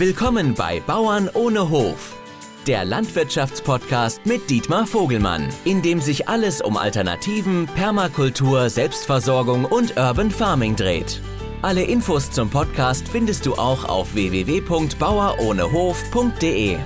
Willkommen 0.00 0.54
bei 0.54 0.80
Bauern 0.80 1.28
ohne 1.34 1.68
Hof, 1.68 2.16
der 2.66 2.86
Landwirtschaftspodcast 2.86 4.24
mit 4.24 4.48
Dietmar 4.48 4.86
Vogelmann, 4.86 5.52
in 5.66 5.82
dem 5.82 6.00
sich 6.00 6.26
alles 6.26 6.62
um 6.62 6.78
Alternativen, 6.78 7.66
Permakultur, 7.66 8.70
Selbstversorgung 8.70 9.66
und 9.66 9.98
Urban 9.98 10.30
Farming 10.30 10.74
dreht. 10.74 11.20
Alle 11.60 11.82
Infos 11.82 12.30
zum 12.30 12.48
Podcast 12.48 13.08
findest 13.08 13.44
du 13.44 13.56
auch 13.56 13.84
auf 13.84 14.14
www.bauerohnehof.de. 14.14 16.78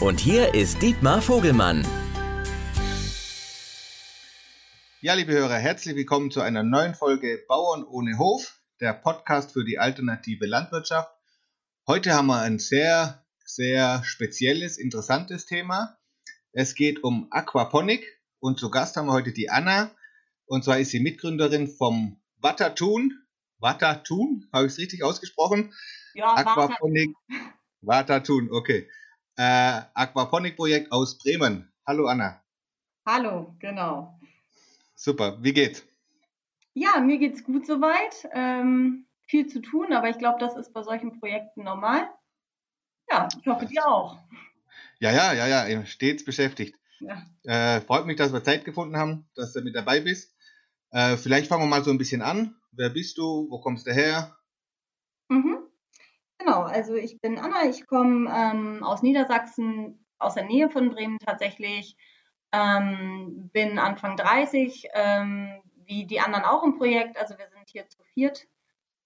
Und 0.00 0.20
hier 0.20 0.54
ist 0.54 0.80
Dietmar 0.80 1.22
Vogelmann. 1.22 1.84
Ja, 5.00 5.14
liebe 5.14 5.32
Hörer, 5.32 5.56
herzlich 5.56 5.96
willkommen 5.96 6.30
zu 6.30 6.40
einer 6.40 6.62
neuen 6.62 6.94
Folge 6.94 7.42
Bauern 7.48 7.82
ohne 7.82 8.16
Hof, 8.16 8.60
der 8.80 8.92
Podcast 8.92 9.54
für 9.54 9.64
die 9.64 9.80
alternative 9.80 10.46
Landwirtschaft. 10.46 11.19
Heute 11.86 12.14
haben 12.14 12.26
wir 12.26 12.40
ein 12.40 12.58
sehr, 12.58 13.24
sehr 13.44 14.04
spezielles, 14.04 14.76
interessantes 14.76 15.46
Thema. 15.46 15.98
Es 16.52 16.74
geht 16.74 17.02
um 17.02 17.26
Aquaponik 17.30 18.06
und 18.38 18.60
zu 18.60 18.70
Gast 18.70 18.96
haben 18.96 19.06
wir 19.06 19.12
heute 19.12 19.32
die 19.32 19.50
Anna. 19.50 19.90
Und 20.46 20.62
zwar 20.62 20.78
ist 20.78 20.90
sie 20.90 21.00
Mitgründerin 21.00 21.68
vom 21.68 22.20
Watatun. 22.36 23.18
Watatun, 23.58 24.46
habe 24.52 24.66
ich 24.66 24.72
es 24.72 24.78
richtig 24.78 25.02
ausgesprochen? 25.02 25.72
Ja, 26.14 26.34
Aquaponik. 26.34 27.16
Watatun, 27.80 28.50
okay. 28.52 28.88
Äh, 29.36 29.80
Aquaponik-Projekt 29.94 30.92
aus 30.92 31.18
Bremen. 31.18 31.72
Hallo 31.86 32.06
Anna. 32.06 32.42
Hallo, 33.06 33.56
genau. 33.58 34.20
Super, 34.94 35.42
wie 35.42 35.54
geht's? 35.54 35.84
Ja, 36.74 37.00
mir 37.00 37.18
geht's 37.18 37.42
gut 37.42 37.66
soweit. 37.66 38.28
Ähm, 38.32 39.06
viel 39.30 39.46
zu 39.46 39.60
tun, 39.60 39.92
aber 39.92 40.10
ich 40.10 40.18
glaube, 40.18 40.40
das 40.40 40.56
ist 40.56 40.72
bei 40.72 40.82
solchen 40.82 41.18
Projekten 41.20 41.62
normal. 41.62 42.10
Ja, 43.08 43.28
ich 43.40 43.46
hoffe, 43.46 43.66
dir 43.66 43.86
auch. 43.86 44.18
Ja, 44.98 45.12
ja, 45.12 45.32
ja, 45.32 45.66
ja, 45.66 45.86
stets 45.86 46.24
beschäftigt. 46.24 46.76
Ja. 46.98 47.22
Äh, 47.44 47.80
freut 47.80 48.06
mich, 48.06 48.16
dass 48.16 48.32
wir 48.32 48.44
Zeit 48.44 48.64
gefunden 48.64 48.96
haben, 48.96 49.28
dass 49.34 49.52
du 49.52 49.62
mit 49.62 49.74
dabei 49.74 50.00
bist. 50.00 50.36
Äh, 50.90 51.16
vielleicht 51.16 51.48
fangen 51.48 51.62
wir 51.62 51.68
mal 51.68 51.84
so 51.84 51.90
ein 51.90 51.98
bisschen 51.98 52.22
an. 52.22 52.56
Wer 52.72 52.90
bist 52.90 53.16
du? 53.18 53.46
Wo 53.48 53.60
kommst 53.60 53.86
du 53.86 53.92
her? 53.92 54.36
Mhm. 55.28 55.58
Genau, 56.38 56.62
also 56.62 56.94
ich 56.94 57.20
bin 57.20 57.38
Anna, 57.38 57.68
ich 57.68 57.86
komme 57.86 58.30
ähm, 58.34 58.82
aus 58.82 59.02
Niedersachsen, 59.02 60.04
aus 60.18 60.34
der 60.34 60.44
Nähe 60.44 60.70
von 60.70 60.90
Bremen 60.90 61.18
tatsächlich. 61.18 61.96
Ähm, 62.52 63.50
bin 63.52 63.78
Anfang 63.78 64.16
30, 64.16 64.88
ähm, 64.92 65.62
wie 65.86 66.04
die 66.04 66.20
anderen 66.20 66.44
auch 66.44 66.64
im 66.64 66.76
Projekt. 66.76 67.16
Also 67.16 67.38
wir 67.38 67.48
sind 67.48 67.68
hier 67.70 67.88
zu 67.88 68.02
viert 68.12 68.48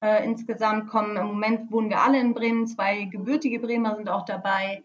äh, 0.05 0.23
insgesamt 0.23 0.91
kommen 0.91 1.17
im 1.17 1.29
Moment 1.29 1.73
wohnen 1.73 1.89
wir 1.89 2.03
alle 2.03 2.21
in 2.21 2.35
Bremen, 2.35 2.67
zwei 2.67 3.05
gebürtige 3.05 3.59
Bremer 3.59 3.97
sind 3.97 4.11
auch 4.11 4.27
dabei. 4.27 4.85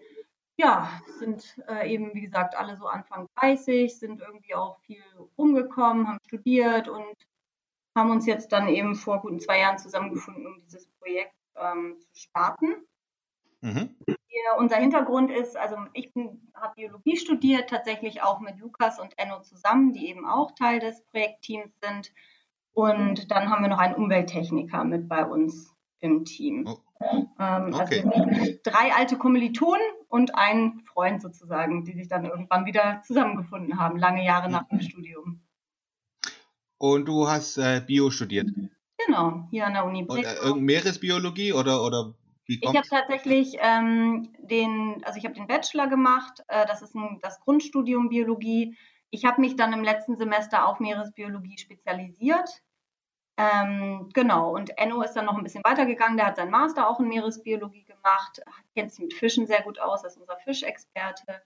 Ja, 0.56 0.89
sind 1.20 1.62
äh, 1.67 1.94
eben, 1.94 2.14
wie 2.14 2.22
gesagt, 2.22 2.56
alle 2.56 2.78
so 2.78 2.86
Anfang 2.88 3.28
30, 3.36 4.00
sind 4.00 4.22
irgendwie 4.22 4.56
auch 4.56 4.80
viel 4.80 5.03
rumgekommen, 5.38 6.08
haben 6.08 6.20
studiert 6.25 6.88
und 6.88 7.16
haben 7.97 8.12
uns 8.12 8.25
jetzt 8.28 8.53
dann 8.53 8.70
eben 8.70 8.95
vor 8.95 9.20
guten 9.22 9.42
zwei 9.42 9.59
Jahren 9.59 9.78
zusammengefunden, 9.78 10.47
um 10.47 10.58
dieses 10.62 10.88
Projekt 11.02 11.36
ähm, 11.58 11.97
zu 12.00 12.22
starten. 12.22 12.75
Mhm. 13.59 13.95
Hier, 14.06 14.58
unser 14.58 14.78
Hintergrund 14.78 15.31
ist, 15.31 15.58
also 15.58 15.75
ich 15.92 16.14
habe 16.53 16.75
Biologie 16.75 17.17
studiert, 17.17 17.70
tatsächlich 17.70 18.22
auch 18.22 18.40
mit 18.40 18.58
Lukas 18.59 19.00
und 19.00 19.17
Enno 19.17 19.42
zusammen, 19.42 19.92
die 19.92 20.08
eben 20.08 20.25
auch 20.25 20.52
Teil 20.52 20.80
des 20.80 21.03
Projektteams 21.08 21.73
sind. 21.81 22.14
Und 22.73 23.31
dann 23.31 23.50
haben 23.50 23.64
wir 23.64 23.70
noch 23.70 23.80
einen 23.80 23.95
Umwelttechniker 23.95 24.84
mit 24.84 25.09
bei 25.09 25.25
uns 25.25 25.73
im 26.00 26.25
Team. 26.25 26.66
Oh. 26.67 26.78
Ähm, 27.39 27.73
also 27.73 27.81
okay. 27.81 28.03
Also 28.03 28.53
drei 28.64 28.94
alte 28.94 29.17
Kommilitonen 29.17 29.81
und 30.08 30.36
ein 30.36 30.81
Freund 30.86 31.22
sozusagen, 31.22 31.86
die 31.86 31.94
sich 31.94 32.08
dann 32.08 32.25
irgendwann 32.25 32.66
wieder 32.66 33.02
zusammengefunden 33.06 33.80
haben, 33.80 33.97
lange 33.97 34.24
Jahre 34.25 34.50
nach 34.50 34.68
dem 34.68 34.81
Studium. 34.81 35.41
Und 36.78 37.06
du 37.06 37.28
hast 37.28 37.57
äh, 37.57 37.81
Bio 37.85 38.09
studiert? 38.09 38.50
Genau, 39.06 39.47
hier 39.50 39.66
an 39.68 39.74
der 39.74 39.86
Uni 39.86 40.06
Und, 40.06 40.24
äh, 40.24 40.53
Meeresbiologie 40.56 41.53
oder, 41.53 41.84
oder 41.84 42.13
wie 42.46 42.59
Ich 42.62 42.68
habe 42.68 42.88
tatsächlich 42.88 43.57
ähm, 43.59 44.30
den, 44.40 45.01
also 45.03 45.18
ich 45.18 45.25
habe 45.25 45.36
den 45.36 45.47
Bachelor 45.47 45.88
gemacht, 45.88 46.44
äh, 46.47 46.66
das 46.66 46.81
ist 46.81 46.96
ein, 46.96 47.19
das 47.22 47.40
Grundstudium 47.41 48.09
Biologie. 48.09 48.78
Ich 49.12 49.25
habe 49.25 49.42
mich 49.42 49.56
dann 49.56 49.74
im 49.74 49.84
letzten 49.84 50.18
Semester 50.18 50.68
auf 50.68 50.80
Meeresbiologie 50.80 51.58
spezialisiert 51.58 52.62
ähm, 53.40 54.09
genau, 54.14 54.53
und 54.53 54.78
Enno 54.78 55.02
ist 55.02 55.14
dann 55.14 55.24
noch 55.24 55.38
ein 55.38 55.44
bisschen 55.44 55.64
weitergegangen, 55.64 56.18
der 56.18 56.25
hat 56.25 56.36
seinen 56.36 56.52
Master 56.52 56.90
auch 56.90 57.00
in 57.00 57.08
Meeresbiologie 57.08 57.86
gemacht, 57.86 58.42
kennt 58.75 58.92
sich 58.92 59.00
mit 59.00 59.14
Fischen 59.14 59.48
sehr 59.48 59.62
gut 59.62 59.80
aus, 59.80 60.03
ist 60.03 60.18
unser 60.18 60.36
Fischexperte. 60.40 61.42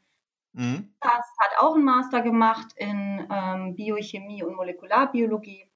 Mhm. 0.53 0.91
Das 0.99 1.11
hat 1.11 1.59
auch 1.59 1.75
einen 1.75 1.83
Master 1.83 2.21
gemacht 2.21 2.73
in 2.77 3.27
ähm, 3.31 3.75
Biochemie 3.75 4.41
und 4.41 4.55
Molekularbiologie. 4.55 5.69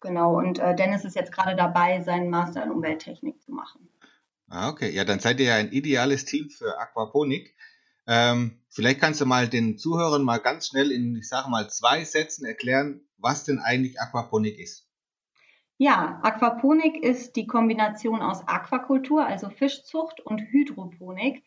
Genau, 0.00 0.38
und 0.38 0.58
äh, 0.58 0.74
Dennis 0.74 1.04
ist 1.04 1.16
jetzt 1.16 1.32
gerade 1.32 1.54
dabei, 1.54 2.00
seinen 2.00 2.30
Master 2.30 2.62
in 2.62 2.70
Umwelttechnik 2.70 3.42
zu 3.42 3.52
machen. 3.52 3.90
Ah, 4.48 4.70
okay. 4.70 4.88
Ja, 4.90 5.04
dann 5.04 5.20
seid 5.20 5.38
ihr 5.40 5.46
ja 5.46 5.56
ein 5.56 5.70
ideales 5.70 6.24
Team 6.24 6.48
für 6.48 6.78
Aquaponik. 6.78 7.54
Ähm, 8.06 8.60
vielleicht 8.68 9.00
kannst 9.00 9.20
du 9.20 9.26
mal 9.26 9.48
den 9.48 9.78
Zuhörern 9.78 10.22
mal 10.22 10.38
ganz 10.38 10.68
schnell 10.68 10.92
in, 10.92 11.16
ich 11.16 11.28
sage 11.28 11.50
mal, 11.50 11.68
zwei 11.68 12.04
Sätzen 12.04 12.44
erklären, 12.44 13.00
was 13.18 13.44
denn 13.44 13.58
eigentlich 13.58 14.00
Aquaponik 14.00 14.58
ist. 14.58 14.86
Ja, 15.78 16.20
Aquaponik 16.22 17.02
ist 17.02 17.36
die 17.36 17.46
Kombination 17.46 18.22
aus 18.22 18.46
Aquakultur, 18.46 19.26
also 19.26 19.50
Fischzucht, 19.50 20.20
und 20.20 20.40
Hydroponik, 20.40 21.44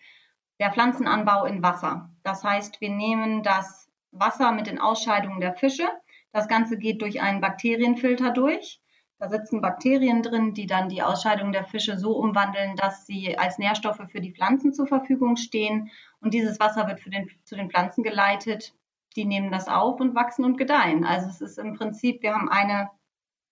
der 0.59 0.71
Pflanzenanbau 0.71 1.45
in 1.45 1.63
Wasser. 1.63 2.11
Das 2.23 2.43
heißt, 2.43 2.79
wir 2.81 2.89
nehmen 2.89 3.41
das 3.41 3.89
Wasser 4.11 4.51
mit 4.51 4.67
den 4.67 4.79
Ausscheidungen 4.79 5.39
der 5.39 5.55
Fische. 5.55 5.87
Das 6.31 6.47
Ganze 6.47 6.77
geht 6.77 7.01
durch 7.01 7.21
einen 7.21 7.41
Bakterienfilter 7.41 8.31
durch. 8.31 8.81
Da 9.19 9.27
sitzen 9.27 9.59
Bakterien 9.59 10.23
drin, 10.23 10.53
die 10.53 10.65
dann 10.65 10.87
die 10.87 11.03
Ausscheidungen 11.03 11.51
der 11.51 11.65
Fische 11.65 11.99
so 11.99 12.13
umwandeln, 12.17 12.77
dass 12.77 13.05
sie 13.05 13.37
als 13.37 13.57
Nährstoffe 13.57 14.01
für 14.09 14.21
die 14.21 14.31
Pflanzen 14.31 14.73
zur 14.73 14.87
Verfügung 14.87 15.35
stehen. 15.35 15.91
Und 16.21 16.33
dieses 16.33 16.59
Wasser 16.61 16.87
wird 16.87 17.05
den, 17.05 17.29
zu 17.43 17.57
den 17.57 17.69
Pflanzen 17.69 18.01
geleitet. 18.01 18.73
Die 19.17 19.25
nehmen 19.25 19.51
das 19.51 19.67
auf 19.67 19.99
und 19.99 20.15
wachsen 20.15 20.45
und 20.45 20.57
gedeihen. 20.57 21.03
Also 21.03 21.27
es 21.27 21.41
ist 21.41 21.59
im 21.59 21.73
Prinzip, 21.73 22.21
wir 22.21 22.33
haben 22.33 22.47
eine 22.47 22.91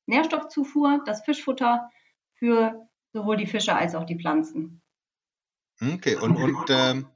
Nährstoffzufuhr, 0.05 1.03
das 1.05 1.25
Fischfutter 1.25 1.89
für 2.35 2.87
sowohl 3.11 3.35
die 3.35 3.45
Fische 3.45 3.75
als 3.75 3.93
auch 3.93 4.05
die 4.05 4.17
Pflanzen. 4.17 4.81
Okay, 5.81 6.15
und, 6.15 6.37
und 6.37 6.69
ähm, 6.69 7.07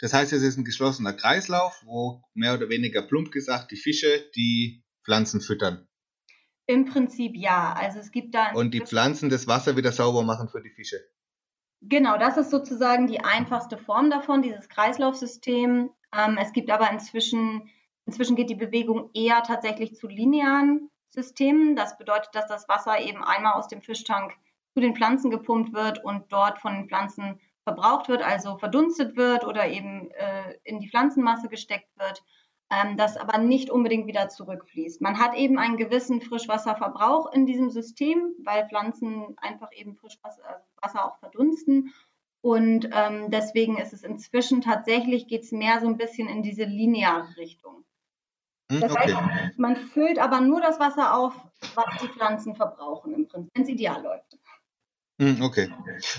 das 0.00 0.12
heißt, 0.12 0.32
es 0.32 0.42
ist 0.42 0.56
ein 0.56 0.64
geschlossener 0.64 1.12
Kreislauf, 1.12 1.80
wo 1.84 2.22
mehr 2.34 2.54
oder 2.54 2.68
weniger 2.68 3.02
plump 3.02 3.30
gesagt 3.30 3.70
die 3.70 3.76
Fische 3.76 4.30
die 4.34 4.82
Pflanzen 5.04 5.40
füttern. 5.40 5.86
Im 6.70 6.84
Prinzip 6.84 7.36
ja. 7.36 7.74
Also 7.76 7.98
es 7.98 8.12
gibt 8.12 8.32
da. 8.32 8.52
Und 8.52 8.72
die 8.72 8.80
Pflanzen 8.80 9.28
das 9.28 9.48
Wasser 9.48 9.76
wieder 9.76 9.90
sauber 9.90 10.22
machen 10.22 10.48
für 10.48 10.62
die 10.62 10.70
Fische. 10.70 11.00
Genau, 11.82 12.16
das 12.16 12.36
ist 12.36 12.50
sozusagen 12.50 13.08
die 13.08 13.20
einfachste 13.20 13.76
Form 13.76 14.08
davon, 14.08 14.42
dieses 14.42 14.68
Kreislaufsystem. 14.68 15.90
Ähm, 16.16 16.38
es 16.40 16.52
gibt 16.52 16.70
aber 16.70 16.88
inzwischen, 16.92 17.68
inzwischen 18.06 18.36
geht 18.36 18.50
die 18.50 18.54
Bewegung 18.54 19.10
eher 19.14 19.42
tatsächlich 19.42 19.96
zu 19.96 20.06
linearen 20.06 20.90
Systemen. 21.08 21.74
Das 21.74 21.98
bedeutet, 21.98 22.34
dass 22.34 22.46
das 22.46 22.68
Wasser 22.68 23.00
eben 23.00 23.24
einmal 23.24 23.54
aus 23.54 23.66
dem 23.66 23.82
Fischtank 23.82 24.32
zu 24.72 24.80
den 24.80 24.94
Pflanzen 24.94 25.32
gepumpt 25.32 25.72
wird 25.72 26.04
und 26.04 26.32
dort 26.32 26.60
von 26.60 26.74
den 26.74 26.88
Pflanzen 26.88 27.40
verbraucht 27.64 28.08
wird, 28.08 28.22
also 28.22 28.58
verdunstet 28.58 29.16
wird 29.16 29.44
oder 29.44 29.66
eben 29.66 30.10
äh, 30.12 30.54
in 30.62 30.78
die 30.78 30.88
Pflanzenmasse 30.88 31.48
gesteckt 31.48 31.88
wird, 31.98 32.22
ähm, 32.70 32.96
das 32.96 33.16
aber 33.16 33.38
nicht 33.38 33.70
unbedingt 33.70 34.06
wieder 34.06 34.28
zurückfließt. 34.28 35.00
Man 35.00 35.18
hat 35.18 35.34
eben 35.34 35.58
einen 35.58 35.76
gewissen 35.76 36.20
Frischwasserverbrauch 36.20 37.32
in 37.32 37.46
diesem 37.46 37.70
System, 37.70 38.34
weil 38.44 38.68
Pflanzen 38.68 39.36
einfach 39.38 39.72
eben 39.72 39.96
Frischwasser 39.96 40.64
Wasser 40.80 41.04
auch 41.04 41.18
verdunsten. 41.18 41.92
Und 42.42 42.88
ähm, 42.92 43.30
deswegen 43.30 43.76
ist 43.76 43.92
es 43.92 44.02
inzwischen 44.02 44.62
tatsächlich, 44.62 45.28
geht 45.28 45.42
es 45.42 45.52
mehr 45.52 45.80
so 45.80 45.86
ein 45.86 45.98
bisschen 45.98 46.28
in 46.28 46.42
diese 46.42 46.64
lineare 46.64 47.36
Richtung. 47.36 47.84
Hm, 48.70 48.80
das 48.80 48.92
okay. 48.92 49.14
heißt, 49.14 49.58
man 49.58 49.76
füllt 49.76 50.18
aber 50.18 50.40
nur 50.40 50.60
das 50.60 50.80
Wasser 50.80 51.14
auf, 51.14 51.34
was 51.74 51.84
die 52.00 52.08
Pflanzen 52.08 52.54
verbrauchen, 52.54 53.12
im 53.12 53.28
Prinzip, 53.28 53.50
wenn 53.54 53.62
es 53.64 53.68
ideal 53.68 54.02
läuft. 54.02 54.38
Hm, 55.20 55.42
okay. 55.42 55.70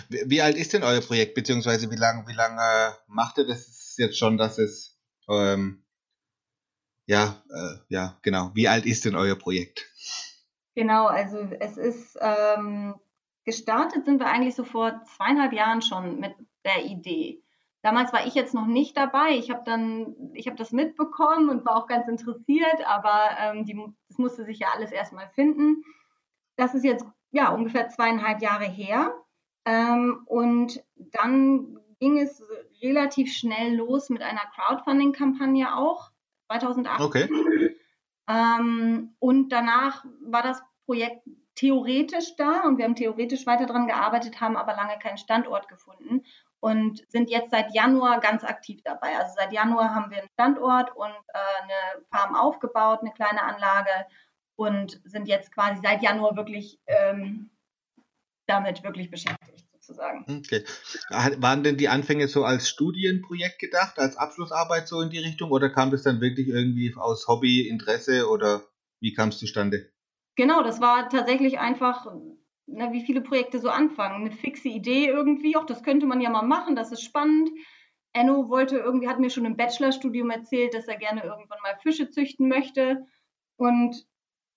Wie 0.10 0.44
alt 0.44 0.56
ist 0.58 0.74
denn 0.74 0.84
euer 0.84 1.02
Projekt, 1.02 1.34
beziehungsweise 1.34 1.90
wie 1.90 1.96
lange 1.96 2.28
wie 2.28 2.34
lang, 2.34 2.60
äh, 2.60 2.92
macht 3.08 3.40
ihr 3.40 3.48
das 3.48 3.96
jetzt 3.98 4.20
schon, 4.20 4.38
dass 4.38 4.60
es, 4.60 5.00
ähm, 5.28 5.81
ja, 7.12 7.44
äh, 7.50 7.78
ja, 7.90 8.18
genau. 8.22 8.52
Wie 8.54 8.70
alt 8.70 8.86
ist 8.86 9.04
denn 9.04 9.16
euer 9.16 9.36
Projekt? 9.36 9.86
Genau, 10.76 11.08
also 11.08 11.40
es 11.60 11.76
ist, 11.76 12.18
ähm, 12.22 12.96
gestartet 13.44 14.06
sind 14.06 14.20
wir 14.20 14.28
eigentlich 14.28 14.56
so 14.56 14.64
vor 14.64 15.04
zweieinhalb 15.04 15.52
Jahren 15.52 15.82
schon 15.82 16.22
mit 16.22 16.34
der 16.64 16.86
Idee. 16.86 17.44
Damals 17.82 18.14
war 18.14 18.26
ich 18.26 18.34
jetzt 18.34 18.54
noch 18.54 18.66
nicht 18.66 18.96
dabei. 18.96 19.32
Ich 19.32 19.52
habe 19.52 19.64
dann, 19.66 20.16
ich 20.34 20.48
habe 20.48 20.56
das 20.56 20.72
mitbekommen 20.72 21.50
und 21.50 21.66
war 21.66 21.76
auch 21.76 21.88
ganz 21.88 22.08
interessiert, 22.08 22.78
aber 22.86 23.32
ähm, 23.40 23.66
die, 23.66 23.78
das 24.08 24.18
musste 24.18 24.46
sich 24.46 24.60
ja 24.60 24.68
alles 24.74 24.94
erstmal 24.94 25.28
finden. 25.32 25.84
Das 26.56 26.74
ist 26.76 26.86
jetzt 26.86 27.06
ja 27.32 27.50
ungefähr 27.50 27.90
zweieinhalb 27.90 28.42
Jahre 28.42 28.66
her. 28.66 29.14
Ähm, 29.66 30.22
und 30.28 30.82
dann 30.96 31.78
ging 32.00 32.20
es 32.20 32.42
relativ 32.82 33.34
schnell 33.34 33.76
los 33.76 34.10
mit 34.10 34.22
einer 34.22 34.50
Crowdfunding-Kampagne 34.56 35.76
auch, 35.76 36.12
2008. 36.60 37.02
Okay. 37.02 37.30
Ähm, 38.28 39.16
und 39.20 39.50
danach 39.50 40.06
war 40.22 40.44
das 40.44 40.62
Projekt 40.86 41.22
theoretisch 41.56 42.36
da 42.38 42.62
und 42.62 42.78
wir 42.78 42.86
haben 42.86 42.96
theoretisch 42.96 43.46
weiter 43.46 43.66
daran 43.66 43.88
gearbeitet, 43.88 44.42
haben 44.42 44.58
aber 44.58 44.74
lange 44.74 44.98
keinen 45.00 45.18
Standort 45.18 45.68
gefunden 45.68 46.24
und 46.60 47.04
sind 47.10 47.30
jetzt 47.30 47.52
seit 47.52 47.74
Januar 47.74 48.20
ganz 48.20 48.44
aktiv 48.44 48.82
dabei. 48.84 49.18
Also 49.18 49.34
seit 49.38 49.52
Januar 49.52 49.94
haben 49.94 50.12
wir 50.12 50.20
einen 50.20 50.30
Standort 50.34 50.96
und 50.96 51.10
äh, 51.10 51.64
eine 51.64 52.06
Farm 52.10 52.36
aufgebaut, 52.36 53.00
eine 53.02 53.12
kleine 53.12 53.44
Anlage 53.44 54.06
und 54.56 55.02
sind 55.04 55.28
jetzt 55.28 55.54
quasi 55.54 55.82
seit 55.82 56.02
Januar 56.04 56.36
wirklich 56.36 56.80
ähm, 56.88 57.50
damit 58.46 58.84
wirklich 58.84 59.10
beschäftigt 59.10 59.71
sozusagen. 59.92 60.26
Okay. 60.40 60.64
Waren 61.10 61.64
denn 61.64 61.78
die 61.78 61.90
Anfänge 61.90 62.28
so 62.28 62.44
als 62.44 62.70
Studienprojekt 62.70 63.60
gedacht, 63.60 64.00
als 64.00 64.18
Abschlussarbeit 64.18 64.88
so 64.88 65.02
in 65.02 65.10
die 65.10 65.20
Richtung 65.20 65.52
oder 65.52 65.70
kam 65.70 65.92
das 65.92 66.04
dann 66.04 66.22
wirklich 66.22 66.48
irgendwie 66.48 66.94
aus 66.96 67.28
Hobby, 67.28 67.68
Interesse 67.68 68.30
oder 68.30 68.64
wie 69.00 69.14
kam 69.14 69.30
es 69.30 69.40
zustande? 69.40 69.92
Genau, 70.36 70.64
das 70.64 70.82
war 70.82 71.10
tatsächlich 71.10 71.60
einfach 71.60 72.08
na, 72.68 72.94
wie 72.94 73.06
viele 73.06 73.22
Projekte 73.22 73.60
so 73.60 73.70
anfangen. 73.70 74.26
Eine 74.26 74.32
fixe 74.32 74.70
Idee 74.70 75.08
irgendwie, 75.08 75.58
auch 75.58 75.66
das 75.66 75.84
könnte 75.84 76.06
man 76.06 76.22
ja 76.22 76.30
mal 76.30 76.42
machen, 76.42 76.76
das 76.76 76.92
ist 76.92 77.04
spannend. 77.04 77.50
Enno 78.14 78.50
wollte 78.50 78.78
irgendwie, 78.78 79.08
hat 79.08 79.20
mir 79.20 79.30
schon 79.30 79.46
im 79.46 79.58
Bachelorstudium 79.58 80.30
erzählt, 80.30 80.74
dass 80.74 80.88
er 80.88 80.98
gerne 80.98 81.24
irgendwann 81.24 81.60
mal 81.64 81.78
Fische 81.82 82.10
züchten 82.10 82.48
möchte. 82.48 83.06
Und 83.58 84.06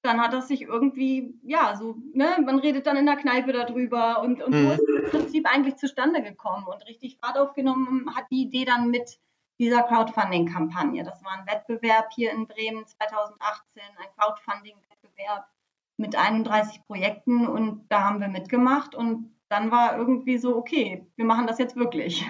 dann 0.04 0.20
hat 0.20 0.34
das 0.34 0.48
sich 0.48 0.62
irgendwie, 0.62 1.34
ja, 1.42 1.76
so, 1.76 1.96
ne, 2.12 2.36
man 2.44 2.58
redet 2.58 2.86
dann 2.86 2.96
in 2.96 3.06
der 3.06 3.16
Kneipe 3.16 3.52
darüber 3.52 4.20
und, 4.20 4.42
und 4.42 4.52
mhm. 4.52 4.66
so 4.66 4.72
ist 4.72 4.88
im 4.88 5.10
Prinzip 5.10 5.48
eigentlich 5.50 5.76
zustande 5.76 6.22
gekommen 6.22 6.66
und 6.66 6.86
richtig 6.86 7.16
Fahrt 7.16 7.38
aufgenommen 7.38 8.14
hat 8.14 8.24
die 8.30 8.42
Idee 8.42 8.66
dann 8.66 8.90
mit 8.90 9.18
dieser 9.58 9.82
Crowdfunding-Kampagne. 9.82 11.04
Das 11.04 11.24
war 11.24 11.32
ein 11.32 11.46
Wettbewerb 11.46 12.08
hier 12.14 12.32
in 12.32 12.46
Bremen 12.46 12.86
2018, 12.86 13.82
ein 13.96 14.08
Crowdfunding-Wettbewerb 14.18 15.46
mit 15.96 16.16
31 16.16 16.84
Projekten 16.86 17.46
und 17.46 17.86
da 17.88 18.02
haben 18.02 18.20
wir 18.20 18.28
mitgemacht 18.28 18.94
und 18.94 19.34
dann 19.48 19.70
war 19.70 19.96
irgendwie 19.96 20.36
so, 20.36 20.56
okay, 20.56 21.06
wir 21.16 21.24
machen 21.24 21.46
das 21.46 21.58
jetzt 21.58 21.76
wirklich. 21.76 22.28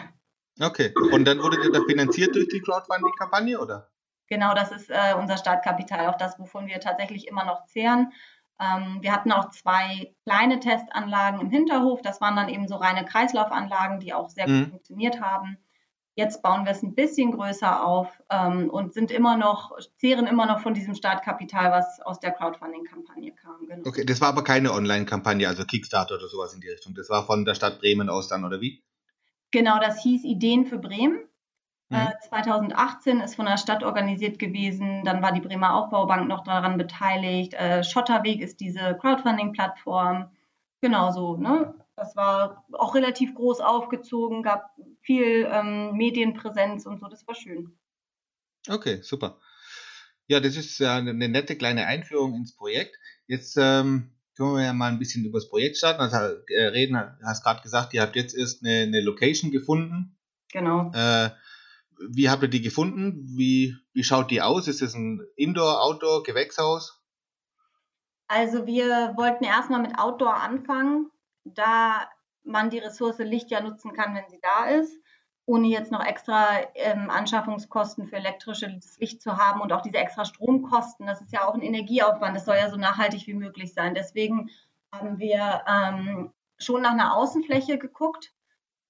Okay, 0.61 0.95
und 1.11 1.25
dann 1.25 1.41
wurde 1.43 1.71
das 1.73 1.85
finanziert 1.85 2.37
durch 2.37 2.47
die 2.49 2.61
Crowdfunding-Kampagne, 2.61 3.59
oder? 3.59 3.91
Genau, 4.29 4.55
das 4.55 4.73
ist 4.73 4.91
äh, 4.91 5.15
unser 5.19 5.37
Startkapital, 5.37 6.07
auch 6.09 6.17
das, 6.17 6.39
wovon 6.39 6.67
wir 6.67 6.81
tatsächlich 6.81 7.29
immer 7.29 7.45
noch 7.45 7.67
zehren. 7.67 8.13
Ähm, 8.61 8.99
wir 9.01 9.13
hatten 9.13 9.33
auch 9.33 9.51
zwei 9.51 10.15
kleine 10.25 10.61
Testanlagen 10.61 11.41
im 11.41 11.51
Hinterhof. 11.51 12.01
Das 12.03 12.21
waren 12.21 12.37
dann 12.37 12.49
eben 12.49 12.69
so 12.69 12.77
reine 12.77 13.05
Kreislaufanlagen, 13.05 14.01
die 14.01 14.15
auch 14.15 14.31
sehr 14.31 14.49
mhm. 14.49 14.61
gut 14.61 14.71
funktioniert 14.71 15.21
haben. 15.21 15.59
Jetzt 16.17 16.43
bauen 16.43 16.65
wir 16.65 16.71
es 16.71 16.83
ein 16.83 16.95
bisschen 16.95 17.33
größer 17.33 17.85
auf 17.85 18.23
ähm, 18.31 18.71
und 18.71 18.95
sind 18.95 19.11
immer 19.11 19.37
noch, 19.37 19.77
zehren 19.97 20.29
immer 20.29 20.47
noch 20.47 20.61
von 20.61 20.73
diesem 20.73 20.95
Startkapital, 20.95 21.73
was 21.73 22.01
aus 22.01 22.21
der 22.21 22.31
Crowdfunding-Kampagne 22.31 23.33
kam. 23.33 23.67
Genau. 23.67 23.89
Okay, 23.89 24.05
das 24.05 24.21
war 24.21 24.29
aber 24.29 24.45
keine 24.45 24.73
Online-Kampagne, 24.73 25.49
also 25.49 25.65
Kickstarter 25.65 26.15
oder 26.15 26.29
sowas 26.29 26.55
in 26.55 26.61
die 26.61 26.69
Richtung. 26.69 26.95
Das 26.95 27.11
war 27.11 27.27
von 27.27 27.45
der 27.45 27.57
Stadt 27.57 27.81
Bremen 27.81 28.09
aus 28.09 28.29
dann, 28.29 28.45
oder 28.45 28.61
wie? 28.61 28.85
Genau, 29.51 29.81
das 29.81 30.01
hieß 30.03 30.23
Ideen 30.23 30.67
für 30.67 30.79
Bremen. 30.79 31.19
Mhm. 31.91 32.09
2018 32.29 33.21
äh, 33.21 33.25
ist 33.25 33.37
von 33.37 33.47
der 33.47 33.59
Stadt 33.59 33.83
organisiert 33.83 34.39
gewesen. 34.39 35.05
Dann 35.05 35.23
war 35.23 35.33
die 35.33 35.41
Bremer 35.41 35.75
Aufbaubank 35.75 36.29
noch 36.29 36.45
daran 36.45 36.79
beteiligt. 36.79 37.55
Äh, 37.55 37.85
Schotterweg 37.85 38.41
ist 38.41 38.61
diese 38.61 38.97
Crowdfunding-Plattform. 39.01 40.31
Genau 40.81 41.11
so, 41.13 41.37
ne? 41.37 41.75
Das 41.97 42.17
war 42.17 42.65
auch 42.73 42.95
relativ 42.95 43.35
groß 43.35 43.61
aufgezogen, 43.61 44.43
gab 44.43 44.71
viel 45.01 45.49
ähm, 45.51 45.93
Medienpräsenz 45.93 46.87
und 46.87 46.99
so, 46.99 47.07
das 47.07 47.27
war 47.29 47.37
schön. 47.37 47.79
Okay, 48.69 49.01
super. 49.03 49.39
Ja, 50.27 50.41
das 50.41 50.57
ist 50.57 50.81
äh, 50.81 50.89
eine 50.89 51.29
nette 51.29 51.57
kleine 51.57 51.87
Einführung 51.87 52.35
ins 52.35 52.57
Projekt. 52.57 52.99
Jetzt 53.27 53.57
ähm, 53.57 54.11
können 54.37 54.55
wir 54.57 54.65
ja 54.65 54.73
mal 54.73 54.91
ein 54.91 54.99
bisschen 54.99 55.25
über 55.25 55.39
das 55.39 55.49
Projekt 55.49 55.77
starten. 55.77 56.01
Also 56.01 56.17
äh, 56.49 56.65
reden, 56.65 56.97
hast 57.23 57.45
gerade 57.45 57.63
gesagt, 57.63 57.95
ihr 57.95 58.03
habt 58.03 58.17
jetzt 58.17 58.35
erst 58.35 58.65
eine, 58.65 58.83
eine 58.83 59.01
Location 59.01 59.51
gefunden. 59.51 60.17
Genau. 60.53 60.91
Äh, 60.95 61.31
wie 62.11 62.31
habt 62.31 62.43
ihr 62.43 62.49
die 62.49 62.63
gefunden? 62.63 63.25
Wie, 63.37 63.77
wie 63.93 64.05
schaut 64.05 64.31
die 64.31 64.43
aus? 64.43 64.69
Ist 64.69 64.83
es 64.83 64.95
ein 64.95 65.21
Indoor, 65.37 65.83
Outdoor, 65.83 66.23
Gewächshaus? 66.23 67.01
Also 68.29 68.67
wir 68.67 69.13
wollten 69.17 69.45
erstmal 69.45 69.81
mit 69.81 69.99
Outdoor 69.99 70.35
anfangen, 70.35 71.11
da 71.45 72.09
man 72.43 72.71
die 72.71 72.79
Ressource 72.79 73.19
Licht 73.19 73.51
ja 73.51 73.61
nutzen 73.61 73.93
kann, 73.93 74.15
wenn 74.15 74.29
sie 74.29 74.41
da 74.41 74.67
ist, 74.67 74.93
ohne 75.47 75.69
jetzt 75.69 75.93
noch 75.93 76.05
extra 76.05 76.61
ähm, 76.75 77.11
Anschaffungskosten 77.11 78.07
für 78.07 78.17
elektrisches 78.17 78.99
Licht 78.99 79.21
zu 79.21 79.37
haben 79.37 79.61
und 79.61 79.73
auch 79.73 79.83
diese 79.83 79.99
extra 79.99 80.25
Stromkosten. 80.25 81.07
Das 81.07 81.21
ist 81.21 81.33
ja 81.33 81.47
auch 81.47 81.55
ein 81.55 81.63
Energieaufwand. 81.63 82.37
Das 82.37 82.47
soll 82.47 82.57
ja 82.57 82.71
so 82.71 82.77
nachhaltig 82.77 83.27
wie 83.27 83.35
möglich 83.35 83.75
sein. 83.75 83.95
Deswegen 83.95 84.51
haben 84.93 85.19
wir 85.19 85.63
ähm, 85.67 86.33
schon 86.59 86.83
nach 86.83 86.93
einer 86.93 87.15
Außenfläche 87.15 87.79
geguckt. 87.79 88.33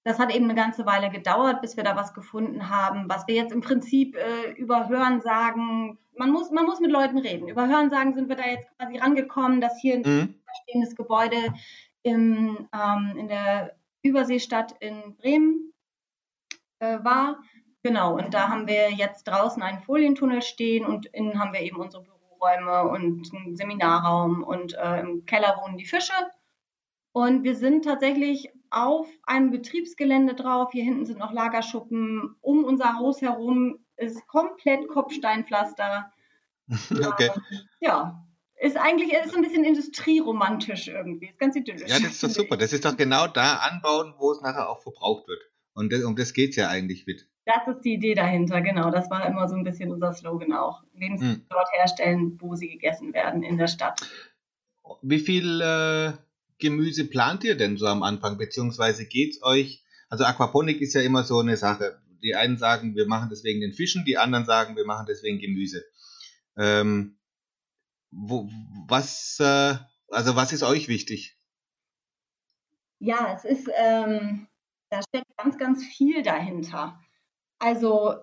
Das 0.04 0.18
hat 0.18 0.34
eben 0.34 0.44
eine 0.44 0.54
ganze 0.54 0.84
Weile 0.84 1.10
gedauert, 1.10 1.62
bis 1.62 1.78
wir 1.78 1.84
da 1.84 1.96
was 1.96 2.12
gefunden 2.12 2.68
haben, 2.68 3.08
was 3.08 3.26
wir 3.26 3.34
jetzt 3.34 3.52
im 3.52 3.62
Prinzip 3.62 4.16
äh, 4.16 4.52
über 4.52 4.88
Hörensagen, 4.88 5.98
man 6.16 6.30
muss, 6.30 6.50
man 6.50 6.66
muss 6.66 6.78
mit 6.78 6.90
Leuten 6.90 7.18
reden. 7.18 7.48
Über 7.48 7.66
Hörensagen 7.66 8.14
sind 8.14 8.28
wir 8.28 8.36
da 8.36 8.46
jetzt 8.46 8.68
quasi 8.76 8.98
rangekommen, 8.98 9.62
dass 9.62 9.80
hier 9.80 9.94
ein 9.94 10.02
mhm. 10.02 10.34
stehendes 10.62 10.94
Gebäude 10.94 11.54
im, 12.02 12.68
ähm, 12.72 13.16
in 13.16 13.28
der 13.28 13.76
Überseestadt 14.02 14.74
in 14.80 15.16
Bremen 15.16 15.72
äh, 16.80 17.02
war. 17.02 17.42
Genau, 17.82 18.16
und 18.16 18.34
da 18.34 18.48
haben 18.48 18.66
wir 18.66 18.90
jetzt 18.92 19.24
draußen 19.24 19.62
einen 19.62 19.80
Folientunnel 19.80 20.42
stehen 20.42 20.84
und 20.84 21.06
innen 21.06 21.40
haben 21.40 21.52
wir 21.52 21.60
eben 21.60 21.76
unsere 21.76 22.02
Büroräume 22.02 22.88
und 22.90 23.34
einen 23.34 23.56
Seminarraum 23.56 24.42
und 24.42 24.74
äh, 24.74 25.00
im 25.00 25.24
Keller 25.24 25.58
wohnen 25.62 25.78
die 25.78 25.86
Fische. 25.86 26.12
Und 27.12 27.42
wir 27.42 27.54
sind 27.54 27.84
tatsächlich 27.84 28.50
auf 28.74 29.08
einem 29.24 29.50
Betriebsgelände 29.50 30.34
drauf. 30.34 30.72
Hier 30.72 30.84
hinten 30.84 31.06
sind 31.06 31.18
noch 31.18 31.32
Lagerschuppen. 31.32 32.36
Um 32.40 32.64
unser 32.64 32.98
Haus 32.98 33.22
herum 33.22 33.78
ist 33.96 34.26
komplett 34.26 34.88
Kopfsteinpflaster. 34.88 36.10
Okay. 36.90 37.30
Ja, 37.80 38.24
ist 38.58 38.78
eigentlich 38.78 39.12
ist 39.12 39.36
ein 39.36 39.42
bisschen 39.42 39.64
industrieromantisch 39.64 40.88
irgendwie. 40.88 41.26
Ist 41.26 41.38
ganz 41.38 41.56
idyllisch. 41.56 41.90
Ja, 41.90 41.98
das 41.98 42.12
ist 42.12 42.22
doch 42.22 42.30
super. 42.42 42.56
Das 42.56 42.72
ist 42.72 42.86
doch 42.86 42.96
genau 42.96 43.26
da 43.26 43.56
anbauen, 43.56 44.14
wo 44.16 44.32
es 44.32 44.40
nachher 44.40 44.70
auch 44.70 44.80
verbraucht 44.80 45.28
wird. 45.28 45.42
Und 45.74 45.92
das, 45.92 46.02
um 46.04 46.16
das 46.16 46.32
geht 46.32 46.50
es 46.50 46.56
ja 46.56 46.68
eigentlich 46.68 47.06
mit. 47.06 47.28
Das 47.44 47.68
ist 47.68 47.82
die 47.84 47.94
Idee 47.94 48.14
dahinter, 48.14 48.62
genau. 48.62 48.90
Das 48.90 49.10
war 49.10 49.26
immer 49.26 49.46
so 49.48 49.56
ein 49.56 49.64
bisschen 49.64 49.92
unser 49.92 50.14
Slogan 50.14 50.54
auch. 50.54 50.82
Lebensmittel 50.94 51.40
hm. 51.40 51.46
dort 51.50 51.68
herstellen, 51.72 52.38
wo 52.40 52.54
sie 52.54 52.68
gegessen 52.68 53.12
werden 53.12 53.42
in 53.42 53.58
der 53.58 53.66
Stadt. 53.66 54.08
Wie 55.02 55.18
viel 55.18 55.60
äh, 55.60 56.12
Gemüse 56.58 57.06
plant 57.06 57.44
ihr 57.44 57.56
denn 57.56 57.76
so 57.76 57.86
am 57.86 58.02
Anfang? 58.02 58.38
Beziehungsweise 58.38 59.06
geht 59.06 59.34
es 59.34 59.42
euch, 59.42 59.84
also 60.08 60.24
Aquaponik 60.24 60.80
ist 60.80 60.94
ja 60.94 61.02
immer 61.02 61.24
so 61.24 61.40
eine 61.40 61.56
Sache. 61.56 62.00
Die 62.22 62.34
einen 62.34 62.56
sagen, 62.56 62.94
wir 62.94 63.06
machen 63.06 63.30
das 63.30 63.44
wegen 63.44 63.60
den 63.60 63.72
Fischen, 63.72 64.04
die 64.04 64.16
anderen 64.16 64.44
sagen, 64.46 64.76
wir 64.76 64.86
machen 64.86 65.06
das 65.06 65.22
wegen 65.22 65.38
Gemüse. 65.38 65.84
Ähm, 66.56 67.18
wo, 68.10 68.48
was, 68.86 69.38
äh, 69.40 69.74
also 70.08 70.36
was 70.36 70.52
ist 70.52 70.62
euch 70.62 70.88
wichtig? 70.88 71.36
Ja, 73.00 73.34
es 73.34 73.44
ist, 73.44 73.68
ähm, 73.76 74.46
da 74.88 75.02
steckt 75.02 75.36
ganz, 75.36 75.58
ganz 75.58 75.84
viel 75.84 76.22
dahinter. 76.22 76.98
Also 77.58 78.14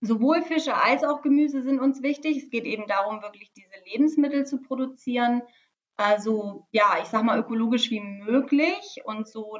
sowohl 0.00 0.42
Fische 0.42 0.74
als 0.74 1.02
auch 1.02 1.22
Gemüse 1.22 1.62
sind 1.62 1.80
uns 1.80 2.02
wichtig. 2.02 2.36
Es 2.36 2.50
geht 2.50 2.64
eben 2.64 2.86
darum, 2.86 3.22
wirklich 3.22 3.52
diese 3.52 3.68
Lebensmittel 3.90 4.46
zu 4.46 4.60
produzieren. 4.60 5.42
Also 5.96 6.66
ja, 6.70 6.96
ich 7.02 7.08
sag 7.08 7.22
mal 7.24 7.38
ökologisch 7.38 7.90
wie 7.90 8.00
möglich 8.00 9.00
und 9.04 9.28
so 9.28 9.58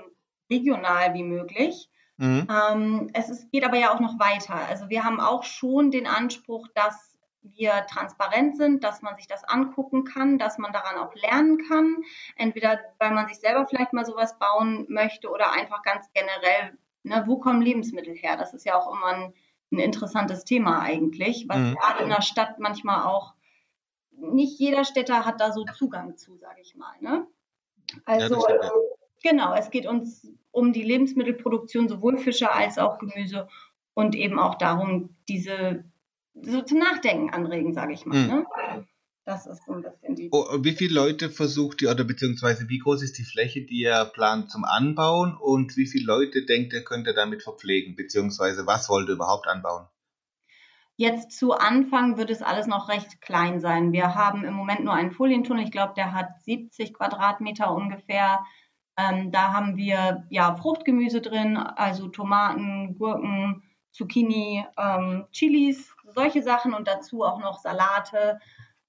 regional 0.50 1.14
wie 1.14 1.24
möglich. 1.24 1.88
Mhm. 2.18 2.46
Ähm, 2.50 3.10
es 3.12 3.28
ist, 3.28 3.50
geht 3.52 3.64
aber 3.64 3.76
ja 3.76 3.94
auch 3.94 4.00
noch 4.00 4.18
weiter. 4.18 4.54
Also 4.68 4.88
wir 4.88 5.04
haben 5.04 5.20
auch 5.20 5.44
schon 5.44 5.90
den 5.90 6.06
Anspruch, 6.06 6.66
dass 6.74 7.16
wir 7.42 7.86
transparent 7.88 8.56
sind, 8.56 8.82
dass 8.82 9.02
man 9.02 9.16
sich 9.16 9.28
das 9.28 9.44
angucken 9.44 10.04
kann, 10.04 10.38
dass 10.38 10.58
man 10.58 10.72
daran 10.72 10.96
auch 10.98 11.14
lernen 11.14 11.58
kann. 11.68 11.96
Entweder 12.36 12.80
weil 12.98 13.12
man 13.12 13.28
sich 13.28 13.38
selber 13.38 13.66
vielleicht 13.66 13.92
mal 13.92 14.04
sowas 14.04 14.38
bauen 14.38 14.86
möchte 14.88 15.30
oder 15.30 15.52
einfach 15.52 15.82
ganz 15.82 16.10
generell, 16.12 16.76
ne, 17.02 17.22
wo 17.26 17.38
kommen 17.38 17.62
Lebensmittel 17.62 18.14
her? 18.14 18.36
Das 18.36 18.54
ist 18.54 18.64
ja 18.64 18.76
auch 18.76 18.92
immer 18.92 19.06
ein, 19.06 19.34
ein 19.72 19.78
interessantes 19.78 20.44
Thema 20.44 20.80
eigentlich, 20.80 21.46
was 21.48 21.58
mhm. 21.58 21.74
gerade 21.74 22.02
in 22.02 22.08
der 22.08 22.22
Stadt 22.22 22.58
manchmal 22.58 23.04
auch, 23.04 23.34
nicht 24.18 24.58
jeder 24.58 24.85
Städter 24.85 25.25
hat 25.25 25.40
da 25.40 25.52
so 25.52 25.64
Zugang 25.76 26.16
zu, 26.16 26.37
sage 26.37 26.61
ich 26.61 26.75
mal. 26.76 26.94
Ne? 27.00 27.26
Also 28.04 28.46
ja, 28.49 28.70
genau, 29.23 29.54
es 29.54 29.70
geht 29.70 29.87
uns 29.87 30.28
um 30.50 30.73
die 30.73 30.82
Lebensmittelproduktion, 30.82 31.88
sowohl 31.88 32.18
Fische 32.18 32.52
als 32.52 32.78
auch 32.78 32.99
Gemüse 32.99 33.49
und 33.94 34.14
eben 34.14 34.38
auch 34.38 34.56
darum, 34.56 35.16
diese 35.28 35.85
so 36.35 36.62
zum 36.62 36.78
Nachdenken 36.78 37.30
anregen, 37.30 37.73
sage 37.73 37.94
ich 37.94 38.04
mal. 38.06 38.18
Mhm. 38.18 38.28
Ne? 38.28 38.46
Das 39.25 39.46
ist 39.46 39.64
so 39.66 39.73
ein 39.73 39.82
bisschen 39.82 40.14
die. 40.14 40.28
Oh, 40.30 40.46
wie 40.61 40.73
viele 40.73 40.94
Leute 40.94 41.30
versucht 41.30 41.82
ihr 41.82 41.90
oder 41.90 42.04
beziehungsweise 42.04 42.68
wie 42.68 42.78
groß 42.78 43.02
ist 43.02 43.18
die 43.18 43.25
Fläche, 43.25 43.62
die 43.62 43.80
ihr 43.80 44.04
plant 44.04 44.50
zum 44.50 44.64
Anbauen 44.64 45.37
und 45.37 45.76
wie 45.76 45.87
viele 45.87 46.06
Leute 46.06 46.44
denkt 46.44 46.73
ihr, 46.73 46.85
könnt 46.85 47.08
ihr 47.08 47.14
damit 47.14 47.42
verpflegen, 47.42 47.96
beziehungsweise 47.96 48.66
was 48.66 48.88
wollt 48.88 49.08
ihr 49.08 49.14
überhaupt 49.14 49.49
anbauen? 49.49 49.88
Jetzt 50.98 51.32
zu 51.38 51.52
Anfang 51.52 52.16
wird 52.16 52.30
es 52.30 52.42
alles 52.42 52.66
noch 52.66 52.88
recht 52.88 53.20
klein 53.20 53.60
sein. 53.60 53.92
Wir 53.92 54.14
haben 54.14 54.44
im 54.44 54.54
Moment 54.54 54.82
nur 54.82 54.94
einen 54.94 55.12
Folientunnel. 55.12 55.64
Ich 55.64 55.70
glaube, 55.70 55.92
der 55.94 56.12
hat 56.12 56.40
70 56.42 56.94
Quadratmeter 56.94 57.70
ungefähr. 57.74 58.44
Ähm, 58.96 59.30
da 59.30 59.52
haben 59.52 59.76
wir 59.76 60.24
ja 60.30 60.56
Fruchtgemüse 60.56 61.20
drin, 61.20 61.58
also 61.58 62.08
Tomaten, 62.08 62.96
Gurken, 62.96 63.62
Zucchini, 63.92 64.64
ähm, 64.78 65.26
Chilis, 65.32 65.94
solche 66.06 66.42
Sachen 66.42 66.72
und 66.72 66.88
dazu 66.88 67.22
auch 67.22 67.40
noch 67.40 67.58
Salate, 67.58 68.40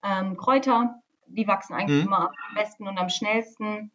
ähm, 0.01 0.37
Kräuter. 0.37 1.01
Die 1.27 1.47
wachsen 1.47 1.73
eigentlich 1.73 2.03
mhm. 2.03 2.07
immer 2.07 2.29
am 2.29 2.55
besten 2.55 2.87
und 2.87 2.97
am 2.97 3.09
schnellsten. 3.09 3.91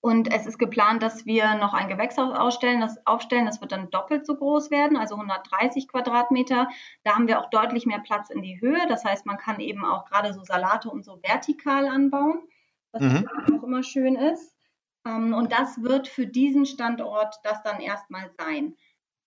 Und 0.00 0.32
es 0.32 0.46
ist 0.46 0.58
geplant, 0.58 1.02
dass 1.02 1.26
wir 1.26 1.54
noch 1.54 1.74
ein 1.74 1.88
Gewächshaus 1.88 2.36
ausstellen, 2.36 2.80
das 2.80 3.06
aufstellen. 3.06 3.46
Das 3.46 3.60
wird 3.60 3.72
dann 3.72 3.90
doppelt 3.90 4.26
so 4.26 4.34
groß 4.34 4.70
werden, 4.70 4.96
also 4.96 5.14
130 5.14 5.86
Quadratmeter. 5.86 6.68
Da 7.04 7.14
haben 7.14 7.28
wir 7.28 7.40
auch 7.40 7.50
deutlich 7.50 7.86
mehr 7.86 8.00
Platz 8.00 8.28
in 8.30 8.42
die 8.42 8.60
Höhe. 8.60 8.86
Das 8.88 9.04
heißt, 9.04 9.26
man 9.26 9.38
kann 9.38 9.60
eben 9.60 9.84
auch 9.84 10.04
gerade 10.06 10.34
so 10.34 10.42
Salate 10.42 10.90
und 10.90 11.04
so 11.04 11.20
vertikal 11.22 11.86
anbauen, 11.86 12.42
was 12.90 13.02
mhm. 13.02 13.28
auch 13.28 13.62
immer 13.62 13.82
schön 13.82 14.16
ist. 14.16 14.56
Ähm, 15.06 15.34
und 15.34 15.52
das 15.52 15.82
wird 15.82 16.08
für 16.08 16.26
diesen 16.26 16.66
Standort 16.66 17.36
das 17.44 17.62
dann 17.62 17.80
erstmal 17.80 18.30
sein. 18.38 18.76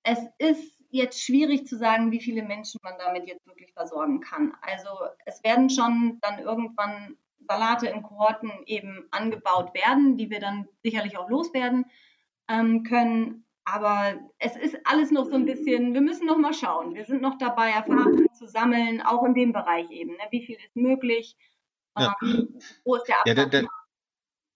Es 0.03 0.19
ist 0.37 0.83
jetzt 0.89 1.21
schwierig 1.21 1.67
zu 1.67 1.77
sagen, 1.77 2.11
wie 2.11 2.21
viele 2.21 2.43
Menschen 2.43 2.79
man 2.83 2.95
damit 2.97 3.27
jetzt 3.27 3.45
wirklich 3.47 3.73
versorgen 3.73 4.21
kann. 4.21 4.53
Also 4.61 4.89
es 5.25 5.43
werden 5.43 5.69
schon 5.69 6.19
dann 6.21 6.39
irgendwann 6.39 7.17
Salate 7.47 7.87
in 7.87 8.03
Kohorten 8.03 8.51
eben 8.65 9.07
angebaut 9.11 9.73
werden, 9.73 10.17
die 10.17 10.29
wir 10.29 10.39
dann 10.39 10.67
sicherlich 10.83 11.17
auch 11.17 11.29
loswerden 11.29 11.85
ähm, 12.47 12.83
können. 12.83 13.45
Aber 13.63 14.13
es 14.37 14.55
ist 14.55 14.77
alles 14.83 15.11
noch 15.11 15.25
so 15.25 15.33
ein 15.33 15.45
bisschen, 15.45 15.93
wir 15.93 16.01
müssen 16.01 16.27
noch 16.27 16.37
mal 16.37 16.53
schauen. 16.53 16.93
Wir 16.93 17.05
sind 17.05 17.21
noch 17.21 17.37
dabei, 17.37 17.71
Erfahrungen 17.71 18.31
zu 18.33 18.47
sammeln, 18.47 19.01
auch 19.01 19.23
in 19.23 19.33
dem 19.33 19.53
Bereich 19.53 19.89
eben. 19.89 20.11
Ne? 20.11 20.23
Wie 20.29 20.45
viel 20.45 20.55
ist 20.55 20.75
möglich? 20.75 21.35
Ja. 21.97 22.13
Ähm, 22.21 22.59
wo 22.83 22.95
ist 22.95 23.07
der 23.07 23.17
Abstand? 23.19 23.37
Ja, 23.37 23.45
der, 23.45 23.61
der, 23.61 23.69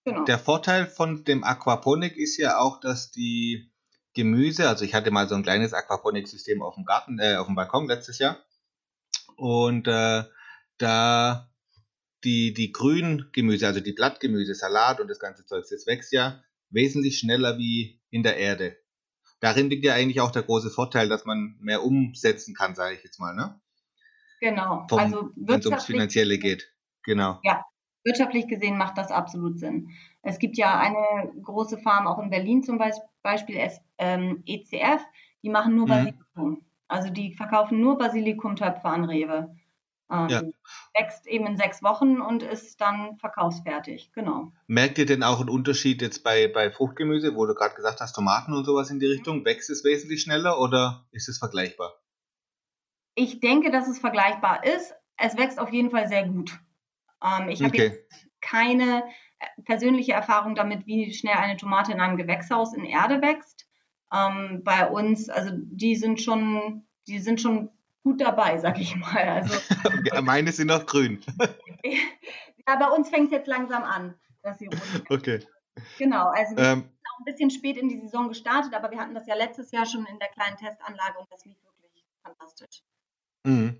genau. 0.05 0.23
der 0.25 0.39
Vorteil 0.39 0.85
von 0.85 1.23
dem 1.23 1.43
Aquaponik 1.43 2.17
ist 2.17 2.37
ja 2.37 2.59
auch, 2.59 2.79
dass 2.79 3.11
die 3.11 3.71
Gemüse, 4.13 4.67
also 4.67 4.85
ich 4.85 4.93
hatte 4.93 5.11
mal 5.11 5.27
so 5.27 5.35
ein 5.35 5.43
kleines 5.43 5.73
Aquaponik-System 5.73 6.61
auf 6.61 6.75
dem 6.75 6.85
Garten, 6.85 7.19
äh, 7.19 7.35
auf 7.37 7.47
dem 7.47 7.55
Balkon 7.55 7.87
letztes 7.87 8.19
Jahr. 8.19 8.37
Und 9.37 9.87
äh, 9.87 10.23
da 10.77 11.48
die, 12.23 12.53
die 12.53 12.71
grünen 12.71 13.29
Gemüse, 13.31 13.67
also 13.67 13.79
die 13.79 13.93
Blattgemüse, 13.93 14.53
Salat 14.55 14.99
und 14.99 15.07
das 15.07 15.19
ganze 15.19 15.45
Zeug, 15.45 15.65
das 15.69 15.87
wächst 15.87 16.11
ja 16.11 16.43
wesentlich 16.69 17.17
schneller 17.17 17.57
wie 17.57 18.01
in 18.09 18.23
der 18.23 18.37
Erde. 18.37 18.77
Darin 19.39 19.69
liegt 19.69 19.85
ja 19.85 19.93
eigentlich 19.93 20.21
auch 20.21 20.31
der 20.31 20.43
große 20.43 20.69
Vorteil, 20.69 21.07
dass 21.07 21.25
man 21.25 21.55
mehr 21.61 21.83
umsetzen 21.83 22.53
kann, 22.53 22.75
sage 22.75 22.95
ich 22.95 23.03
jetzt 23.03 23.19
mal, 23.19 23.33
ne? 23.33 23.59
Genau. 24.41 24.85
Vom, 24.89 24.99
also 24.99 25.29
wenn 25.35 25.59
es 25.59 25.65
ums 25.65 25.85
Finanzielle 25.85 26.37
geht. 26.37 26.73
Genau. 27.03 27.39
Ja, 27.43 27.65
wirtschaftlich 28.03 28.47
gesehen 28.47 28.77
macht 28.77 28.97
das 28.97 29.11
absolut 29.11 29.59
Sinn. 29.59 29.89
Es 30.21 30.39
gibt 30.39 30.57
ja 30.57 30.77
eine 30.79 31.31
große 31.41 31.77
Farm 31.77 32.07
auch 32.07 32.19
in 32.19 32.29
Berlin 32.29 32.63
zum 32.63 32.77
Beispiel, 32.77 33.69
ähm, 33.97 34.43
ECF, 34.45 35.01
die 35.43 35.49
machen 35.49 35.75
nur 35.75 35.85
mhm. 35.85 35.89
Basilikum. 35.89 36.65
Also 36.87 37.09
die 37.09 37.33
verkaufen 37.33 37.79
nur 37.79 37.97
Basilikumtöpfe 37.97 38.85
an 38.85 39.05
Rewe. 39.05 39.55
Ähm, 40.11 40.27
ja. 40.29 40.41
Wächst 40.95 41.27
eben 41.27 41.45
in 41.45 41.57
sechs 41.57 41.83
Wochen 41.83 42.19
und 42.19 42.41
ist 42.41 42.81
dann 42.81 43.17
verkaufsfertig, 43.17 44.11
genau. 44.13 44.51
Merkt 44.67 44.97
ihr 44.97 45.05
denn 45.05 45.23
auch 45.23 45.39
einen 45.39 45.49
Unterschied 45.49 46.01
jetzt 46.01 46.23
bei, 46.23 46.47
bei 46.47 46.71
Fruchtgemüse, 46.71 47.35
wo 47.35 47.45
du 47.45 47.53
gerade 47.53 47.75
gesagt 47.75 48.01
hast, 48.01 48.13
Tomaten 48.13 48.53
und 48.53 48.65
sowas 48.65 48.89
in 48.89 48.99
die 48.99 49.05
Richtung? 49.05 49.45
Wächst 49.45 49.69
es 49.69 49.83
wesentlich 49.83 50.21
schneller 50.21 50.59
oder 50.59 51.05
ist 51.11 51.29
es 51.29 51.37
vergleichbar? 51.37 51.93
Ich 53.13 53.39
denke, 53.39 53.71
dass 53.71 53.87
es 53.87 53.99
vergleichbar 53.99 54.63
ist. 54.63 54.93
Es 55.17 55.37
wächst 55.37 55.59
auf 55.59 55.71
jeden 55.71 55.91
Fall 55.91 56.07
sehr 56.07 56.25
gut. 56.27 56.59
Ähm, 57.23 57.49
ich 57.49 57.61
habe 57.61 57.73
okay. 57.73 57.87
jetzt 57.87 58.27
keine 58.41 59.03
äh, 59.39 59.61
persönliche 59.63 60.13
Erfahrung 60.13 60.55
damit, 60.55 60.87
wie 60.87 61.13
schnell 61.13 61.35
eine 61.35 61.57
Tomate 61.57 61.91
in 61.91 61.99
einem 61.99 62.17
Gewächshaus 62.17 62.73
in 62.73 62.85
Erde 62.85 63.21
wächst. 63.21 63.67
Ähm, 64.11 64.61
bei 64.63 64.87
uns, 64.89 65.29
also 65.29 65.51
die 65.53 65.95
sind 65.95 66.19
schon, 66.19 66.87
die 67.07 67.19
sind 67.19 67.41
schon 67.41 67.69
gut 68.09 68.21
dabei, 68.21 68.57
sag 68.57 68.79
ich 68.79 68.95
mal. 68.95 69.23
Also, 69.23 69.53
Meine 70.23 70.51
sind 70.51 70.67
noch 70.67 70.85
grün. 70.87 71.21
ja, 71.83 72.75
bei 72.79 72.87
uns 72.89 73.09
fängt 73.09 73.27
es 73.27 73.31
jetzt 73.31 73.47
langsam 73.47 73.83
an, 73.83 74.15
dass 74.41 74.57
sie 74.57 74.65
rund 74.65 75.11
Okay. 75.11 75.39
Genau, 75.99 76.27
also 76.29 76.57
wir 76.57 76.63
ähm, 76.63 76.79
sind 76.79 76.91
auch 77.05 77.19
ein 77.19 77.25
bisschen 77.25 77.51
spät 77.51 77.77
in 77.77 77.87
die 77.87 77.99
Saison 77.99 78.27
gestartet, 78.27 78.73
aber 78.73 78.89
wir 78.89 78.97
hatten 78.97 79.13
das 79.13 79.27
ja 79.27 79.35
letztes 79.35 79.71
Jahr 79.71 79.85
schon 79.85 80.05
in 80.07 80.17
der 80.17 80.27
kleinen 80.29 80.57
Testanlage 80.57 81.19
und 81.19 81.31
das 81.31 81.45
lief 81.45 81.55
wirklich 81.63 82.03
fantastisch. 82.23 82.81
Mhm. 83.43 83.77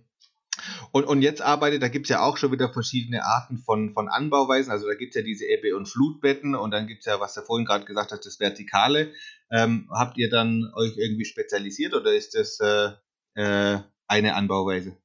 Und, 0.92 1.06
und 1.06 1.22
jetzt 1.24 1.42
arbeitet, 1.42 1.82
da 1.82 1.88
gibt 1.88 2.06
es 2.06 2.10
ja 2.10 2.22
auch 2.22 2.38
schon 2.38 2.52
wieder 2.52 2.72
verschiedene 2.72 3.26
Arten 3.26 3.58
von, 3.58 3.94
von 3.94 4.10
Anbauweisen. 4.10 4.72
Also 4.72 4.88
da 4.88 4.94
gibt 4.94 5.16
es 5.16 5.20
ja 5.20 5.26
diese 5.26 5.46
Ebbe- 5.46 5.76
und 5.76 5.88
Flutbetten 5.88 6.54
und 6.54 6.72
dann 6.72 6.86
gibt 6.86 7.00
es 7.00 7.06
ja, 7.06 7.20
was 7.20 7.34
du 7.34 7.42
vorhin 7.42 7.66
gerade 7.66 7.86
gesagt 7.86 8.12
hast, 8.12 8.26
das 8.26 8.40
Vertikale. 8.40 9.12
Ähm, 9.52 9.90
habt 9.92 10.18
ihr 10.18 10.30
dann 10.30 10.72
euch 10.76 10.98
irgendwie 10.98 11.26
spezialisiert 11.26 11.94
oder 11.96 12.14
ist 12.14 12.36
das 12.36 12.60
äh, 12.60 12.92
äh, 13.36 13.80
eine 14.10 14.36
Anbauweise? 14.36 14.98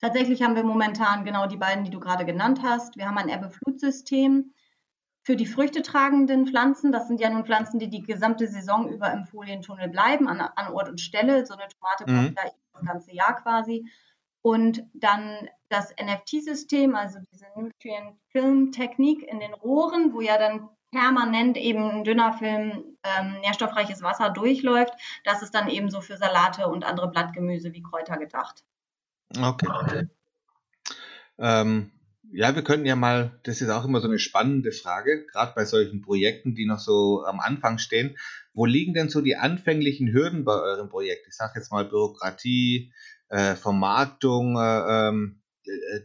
Tatsächlich 0.00 0.42
haben 0.42 0.56
wir 0.56 0.64
momentan 0.64 1.24
genau 1.24 1.46
die 1.46 1.56
beiden, 1.56 1.84
die 1.84 1.90
du 1.90 2.00
gerade 2.00 2.24
genannt 2.24 2.60
hast. 2.62 2.96
Wir 2.96 3.06
haben 3.06 3.18
ein 3.18 3.28
Ebbe-Flut-System 3.28 4.52
für 5.22 5.36
die 5.36 5.46
früchtetragenden 5.46 6.46
Pflanzen. 6.46 6.92
Das 6.92 7.08
sind 7.08 7.20
ja 7.20 7.30
nun 7.30 7.46
Pflanzen, 7.46 7.78
die 7.78 7.88
die 7.88 8.02
gesamte 8.02 8.46
Saison 8.46 8.88
über 8.88 9.12
im 9.12 9.24
Folientunnel 9.24 9.88
bleiben, 9.88 10.28
an, 10.28 10.40
an 10.40 10.72
Ort 10.72 10.88
und 10.88 11.00
Stelle. 11.00 11.46
So 11.46 11.54
eine 11.54 11.68
Tomate 11.68 12.10
mhm. 12.10 12.24
kommt 12.26 12.38
ja 12.38 12.50
das 12.72 12.84
ganze 12.84 13.12
Jahr 13.12 13.40
quasi. 13.40 13.90
Und 14.42 14.84
dann 14.92 15.48
das 15.70 15.94
NFT-System, 15.96 16.94
also 16.94 17.18
diese 17.32 17.46
Nutrient 17.56 18.18
Film 18.28 18.72
Technik 18.72 19.22
in 19.22 19.40
den 19.40 19.54
Rohren, 19.54 20.12
wo 20.12 20.20
ja 20.20 20.36
dann 20.36 20.68
permanent 20.94 21.56
eben 21.56 21.90
ein 21.90 22.04
dünner 22.04 22.32
Film 22.34 22.84
ähm, 23.02 23.40
nährstoffreiches 23.40 24.02
Wasser 24.02 24.30
durchläuft. 24.30 24.94
Das 25.24 25.42
ist 25.42 25.54
dann 25.54 25.68
eben 25.68 25.90
so 25.90 26.00
für 26.00 26.16
Salate 26.16 26.68
und 26.68 26.84
andere 26.84 27.10
Blattgemüse 27.10 27.72
wie 27.72 27.82
Kräuter 27.82 28.16
gedacht. 28.16 28.64
Okay. 29.36 30.08
Ähm, 31.38 31.90
ja, 32.32 32.54
wir 32.54 32.62
könnten 32.62 32.86
ja 32.86 32.94
mal, 32.94 33.40
das 33.42 33.60
ist 33.60 33.70
auch 33.70 33.84
immer 33.84 34.00
so 34.00 34.08
eine 34.08 34.20
spannende 34.20 34.70
Frage, 34.70 35.26
gerade 35.26 35.52
bei 35.56 35.64
solchen 35.64 36.00
Projekten, 36.00 36.54
die 36.54 36.66
noch 36.66 36.78
so 36.78 37.24
am 37.24 37.40
Anfang 37.40 37.78
stehen. 37.78 38.16
Wo 38.52 38.64
liegen 38.64 38.94
denn 38.94 39.08
so 39.08 39.20
die 39.20 39.36
anfänglichen 39.36 40.12
Hürden 40.12 40.44
bei 40.44 40.54
eurem 40.54 40.88
Projekt? 40.88 41.26
Ich 41.26 41.34
sage 41.34 41.54
jetzt 41.56 41.72
mal 41.72 41.84
Bürokratie, 41.84 42.92
äh, 43.28 43.56
Vermarktung, 43.56 44.56
äh, 44.56 45.08
ähm, 45.08 45.40
äh, 45.40 45.43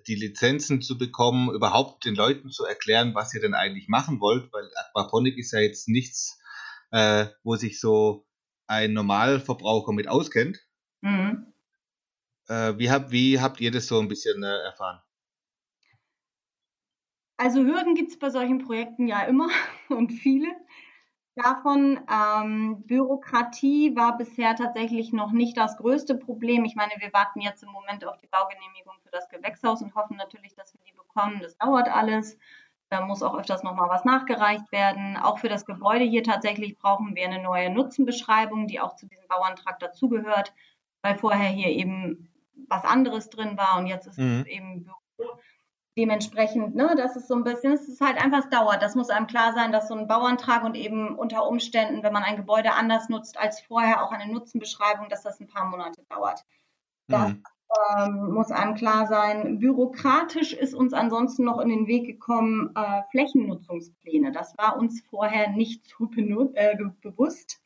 die 0.08 0.16
Lizenzen 0.16 0.82
zu 0.82 0.98
bekommen, 0.98 1.54
überhaupt 1.54 2.06
den 2.06 2.16
Leuten 2.16 2.50
zu 2.50 2.66
erklären, 2.66 3.14
was 3.16 3.34
ihr 3.34 3.42
denn 3.42 3.54
eigentlich 3.54 3.88
machen 3.88 4.20
wollt, 4.20 4.52
weil 4.54 4.70
Aquaponik 4.76 5.38
ist 5.38 5.52
ja 5.52 5.60
jetzt 5.60 5.88
nichts, 5.88 6.40
äh, 6.92 7.28
wo 7.44 7.56
sich 7.56 7.80
so 7.80 8.26
ein 8.68 8.94
Normalverbraucher 8.94 9.94
mit 9.94 10.08
auskennt. 10.08 10.60
Mhm. 11.02 11.54
Äh, 12.48 12.78
wie, 12.78 12.90
hab, 12.90 13.12
wie 13.12 13.40
habt 13.40 13.60
ihr 13.60 13.72
das 13.72 13.88
so 13.88 14.00
ein 14.00 14.08
bisschen 14.08 14.44
äh, 14.44 14.58
erfahren? 14.64 15.02
Also 17.38 17.64
Hürden 17.64 17.96
gibt 17.96 18.12
es 18.12 18.20
bei 18.20 18.30
solchen 18.30 18.60
Projekten 18.60 19.08
ja 19.08 19.24
immer 19.24 19.50
und 19.90 20.12
viele 20.12 20.48
davon. 21.44 22.00
Ähm, 22.10 22.84
Bürokratie 22.84 23.96
war 23.96 24.18
bisher 24.18 24.56
tatsächlich 24.56 25.14
noch 25.14 25.32
nicht 25.32 25.58
das 25.58 25.78
größte 25.78 26.16
Problem. 26.16 26.66
Ich 26.66 26.76
meine, 26.76 26.94
wir 26.98 27.12
warten 27.14 27.42
jetzt 27.42 27.64
im 27.64 27.72
Moment 27.72 28.06
auf 28.06 28.18
die 28.18 28.28
Baugenehmigung 28.28 28.96
für 29.04 29.12
das 29.12 29.30
Gewächshaus 29.30 29.82
und 29.82 29.96
hoffen 29.96 30.18
natürlich, 30.18 30.56
dass 30.56 30.74
wir 30.74 30.82
die 30.86 30.96
bekommen. 30.96 31.40
Das 31.42 31.58
dauert 31.58 31.90
alles. 31.90 32.38
Da 32.90 33.06
muss 33.06 33.22
auch 33.22 33.38
öfters 33.38 33.64
nochmal 33.64 33.90
was 33.90 34.04
nachgereicht 34.04 34.72
werden. 34.72 35.16
Auch 35.18 35.40
für 35.40 35.50
das 35.50 35.66
Gebäude 35.66 36.06
hier 36.06 36.24
tatsächlich 36.24 36.78
brauchen 36.78 37.16
wir 37.16 37.26
eine 37.26 37.42
neue 37.42 37.70
Nutzenbeschreibung, 37.70 38.68
die 38.68 38.80
auch 38.80 38.96
zu 38.96 39.08
diesem 39.08 39.28
Bauantrag 39.28 39.80
dazugehört, 39.80 40.54
weil 41.02 41.18
vorher 41.18 41.50
hier 41.50 41.70
eben 41.70 42.30
was 42.68 42.84
anderes 42.84 43.30
drin 43.30 43.58
war 43.58 43.78
und 43.78 43.88
jetzt 43.88 44.08
ist 44.08 44.18
mhm. 44.18 44.42
es 44.42 44.48
eben 44.48 44.84
Büro 44.84 45.40
dementsprechend, 46.00 46.76
ne, 46.76 46.94
das 46.96 47.18
ist 47.18 47.28
so 47.28 47.36
ein 47.36 47.44
bisschen, 47.44 47.74
es 47.74 47.90
ist 47.90 48.00
halt 48.00 48.24
einfach, 48.24 48.40
es 48.40 48.50
dauert. 48.50 48.82
Das 48.82 48.96
muss 48.96 49.10
einem 49.10 49.28
klar 49.28 49.52
sein, 49.54 49.74
dass 49.74 49.90
so 49.90 49.96
ein 49.96 50.08
Bauantrag 50.08 50.64
und 50.64 50.76
eben 50.76 51.16
unter 51.18 51.46
Umständen, 51.46 52.04
wenn 52.04 52.14
man 52.14 52.24
ein 52.24 52.38
Gebäude 52.38 52.72
anders 52.72 53.10
nutzt 53.10 53.38
als 53.38 53.60
vorher, 53.60 54.02
auch 54.02 54.14
eine 54.14 54.32
Nutzenbeschreibung, 54.32 55.10
dass 55.10 55.24
das 55.24 55.42
ein 55.42 55.48
paar 55.48 55.66
Monate 55.66 56.02
dauert. 56.10 56.46
Das 57.08 57.32
mhm. 57.32 57.44
ähm, 57.98 58.34
muss 58.34 58.50
einem 58.50 58.76
klar 58.76 59.08
sein. 59.08 59.60
Bürokratisch 59.60 60.54
ist 60.54 60.74
uns 60.74 60.94
ansonsten 60.94 61.44
noch 61.44 61.60
in 61.60 61.68
den 61.68 61.88
Weg 61.88 62.06
gekommen, 62.06 62.72
äh, 62.76 63.02
Flächennutzungspläne. 63.12 64.32
Das 64.32 64.58
war 64.58 64.78
uns 64.78 65.02
vorher 65.10 65.50
nicht 65.50 65.86
so 65.86 66.10
äh, 66.54 66.78
bewusst. 67.02 67.60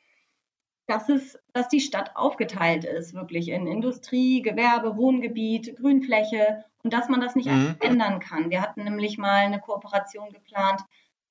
dass 0.88 1.08
es, 1.08 1.38
dass 1.54 1.70
die 1.70 1.82
Stadt 1.82 2.16
aufgeteilt 2.16 2.84
ist, 2.84 3.14
wirklich 3.14 3.50
in 3.50 3.68
Industrie, 3.68 4.42
Gewerbe, 4.42 4.98
Wohngebiet, 4.98 5.78
Grünfläche 5.78 6.66
und 6.84 6.94
dass 6.94 7.10
man 7.10 7.22
das 7.22 7.36
nicht 7.36 7.50
mhm. 7.50 7.76
ändern 7.80 8.20
kann. 8.20 8.50
Wir 8.50 8.62
hatten 8.62 8.84
nämlich 8.84 9.18
mal 9.18 9.46
eine 9.46 9.60
Kooperation 9.60 10.32
geplant 10.32 10.82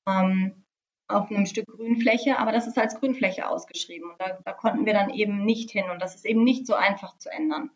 ähm, 0.07 0.65
auf 1.09 1.31
einem 1.31 1.47
Stück 1.47 1.67
Grünfläche, 1.67 2.39
aber 2.39 2.53
das 2.53 2.67
ist 2.67 2.79
als 2.79 2.99
Grünfläche 2.99 3.47
ausgeschrieben 3.47 4.11
und 4.11 4.21
da, 4.21 4.39
da 4.45 4.53
konnten 4.53 4.87
wir 4.87 4.95
dann 4.95 5.11
eben 5.11 5.45
nicht 5.45 5.71
hin 5.71 5.91
und 5.91 6.01
das 6.01 6.15
ist 6.15 6.25
eben 6.25 6.43
nicht 6.43 6.67
so 6.67 6.75
einfach 6.75 7.19
zu 7.19 7.31
ändern. 7.31 7.71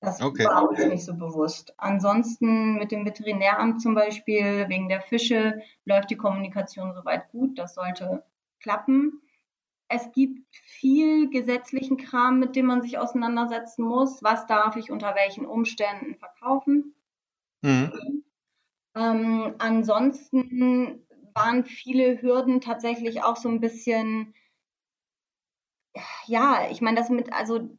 Das 0.00 0.20
okay. 0.20 0.44
war 0.44 0.68
uns 0.68 0.84
nicht 0.84 1.04
so 1.04 1.14
bewusst. 1.14 1.72
Ansonsten 1.78 2.74
mit 2.74 2.92
dem 2.92 3.06
Veterinäramt 3.06 3.80
zum 3.80 3.94
Beispiel 3.94 4.68
wegen 4.68 4.88
der 4.88 5.00
Fische 5.00 5.62
läuft 5.86 6.10
die 6.10 6.16
Kommunikation 6.16 6.92
soweit 6.92 7.30
gut. 7.30 7.58
Das 7.58 7.74
sollte 7.74 8.22
klappen. 8.60 9.22
Es 9.88 10.12
gibt 10.12 10.44
viel 10.62 11.30
gesetzlichen 11.30 11.96
Kram, 11.96 12.38
mit 12.38 12.54
dem 12.54 12.66
man 12.66 12.82
sich 12.82 12.98
auseinandersetzen 12.98 13.84
muss. 13.84 14.22
Was 14.22 14.46
darf 14.46 14.76
ich 14.76 14.90
unter 14.90 15.14
welchen 15.14 15.46
Umständen 15.46 16.16
verkaufen? 16.16 16.94
Mhm. 17.64 18.24
Ähm, 18.94 19.54
ansonsten 19.58 21.06
waren 21.34 21.64
viele 21.64 22.20
Hürden 22.20 22.60
tatsächlich 22.60 23.22
auch 23.22 23.36
so 23.36 23.48
ein 23.48 23.60
bisschen, 23.60 24.34
ja, 26.26 26.68
ich 26.70 26.82
meine, 26.82 26.98
das 26.98 27.08
mit, 27.08 27.32
also 27.32 27.70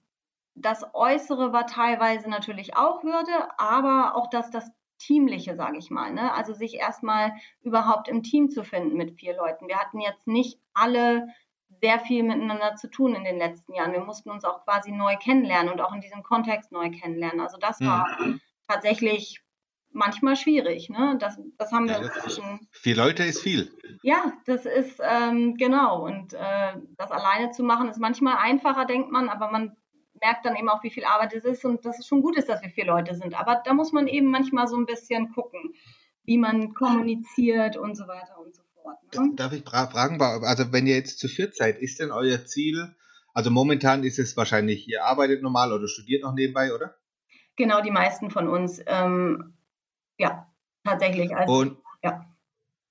das 0.56 0.84
Äußere 0.94 1.54
war 1.54 1.68
teilweise 1.68 2.30
natürlich 2.30 2.75
auch 2.75 3.04
Hürde, 3.04 3.48
aber 3.60 4.15
auch 4.15 4.30
das, 4.30 4.50
das 4.50 4.72
Teamliche, 4.98 5.56
sage 5.56 5.77
ich 5.77 5.92
mal. 5.92 6.12
Ne? 6.12 6.34
Also 6.34 6.54
sich 6.54 6.75
erstmal 6.75 7.34
überhaupt 7.62 8.08
im 8.08 8.24
Team 8.24 8.50
zu 8.50 8.63
finden 8.63 8.98
mit 8.98 9.20
vier 9.20 9.38
Leuten. 9.38 9.68
Wir 9.68 9.77
hatten 9.77 10.00
jetzt 10.00 10.25
nicht 10.25 10.60
alle 10.74 11.27
sehr 11.82 12.00
viel 12.00 12.24
miteinander 12.24 12.75
zu 12.75 12.89
tun 12.89 13.13
in 13.13 13.24
den 13.24 13.38
letzten 13.38 13.74
Jahren. 13.74 13.92
Wir 13.92 14.04
mussten 14.04 14.32
uns 14.32 14.46
auch 14.46 14.63
quasi 14.63 14.92
neu 14.92 15.15
kennenlernen 15.18 15.72
und 15.72 15.82
auch 15.82 15.94
in 15.94 16.01
diesem 16.01 16.24
Kontext 16.24 16.72
neu 16.72 16.89
kennenlernen. 16.89 17.42
Also 17.42 17.58
das 17.58 17.80
war 17.82 18.08
mhm. 18.20 18.42
tatsächlich 18.68 19.45
manchmal 19.96 20.36
schwierig. 20.36 20.90
Ne? 20.90 21.18
Das, 21.20 21.40
das 21.58 21.72
haben 21.72 21.88
wir 21.88 21.96
ja, 21.96 22.04
inzwischen. 22.04 22.68
Vier 22.72 22.96
Leute 22.96 23.24
ist 23.24 23.42
viel. 23.42 23.72
Ja, 24.04 24.34
das 24.46 24.66
ist 24.66 25.00
ähm, 25.02 25.56
genau. 25.58 26.06
Und 26.06 26.34
äh, 26.34 26.74
das 26.98 27.12
alleine 27.12 27.52
zu 27.52 27.64
machen 27.64 27.90
ist 27.90 28.00
manchmal 28.00 28.38
einfacher, 28.38 28.86
denkt 28.86 29.12
man, 29.12 29.30
aber 29.30 29.50
man 29.52 29.75
merkt 30.22 30.46
dann 30.46 30.56
eben 30.56 30.70
auch, 30.70 30.84
wie 30.84 30.92
viel 30.92 31.06
Arbeit 31.06 31.34
es 31.34 31.44
ist 31.44 31.66
und 31.66 31.86
dass 31.86 32.00
es 32.00 32.08
schon 32.08 32.22
gut 32.22 32.38
ist, 32.38 32.50
dass 32.50 32.62
wir 32.62 32.70
vier 32.70 32.86
Leute 32.86 33.16
sind. 33.16 33.40
Aber 33.40 33.62
da 33.66 33.74
muss 33.74 33.92
man 33.92 34.08
eben 34.08 34.28
manchmal 34.28 34.68
so 34.68 34.78
ein 34.78 34.86
bisschen 34.86 35.34
gucken, 35.34 35.74
wie 36.24 36.38
man 36.38 36.74
kommuniziert 36.74 37.78
und 37.78 37.96
so 37.96 38.08
weiter 38.08 38.40
und 38.40 38.56
so 38.56 38.64
fort. 38.74 38.98
Ne? 39.16 39.34
Darf 39.36 39.54
ich 39.54 39.64
fragen, 39.64 40.22
also 40.22 40.72
wenn 40.72 40.88
ihr 40.88 40.96
jetzt 40.96 41.20
zu 41.20 41.28
viert 41.28 41.56
seid, 41.56 41.80
ist 41.80 42.00
denn 42.00 42.12
euer 42.12 42.46
Ziel, 42.46 42.96
also 43.34 43.52
momentan 43.52 44.04
ist 44.04 44.18
es 44.18 44.38
wahrscheinlich, 44.38 44.88
ihr 44.88 45.04
arbeitet 45.04 45.42
normal 45.42 45.74
oder 45.74 45.88
studiert 45.88 46.24
noch 46.24 46.34
nebenbei, 46.34 46.74
oder? 46.74 46.96
Genau, 47.58 47.82
die 47.82 47.92
meisten 47.92 48.32
von 48.32 48.48
uns, 48.48 48.82
ähm, 48.86 49.54
ja, 50.17 50.51
tatsächlich. 50.84 51.36
Also, 51.36 51.53
und 51.53 51.77
ja. 52.03 52.25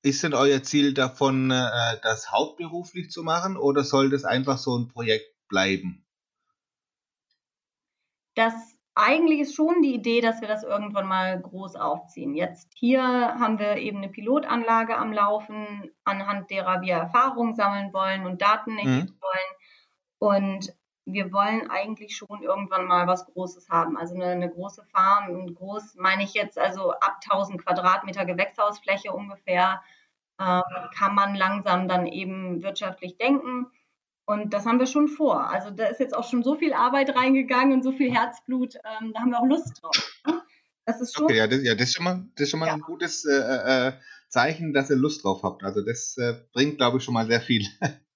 Ist 0.03 0.23
denn 0.23 0.35
euer 0.35 0.63
Ziel 0.63 0.93
davon, 0.93 1.51
äh, 1.51 1.99
das 2.03 2.31
hauptberuflich 2.31 3.11
zu 3.11 3.23
machen 3.23 3.57
oder 3.57 3.85
soll 3.85 4.11
das 4.11 4.25
einfach 4.25 4.59
so 4.59 4.77
ein 4.77 4.89
Projekt 4.89 5.35
bleiben? 5.49 6.05
das 8.35 8.55
eigentlich 8.97 9.41
ist 9.41 9.55
schon 9.57 9.83
die 9.83 9.95
Idee, 9.95 10.21
dass 10.21 10.41
wir 10.41 10.47
das 10.47 10.63
irgendwann 10.63 11.07
mal 11.07 11.41
groß 11.41 11.75
aufziehen. 11.75 12.35
Jetzt 12.35 12.73
hier 12.77 13.03
haben 13.03 13.59
wir 13.59 13.77
eben 13.77 13.99
eine 13.99 14.09
Pilotanlage 14.09 14.97
am 14.97 15.13
Laufen, 15.13 15.91
anhand 16.05 16.51
derer 16.51 16.81
wir 16.81 16.95
Erfahrungen 16.95 17.57
sammeln 17.57 17.93
wollen 17.93 18.25
und 18.25 18.41
Daten 18.41 18.79
erheben 18.79 19.17
mhm. 19.17 19.21
wollen. 19.21 20.37
Und 20.37 20.77
wir 21.07 21.33
wollen 21.33 21.71
eigentlich 21.71 22.17
schon 22.17 22.43
irgendwann 22.43 22.87
mal 22.87 23.07
was 23.07 23.27
Großes 23.27 23.69
haben. 23.69 23.97
Also 23.99 24.15
eine, 24.15 24.27
eine 24.27 24.51
große 24.51 24.85
Farm. 24.85 25.31
Und 25.31 25.55
groß 25.55 25.97
meine 25.97 26.25
ich 26.25 26.35
jetzt 26.35 26.59
also 26.59 26.93
ab 26.93 27.21
1000 27.31 27.65
Quadratmeter 27.65 28.25
Gewächshausfläche 28.25 29.13
ungefähr, 29.13 29.83
äh, 30.39 30.63
kann 30.97 31.15
man 31.15 31.35
langsam 31.35 31.89
dann 31.89 32.07
eben 32.07 32.63
wirtschaftlich 32.63 33.19
denken. 33.19 33.67
Und 34.27 34.55
das 34.55 34.65
haben 34.65 34.79
wir 34.79 34.87
schon 34.87 35.09
vor. 35.09 35.51
Also 35.51 35.71
da 35.71 35.87
ist 35.87 36.01
jetzt 36.01 36.17
auch 36.17 36.29
schon 36.29 36.43
so 36.43 36.57
viel 36.57 36.73
Arbeit 36.73 37.15
reingegangen 37.15 37.75
und 37.75 37.83
so 37.83 37.93
viel 37.93 38.11
Herzblut. 38.11 38.77
Ähm, 38.77 39.13
da 39.13 39.21
haben 39.21 39.31
wir 39.31 39.41
auch 39.41 39.47
Lust 39.47 39.83
drauf. 39.83 40.21
Ne? 40.27 40.43
Das 40.87 41.01
ist 41.01 41.15
schon. 41.15 41.25
Okay, 41.25 41.37
ja, 41.37 41.47
das, 41.47 41.63
ja, 41.63 41.75
das 41.75 41.89
ist 41.89 41.97
schon 41.97 42.05
mal, 42.05 42.27
das 42.35 42.45
ist 42.45 42.51
schon 42.51 42.61
mal 42.61 42.67
ja. 42.67 42.75
ein 42.75 42.81
gutes 42.81 43.25
äh, 43.27 43.89
äh, 43.89 43.93
Zeichen, 44.29 44.73
dass 44.73 44.91
ihr 44.91 44.97
Lust 44.97 45.25
drauf 45.25 45.43
habt. 45.43 45.63
Also 45.63 45.83
das 45.83 46.17
äh, 46.17 46.35
bringt, 46.53 46.79
glaube 46.79 46.99
ich, 46.99 47.05
schon 47.05 47.15
mal 47.15 47.27
sehr 47.27 47.41
viel. 47.41 47.67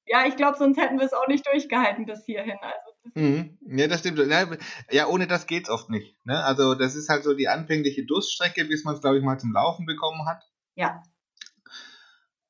Ja, 0.08 0.26
ich 0.26 0.36
glaube, 0.36 0.56
sonst 0.56 0.78
hätten 0.78 0.98
wir 0.98 1.06
es 1.06 1.12
auch 1.12 1.28
nicht 1.28 1.46
durchgehalten 1.46 2.06
bis 2.06 2.24
hierhin. 2.24 2.58
Also 2.60 3.10
mhm. 3.14 3.58
Ja, 3.66 3.88
das 3.88 4.00
stimmt. 4.00 4.18
Ja, 4.18 4.46
ja, 4.90 5.06
ohne 5.06 5.26
das 5.26 5.46
geht's 5.46 5.70
oft 5.70 5.90
nicht. 5.90 6.16
Ne? 6.24 6.42
Also 6.44 6.74
das 6.74 6.94
ist 6.94 7.08
halt 7.08 7.24
so 7.24 7.34
die 7.34 7.48
anfängliche 7.48 8.04
Durststrecke, 8.04 8.64
bis 8.64 8.84
man 8.84 8.94
es, 8.94 9.00
glaube 9.00 9.18
ich, 9.18 9.24
mal 9.24 9.38
zum 9.38 9.52
Laufen 9.52 9.86
bekommen 9.86 10.26
hat. 10.26 10.42
Ja. 10.74 11.02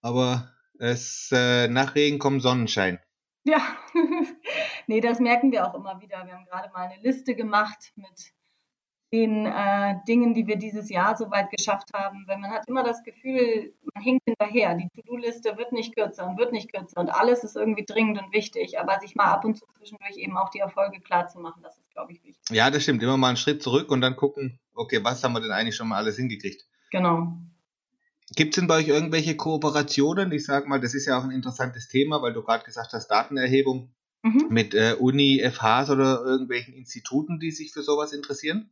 Aber 0.02 0.50
es 0.78 1.30
äh, 1.32 1.68
nach 1.68 1.94
Regen 1.94 2.18
kommt 2.18 2.42
Sonnenschein. 2.42 3.00
Ja, 3.44 3.60
nee, 4.86 5.00
das 5.00 5.20
merken 5.20 5.52
wir 5.52 5.66
auch 5.66 5.74
immer 5.74 6.00
wieder. 6.00 6.24
Wir 6.26 6.34
haben 6.34 6.44
gerade 6.46 6.70
mal 6.72 6.88
eine 6.88 7.00
Liste 7.02 7.34
gemacht 7.34 7.92
mit 7.96 8.32
den 9.12 9.46
äh, 9.46 9.96
Dingen, 10.06 10.34
die 10.34 10.46
wir 10.46 10.56
dieses 10.56 10.90
Jahr 10.90 11.16
soweit 11.16 11.50
geschafft 11.50 11.88
haben. 11.94 12.24
Weil 12.26 12.38
man 12.38 12.50
hat 12.50 12.68
immer 12.68 12.84
das 12.84 13.02
Gefühl, 13.02 13.72
man 13.94 14.02
hängt 14.02 14.22
hinterher. 14.24 14.74
Die 14.74 14.88
To-Do-Liste 14.94 15.56
wird 15.56 15.72
nicht 15.72 15.94
kürzer 15.94 16.28
und 16.28 16.38
wird 16.38 16.52
nicht 16.52 16.72
kürzer 16.72 17.00
und 17.00 17.08
alles 17.08 17.44
ist 17.44 17.56
irgendwie 17.56 17.84
dringend 17.86 18.20
und 18.20 18.32
wichtig. 18.32 18.78
Aber 18.78 19.00
sich 19.00 19.14
mal 19.14 19.26
ab 19.26 19.44
und 19.44 19.56
zu 19.56 19.64
zwischendurch 19.78 20.16
eben 20.16 20.36
auch 20.36 20.50
die 20.50 20.58
Erfolge 20.58 21.00
klar 21.00 21.28
zu 21.28 21.38
machen, 21.40 21.62
das 21.62 21.78
ist, 21.78 21.90
glaube 21.92 22.12
ich, 22.12 22.22
wichtig. 22.24 22.44
Ja, 22.50 22.70
das 22.70 22.82
stimmt. 22.82 23.02
Immer 23.02 23.16
mal 23.16 23.28
einen 23.28 23.36
Schritt 23.36 23.62
zurück 23.62 23.90
und 23.90 24.00
dann 24.00 24.16
gucken, 24.16 24.58
okay, 24.74 25.02
was 25.02 25.22
haben 25.24 25.32
wir 25.32 25.40
denn 25.40 25.52
eigentlich 25.52 25.76
schon 25.76 25.88
mal 25.88 25.96
alles 25.96 26.16
hingekriegt? 26.16 26.66
Genau. 26.90 27.32
Gibt 28.36 28.54
es 28.54 28.60
denn 28.60 28.68
bei 28.68 28.76
euch 28.76 28.88
irgendwelche 28.88 29.36
Kooperationen? 29.36 30.30
Ich 30.32 30.44
sage 30.44 30.68
mal, 30.68 30.80
das 30.80 30.94
ist 30.94 31.06
ja 31.06 31.18
auch 31.18 31.24
ein 31.24 31.30
interessantes 31.30 31.88
Thema, 31.88 32.20
weil 32.20 32.34
du 32.34 32.42
gerade 32.42 32.64
gesagt 32.64 32.92
hast, 32.92 33.08
Datenerhebung 33.08 33.90
mhm. 34.22 34.46
mit 34.50 34.74
äh, 34.74 34.96
Uni, 34.98 35.42
FHs 35.42 35.90
oder 35.90 36.22
irgendwelchen 36.24 36.74
Instituten, 36.74 37.38
die 37.40 37.50
sich 37.50 37.72
für 37.72 37.82
sowas 37.82 38.12
interessieren? 38.12 38.70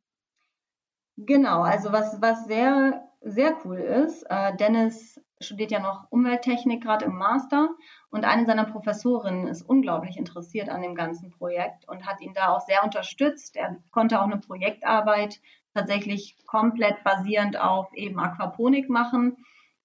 Genau, 1.17 1.63
also 1.63 1.93
was, 1.93 2.21
was 2.21 2.45
sehr, 2.47 3.09
sehr 3.23 3.57
cool 3.65 3.79
ist, 3.79 4.23
äh, 4.29 4.55
Dennis 4.57 5.21
studiert 5.41 5.71
ja 5.71 5.81
noch 5.81 6.11
Umwelttechnik 6.11 6.83
gerade 6.83 7.07
im 7.07 7.17
Master 7.17 7.71
und 8.11 8.25
eine 8.25 8.47
seiner 8.47 8.65
Professorinnen 8.65 9.49
ist 9.49 9.63
unglaublich 9.63 10.17
interessiert 10.17 10.69
an 10.69 10.83
dem 10.83 10.95
ganzen 10.95 11.31
Projekt 11.31 11.89
und 11.89 12.07
hat 12.07 12.21
ihn 12.21 12.33
da 12.35 12.49
auch 12.49 12.61
sehr 12.61 12.85
unterstützt. 12.85 13.57
Er 13.57 13.77
konnte 13.91 14.21
auch 14.21 14.25
eine 14.25 14.39
Projektarbeit 14.39 15.41
tatsächlich 15.75 16.37
komplett 16.47 17.03
basierend 17.05 17.61
auf 17.61 17.93
eben 17.95 18.19
Aquaponik 18.19 18.89
machen. 18.89 19.37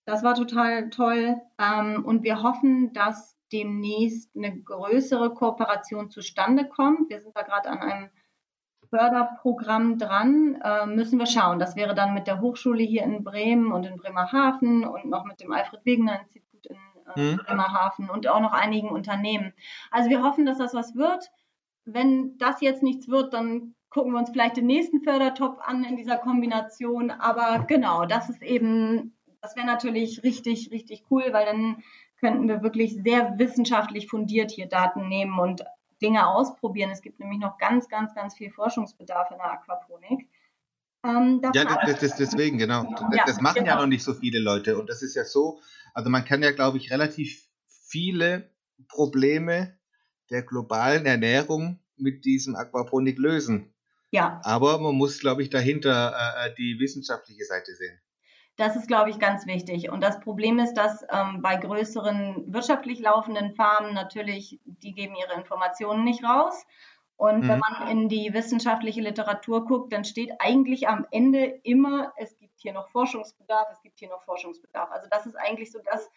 Das 0.05 0.23
war 0.23 0.35
total 0.35 0.89
toll. 0.89 1.37
Ähm, 1.59 2.03
und 2.05 2.23
wir 2.23 2.43
hoffen, 2.43 2.93
dass 2.93 3.37
demnächst 3.51 4.35
eine 4.35 4.57
größere 4.61 5.33
Kooperation 5.33 6.09
zustande 6.09 6.67
kommt. 6.67 7.09
Wir 7.09 7.19
sind 7.19 7.35
da 7.35 7.41
gerade 7.41 7.69
an 7.69 7.79
einem 7.79 8.09
Förderprogramm 8.91 9.97
dran, 9.97 10.59
äh, 10.63 10.85
müssen 10.85 11.17
wir 11.17 11.25
schauen. 11.25 11.59
Das 11.59 11.77
wäre 11.77 11.95
dann 11.95 12.13
mit 12.13 12.27
der 12.27 12.41
Hochschule 12.41 12.83
hier 12.83 13.03
in 13.03 13.23
Bremen 13.23 13.71
und 13.71 13.85
in 13.85 13.97
Bremerhaven 13.97 14.85
und 14.85 15.05
noch 15.05 15.23
mit 15.23 15.39
dem 15.39 15.53
Alfred 15.53 15.85
Wegener 15.85 16.19
Institut 16.19 16.65
in 16.65 16.77
äh, 17.15 17.31
mhm. 17.31 17.37
Bremerhaven 17.37 18.09
und 18.09 18.27
auch 18.27 18.41
noch 18.41 18.51
einigen 18.51 18.89
Unternehmen. 18.89 19.53
Also 19.91 20.09
wir 20.09 20.21
hoffen, 20.21 20.45
dass 20.45 20.57
das 20.57 20.73
was 20.73 20.95
wird. 20.95 21.31
Wenn 21.85 22.37
das 22.37 22.59
jetzt 22.59 22.83
nichts 22.83 23.07
wird, 23.07 23.33
dann 23.33 23.75
gucken 23.89 24.11
wir 24.11 24.19
uns 24.19 24.29
vielleicht 24.29 24.57
den 24.57 24.67
nächsten 24.67 25.01
Fördertopf 25.01 25.59
an 25.61 25.85
in 25.85 25.95
dieser 25.95 26.17
Kombination. 26.17 27.11
Aber 27.11 27.63
genau, 27.65 28.05
das 28.05 28.29
ist 28.29 28.43
eben, 28.43 29.15
das 29.41 29.55
wäre 29.55 29.65
natürlich 29.65 30.21
richtig, 30.21 30.69
richtig 30.71 31.05
cool, 31.09 31.23
weil 31.31 31.45
dann 31.45 31.81
könnten 32.19 32.49
wir 32.49 32.61
wirklich 32.61 32.93
sehr 33.01 33.39
wissenschaftlich 33.39 34.07
fundiert 34.09 34.51
hier 34.51 34.67
Daten 34.67 35.07
nehmen 35.07 35.39
und 35.39 35.63
Dinge 36.01 36.27
ausprobieren. 36.27 36.91
Es 36.91 37.01
gibt 37.01 37.19
nämlich 37.19 37.39
noch 37.39 37.57
ganz, 37.57 37.87
ganz, 37.89 38.13
ganz 38.15 38.35
viel 38.35 38.51
Forschungsbedarf 38.51 39.31
in 39.31 39.37
der 39.37 39.51
Aquaponik. 39.51 40.27
Ähm, 41.03 41.41
ja, 41.53 41.65
das, 41.65 41.99
das, 41.99 42.15
deswegen, 42.15 42.57
genau. 42.57 42.83
Das, 42.83 43.01
ja, 43.15 43.25
das 43.25 43.41
machen 43.41 43.63
genau. 43.63 43.75
ja 43.75 43.75
noch 43.81 43.87
nicht 43.87 44.03
so 44.03 44.13
viele 44.13 44.39
Leute. 44.39 44.77
Und 44.77 44.89
das 44.89 45.01
ist 45.01 45.15
ja 45.15 45.25
so, 45.25 45.59
also 45.93 46.09
man 46.09 46.25
kann 46.25 46.43
ja, 46.43 46.51
glaube 46.51 46.77
ich, 46.77 46.91
relativ 46.91 47.47
viele 47.67 48.49
Probleme 48.87 49.77
der 50.29 50.43
globalen 50.43 51.05
Ernährung 51.05 51.79
mit 51.97 52.25
diesem 52.25 52.55
Aquaponik 52.55 53.17
lösen. 53.17 53.73
Ja. 54.11 54.41
Aber 54.43 54.79
man 54.79 54.95
muss, 54.95 55.19
glaube 55.19 55.41
ich, 55.41 55.49
dahinter 55.49 56.13
äh, 56.13 56.53
die 56.55 56.77
wissenschaftliche 56.79 57.45
Seite 57.45 57.73
sehen. 57.75 57.99
Das 58.61 58.75
ist, 58.75 58.87
glaube 58.87 59.09
ich, 59.09 59.17
ganz 59.17 59.47
wichtig. 59.47 59.89
Und 59.89 60.01
das 60.01 60.19
Problem 60.19 60.59
ist, 60.59 60.75
dass 60.75 61.03
ähm, 61.11 61.41
bei 61.41 61.55
größeren 61.55 62.53
wirtschaftlich 62.53 62.99
laufenden 62.99 63.55
Farmen 63.55 63.95
natürlich, 63.95 64.59
die 64.65 64.93
geben 64.93 65.15
ihre 65.15 65.33
Informationen 65.33 66.03
nicht 66.03 66.23
raus. 66.23 66.63
Und 67.17 67.41
mhm. 67.41 67.47
wenn 67.47 67.59
man 67.59 67.87
in 67.87 68.07
die 68.07 68.35
wissenschaftliche 68.35 69.01
Literatur 69.01 69.65
guckt, 69.65 69.91
dann 69.91 70.05
steht 70.05 70.33
eigentlich 70.37 70.87
am 70.87 71.07
Ende 71.09 71.43
immer, 71.63 72.13
es 72.17 72.37
gibt 72.37 72.53
hier 72.59 72.71
noch 72.71 72.87
Forschungsbedarf, 72.89 73.67
es 73.71 73.81
gibt 73.81 73.97
hier 73.97 74.09
noch 74.09 74.21
Forschungsbedarf. 74.21 74.91
Also 74.91 75.07
das 75.09 75.25
ist 75.25 75.37
eigentlich 75.39 75.71
so 75.71 75.79
das, 75.91 76.07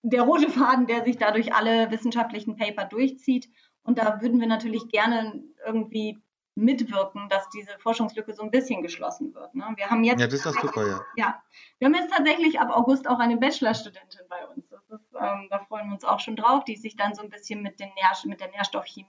der 0.00 0.22
rote 0.22 0.48
Faden, 0.48 0.86
der 0.86 1.04
sich 1.04 1.18
dadurch 1.18 1.52
alle 1.52 1.90
wissenschaftlichen 1.90 2.56
Paper 2.56 2.86
durchzieht. 2.86 3.50
Und 3.82 3.98
da 3.98 4.22
würden 4.22 4.40
wir 4.40 4.48
natürlich 4.48 4.88
gerne 4.88 5.42
irgendwie 5.66 6.18
mitwirken, 6.60 7.28
dass 7.28 7.48
diese 7.50 7.78
Forschungslücke 7.78 8.34
so 8.34 8.42
ein 8.42 8.50
bisschen 8.50 8.82
geschlossen 8.82 9.34
wird. 9.34 9.54
Ne? 9.54 9.64
Wir 9.76 9.90
haben 9.90 10.04
jetzt 10.04 10.20
ja, 10.20 10.26
das 10.26 10.34
ist 10.34 10.46
doch 10.46 10.60
super, 10.60 10.86
ja. 10.86 11.04
ja. 11.16 11.42
Wir 11.78 11.86
haben 11.86 11.94
jetzt 11.94 12.12
tatsächlich 12.12 12.60
ab 12.60 12.70
August 12.70 13.08
auch 13.08 13.18
eine 13.18 13.36
Bachelorstudentin 13.36 14.20
bei 14.28 14.46
uns. 14.46 14.64
Ist, 14.70 15.14
ähm, 15.20 15.48
da 15.50 15.64
freuen 15.68 15.88
wir 15.88 15.94
uns 15.94 16.04
auch 16.04 16.20
schon 16.20 16.36
drauf, 16.36 16.64
die 16.64 16.76
sich 16.76 16.96
dann 16.96 17.14
so 17.14 17.22
ein 17.22 17.30
bisschen 17.30 17.62
mit, 17.62 17.80
den 17.80 17.88
Nähr 17.94 18.12
mit 18.24 18.40
der 18.40 18.50
Nährstoffchemie 18.50 19.06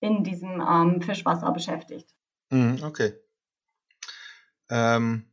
in 0.00 0.24
diesem 0.24 0.60
ähm, 0.60 1.00
Fischwasser 1.02 1.50
beschäftigt. 1.52 2.14
Mhm, 2.50 2.82
okay. 2.82 3.14
Ähm, 4.70 5.30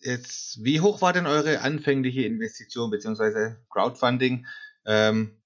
jetzt, 0.00 0.62
wie 0.64 0.80
hoch 0.80 1.00
war 1.00 1.12
denn 1.12 1.26
eure 1.26 1.60
anfängliche 1.60 2.22
Investition 2.22 2.90
bzw. 2.90 3.56
Crowdfunding? 3.70 4.46
Ähm, 4.86 5.40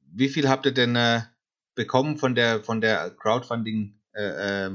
wie 0.00 0.28
viel 0.28 0.48
habt 0.48 0.66
ihr 0.66 0.74
denn 0.74 0.94
äh, 0.96 1.22
bekommen 1.74 2.18
von 2.18 2.34
der 2.34 2.62
von 2.62 2.80
der 2.80 3.10
Crowdfunding 3.10 3.98
äh, 4.14 4.66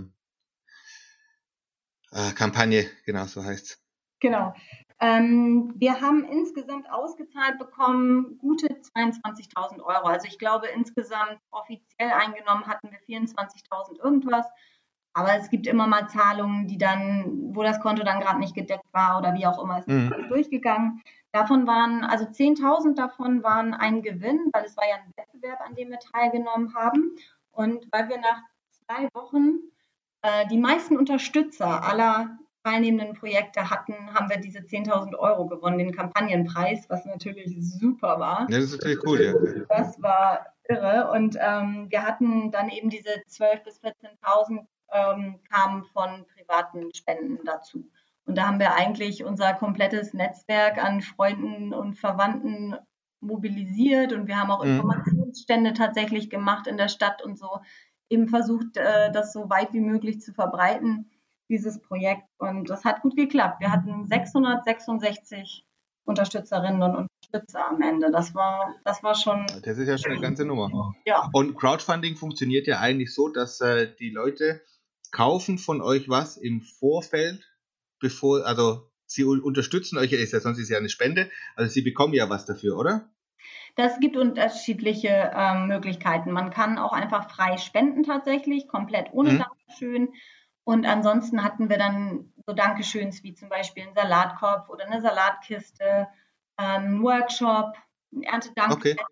äh, 2.12 2.32
Kampagne? 2.36 2.86
Genau, 3.06 3.26
so 3.26 3.44
heißt's. 3.44 3.82
Genau. 4.20 4.54
Ähm, 5.02 5.74
wir 5.78 6.02
haben 6.02 6.26
insgesamt 6.26 6.92
ausgezahlt 6.92 7.58
bekommen 7.58 8.38
gute 8.38 8.68
22.000 8.68 9.82
Euro. 9.82 10.08
Also 10.08 10.28
ich 10.28 10.38
glaube 10.38 10.68
insgesamt 10.68 11.40
offiziell 11.52 12.12
eingenommen 12.12 12.68
hatten 12.68 12.90
wir 12.92 13.00
24.000 13.00 14.04
irgendwas. 14.04 14.46
Aber 15.14 15.36
es 15.36 15.50
gibt 15.50 15.68
immer 15.68 15.88
mal 15.88 16.08
Zahlungen, 16.10 16.68
die 16.68 16.78
dann, 16.78 17.56
wo 17.56 17.64
das 17.64 17.80
Konto 17.80 18.04
dann 18.04 18.20
gerade 18.20 18.40
nicht 18.40 18.56
gedeckt 18.56 18.86
war 18.92 19.18
oder 19.18 19.34
wie 19.34 19.46
auch 19.48 19.62
immer, 19.62 19.80
ist 19.80 19.88
mhm. 19.88 20.28
durchgegangen. 20.28 21.02
Davon 21.32 21.66
waren, 21.66 22.04
also 22.04 22.26
10.000 22.26 22.96
davon 22.96 23.44
waren 23.44 23.74
ein 23.74 24.02
Gewinn, 24.02 24.50
weil 24.52 24.66
es 24.66 24.76
war 24.76 24.88
ja 24.88 24.96
ein 24.96 25.14
Wettbewerb, 25.16 25.62
an 25.62 25.76
dem 25.76 25.90
wir 25.90 26.00
teilgenommen 26.00 26.74
haben. 26.76 27.16
Und 27.52 27.88
weil 27.92 28.10
wir 28.10 28.18
nach 28.18 28.42
zwei 28.90 29.08
Wochen 29.14 29.60
äh, 30.22 30.48
die 30.48 30.58
meisten 30.58 30.98
Unterstützer 30.98 31.84
aller 31.84 32.38
teilnehmenden 32.64 33.16
Projekte 33.16 33.70
hatten, 33.70 34.14
haben 34.14 34.30
wir 34.30 34.38
diese 34.38 34.60
10.000 34.60 35.16
Euro 35.18 35.48
gewonnen, 35.48 35.78
den 35.78 35.96
Kampagnenpreis, 35.96 36.90
was 36.90 37.06
natürlich 37.06 37.56
super 37.60 38.20
war. 38.20 38.48
Das 38.50 38.66
ist 38.66 38.72
natürlich 38.74 39.00
cool, 39.06 39.22
ja. 39.22 39.66
Das 39.70 40.02
war 40.02 40.46
irre. 40.68 41.10
Und 41.12 41.38
ähm, 41.40 41.88
wir 41.90 42.04
hatten 42.04 42.52
dann 42.52 42.70
eben 42.70 42.90
diese 42.90 43.10
12.000 43.30 43.64
bis 43.64 43.82
14.000 43.82 44.66
ähm, 44.92 45.40
kamen 45.50 45.86
von 45.86 46.26
privaten 46.36 46.94
Spenden 46.94 47.40
dazu. 47.46 47.90
Und 48.26 48.38
da 48.38 48.48
haben 48.48 48.60
wir 48.60 48.76
eigentlich 48.76 49.24
unser 49.24 49.54
komplettes 49.54 50.14
Netzwerk 50.14 50.84
an 50.84 51.02
Freunden 51.02 51.74
und 51.74 51.96
Verwandten 51.96 52.76
mobilisiert 53.22 54.14
und 54.14 54.28
wir 54.28 54.38
haben 54.40 54.52
auch 54.52 54.64
mhm. 54.64 54.72
Informationsstände 54.72 55.74
tatsächlich 55.74 56.30
gemacht 56.30 56.68
in 56.68 56.78
der 56.78 56.88
Stadt 56.88 57.22
und 57.22 57.38
so 57.38 57.60
eben 58.10 58.28
versucht, 58.28 58.78
äh, 58.78 59.12
das 59.12 59.34
so 59.34 59.50
weit 59.50 59.74
wie 59.74 59.82
möglich 59.82 60.22
zu 60.22 60.34
verbreiten, 60.34 61.10
dieses 61.50 61.80
Projekt. 61.82 62.24
Und 62.38 62.70
das 62.70 62.86
hat 62.86 63.02
gut 63.02 63.16
geklappt. 63.16 63.60
Wir 63.60 63.72
hatten 63.72 64.06
666 64.08 65.64
Unterstützerinnen 66.06 66.82
und 66.82 67.08
Unterstützer 67.32 67.68
am 67.70 67.82
Ende. 67.82 68.12
Das 68.12 68.34
war, 68.34 68.76
das 68.84 69.04
war 69.04 69.16
schon. 69.16 69.46
Das 69.64 69.78
ist 69.78 69.88
ja 69.88 69.98
schon 69.98 70.12
eine 70.12 70.22
ganze 70.22 70.46
Nummer. 70.46 70.94
Ja. 71.06 71.30
Und 71.34 71.56
Crowdfunding 71.56 72.16
funktioniert 72.16 72.68
ja 72.68 72.80
eigentlich 72.80 73.14
so, 73.14 73.30
dass 73.30 73.62
äh, 73.62 73.94
die 74.00 74.10
Leute 74.10 74.62
kaufen 75.12 75.58
von 75.58 75.82
euch 75.82 76.10
was 76.10 76.38
im 76.38 76.62
Vorfeld, 76.62 77.48
bevor, 78.00 78.46
also 78.46 78.90
sie 79.06 79.24
unterstützen 79.24 79.98
euch, 79.98 80.12
ist 80.12 80.34
ja 80.34 80.40
sonst 80.40 80.60
ist 80.60 80.70
ja 80.70 80.78
eine 80.78 80.90
Spende, 80.90 81.30
also 81.56 81.72
sie 81.72 81.82
bekommen 81.82 82.14
ja 82.14 82.30
was 82.30 82.46
dafür, 82.46 82.78
oder? 82.78 83.10
Das 83.76 84.00
gibt 84.00 84.18
unterschiedliche 84.18 85.32
ähm, 85.36 85.68
Möglichkeiten. 85.68 86.32
Man 86.32 86.50
kann 86.50 86.78
auch 86.78 86.94
einfach 86.94 87.30
frei 87.30 87.58
spenden 87.58 88.04
tatsächlich, 88.04 88.68
komplett 88.68 89.08
ohne 89.12 89.34
mhm. 89.34 89.40
Dankeschön. 89.40 90.10
Und 90.64 90.86
ansonsten 90.86 91.44
hatten 91.44 91.70
wir 91.70 91.78
dann 91.78 92.32
so 92.46 92.54
Dankeschöns 92.54 93.24
wie 93.24 93.34
zum 93.34 93.50
Beispiel 93.50 93.84
einen 93.84 93.96
Salatkorb 93.96 94.70
oder 94.70 94.86
eine 94.86 95.02
Salatkiste, 95.02 96.08
ähm, 96.58 96.84
einen 96.84 97.04
Workshop, 97.04 97.76
ein 98.12 98.24
Erntedankfest, 98.24 99.00
okay 99.00 99.06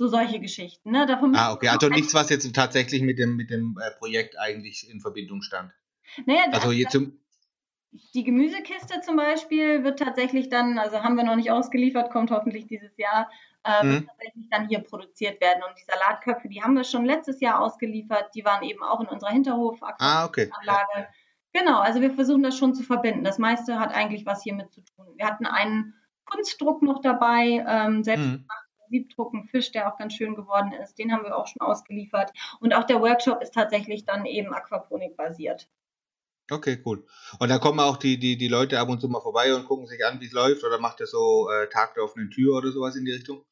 so 0.00 0.08
solche 0.08 0.40
Geschichten. 0.40 0.92
Ne? 0.92 1.04
Davon 1.04 1.36
ah, 1.36 1.52
okay. 1.52 1.68
Also 1.68 1.88
nichts, 1.90 2.14
was 2.14 2.30
jetzt 2.30 2.50
tatsächlich 2.54 3.02
mit 3.02 3.18
dem, 3.18 3.36
mit 3.36 3.50
dem 3.50 3.78
äh, 3.78 3.90
Projekt 3.98 4.38
eigentlich 4.38 4.88
in 4.88 4.98
Verbindung 4.98 5.42
stand. 5.42 5.72
Naja, 6.24 6.46
also 6.52 6.72
jetzt 6.72 6.92
zum 6.92 7.20
die 8.14 8.22
Gemüsekiste 8.22 9.00
zum 9.00 9.16
Beispiel 9.16 9.82
wird 9.82 9.98
tatsächlich 9.98 10.48
dann, 10.48 10.78
also 10.78 11.02
haben 11.02 11.16
wir 11.16 11.24
noch 11.24 11.34
nicht 11.34 11.50
ausgeliefert, 11.50 12.12
kommt 12.12 12.30
hoffentlich 12.30 12.66
dieses 12.66 12.96
Jahr, 12.96 13.28
äh, 13.64 13.84
mhm. 13.84 14.06
tatsächlich 14.06 14.48
dann 14.50 14.68
hier 14.68 14.80
produziert 14.80 15.40
werden. 15.40 15.62
Und 15.68 15.78
die 15.78 15.84
Salatköpfe, 15.84 16.48
die 16.48 16.62
haben 16.62 16.74
wir 16.74 16.84
schon 16.84 17.04
letztes 17.04 17.40
Jahr 17.40 17.60
ausgeliefert, 17.60 18.34
die 18.34 18.44
waren 18.44 18.62
eben 18.62 18.82
auch 18.82 19.00
in 19.00 19.08
unserer 19.08 19.30
Hinterhofanlage. 19.30 19.96
Ah, 19.98 20.24
okay. 20.24 20.50
Genau, 21.52 21.80
also 21.80 22.00
wir 22.00 22.12
versuchen 22.12 22.42
das 22.42 22.56
schon 22.56 22.74
zu 22.74 22.82
verbinden. 22.82 23.24
Das 23.24 23.38
meiste 23.38 23.80
hat 23.80 23.92
eigentlich 23.92 24.24
was 24.24 24.42
hiermit 24.42 24.72
zu 24.72 24.82
tun. 24.82 25.06
Wir 25.16 25.26
hatten 25.26 25.46
einen 25.46 25.94
Kunstdruck 26.24 26.82
noch 26.82 27.00
dabei, 27.00 27.64
ähm, 27.66 28.04
selbst 28.04 28.26
mhm. 28.26 28.46
Siebdrucken 28.88 29.44
Fisch, 29.48 29.72
der 29.72 29.92
auch 29.92 29.98
ganz 29.98 30.14
schön 30.14 30.34
geworden 30.34 30.72
ist. 30.72 30.98
Den 30.98 31.12
haben 31.12 31.24
wir 31.24 31.36
auch 31.36 31.46
schon 31.46 31.60
ausgeliefert. 31.60 32.32
Und 32.60 32.74
auch 32.74 32.84
der 32.84 33.00
Workshop 33.00 33.40
ist 33.42 33.54
tatsächlich 33.54 34.04
dann 34.04 34.26
eben 34.26 34.52
Aquaponik 34.52 35.16
basiert. 35.16 35.68
Okay, 36.50 36.82
cool. 36.84 37.06
Und 37.38 37.48
da 37.48 37.58
kommen 37.58 37.78
auch 37.78 37.96
die, 37.96 38.18
die, 38.18 38.36
die 38.36 38.48
Leute 38.48 38.80
ab 38.80 38.88
und 38.88 39.00
zu 39.00 39.08
mal 39.08 39.20
vorbei 39.20 39.54
und 39.54 39.66
gucken 39.66 39.86
sich 39.86 40.04
an, 40.04 40.20
wie 40.20 40.26
es 40.26 40.32
läuft 40.32 40.64
oder 40.64 40.80
macht 40.80 40.98
ihr 40.98 41.06
so 41.06 41.48
äh, 41.48 41.68
Tag 41.68 41.94
der 41.94 42.02
offenen 42.02 42.30
Tür 42.30 42.56
oder 42.56 42.72
sowas 42.72 42.96
in 42.96 43.04
die 43.04 43.12
Richtung? 43.12 43.44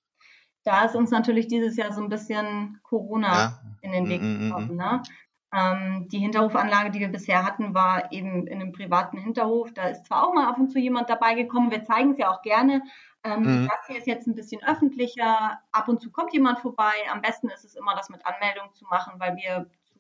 Da 0.69 0.85
ist 0.85 0.95
uns 0.95 1.11
natürlich 1.11 1.49
dieses 1.49 1.77
Jahr 1.77 1.93
so 1.95 2.03
ein 2.03 2.11
bisschen 2.11 2.79
Corona 2.83 3.33
ja. 3.33 3.61
in 3.81 3.93
den 3.93 4.09
Weg 4.09 4.21
mm, 4.21 4.25
mm, 4.25 4.37
mm, 4.37 4.49
gekommen. 4.49 4.77
Ne? 4.77 5.03
Ähm, 5.51 6.09
die 6.11 6.19
Hinterhofanlage, 6.19 6.91
die 6.91 7.01
wir 7.01 7.09
bisher 7.09 7.43
hatten, 7.43 7.73
war 7.73 8.13
eben 8.13 8.47
in 8.47 8.61
einem 8.61 8.73
privaten 8.73 9.17
Hinterhof. 9.17 9.73
Da 9.73 9.89
ist 9.89 10.05
zwar 10.05 10.27
auch 10.27 10.35
mal 10.35 10.47
ab 10.47 10.59
und 10.59 10.71
zu 10.71 10.79
jemand 10.79 11.09
dabei 11.09 11.33
gekommen, 11.33 11.71
wir 11.71 11.87
zeigen 11.87 12.13
es 12.13 12.19
ja 12.19 12.31
auch 12.31 12.43
gerne, 12.43 12.83
ähm, 13.25 13.63
mhm. 13.63 13.69
Das 13.69 13.87
hier 13.87 13.97
ist 13.97 14.07
jetzt 14.07 14.27
ein 14.27 14.35
bisschen 14.35 14.63
öffentlicher. 14.63 15.59
Ab 15.73 15.89
und 15.89 16.03
zu 16.03 16.11
kommt 16.11 16.35
jemand 16.35 16.61
vorbei. 16.61 16.93
Am 17.11 17.23
besten 17.23 17.49
ist 17.49 17.65
es 17.65 17.75
immer, 17.75 17.95
das 17.95 18.11
mit 18.11 18.25
Anmeldung 18.27 18.75
zu 18.75 18.85
machen, 18.85 19.19
weil 19.19 19.37
wir 19.37 19.71
zu 19.87 19.99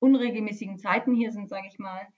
unregelmäßigen 0.00 0.78
Zeiten 0.78 1.14
hier 1.14 1.30
sind, 1.30 1.48
sage 1.48 1.68
ich 1.68 1.78
mal. 1.78 2.08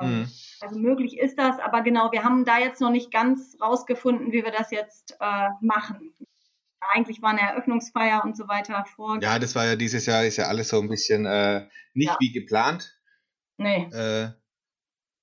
Ähm, 0.00 0.20
mhm. 0.20 0.28
Also 0.60 0.78
möglich 0.78 1.16
ist 1.18 1.38
das, 1.38 1.60
aber 1.60 1.82
genau, 1.82 2.12
wir 2.12 2.24
haben 2.24 2.44
da 2.44 2.58
jetzt 2.58 2.80
noch 2.80 2.90
nicht 2.90 3.12
ganz 3.12 3.56
rausgefunden, 3.60 4.32
wie 4.32 4.44
wir 4.44 4.50
das 4.50 4.72
jetzt 4.72 5.16
äh, 5.20 5.48
machen. 5.60 6.12
Eigentlich 6.80 7.22
war 7.22 7.30
eine 7.30 7.40
Eröffnungsfeier 7.40 8.24
und 8.24 8.36
so 8.36 8.48
weiter 8.48 8.84
vor. 8.84 9.18
Ja, 9.20 9.38
das 9.38 9.54
war 9.54 9.66
ja 9.66 9.76
dieses 9.76 10.06
Jahr, 10.06 10.24
ist 10.24 10.36
ja 10.36 10.46
alles 10.46 10.68
so 10.68 10.80
ein 10.80 10.88
bisschen 10.88 11.26
äh, 11.26 11.66
nicht 11.94 12.08
ja. 12.08 12.16
wie 12.20 12.32
geplant. 12.32 12.98
Nee. 13.56 13.88
Äh, 13.92 14.30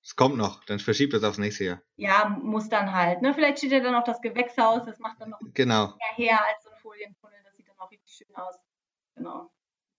es 0.04 0.16
kommt 0.16 0.38
noch, 0.38 0.64
dann 0.66 0.80
verschiebt 0.80 1.14
das 1.14 1.24
aufs 1.24 1.40
nächste 1.40 1.64
Jahr. 1.64 1.82
Ja, 1.96 2.30
muss 2.30 2.70
dann 2.70 2.94
halt. 2.94 3.22
Ne? 3.22 3.34
Vielleicht 3.34 3.58
steht 3.58 3.72
ja 3.72 3.80
dann 3.80 3.94
noch 3.94 4.04
das 4.04 4.22
Gewächshaus, 4.22 4.86
das 4.86 5.00
macht 5.00 5.20
dann 5.20 5.32
noch 5.32 5.40
genau. 5.54 5.88
mehr 5.88 6.28
her 6.28 6.46
als 6.46 6.64
so 6.64 6.70
ein 6.70 6.78
Folientunnel, 6.80 7.40
das 7.44 7.56
sieht 7.56 7.68
dann 7.68 7.80
auch 7.80 7.90
richtig 7.90 8.14
schön 8.14 8.36
aus. 8.36 8.56
Genau. 9.16 9.52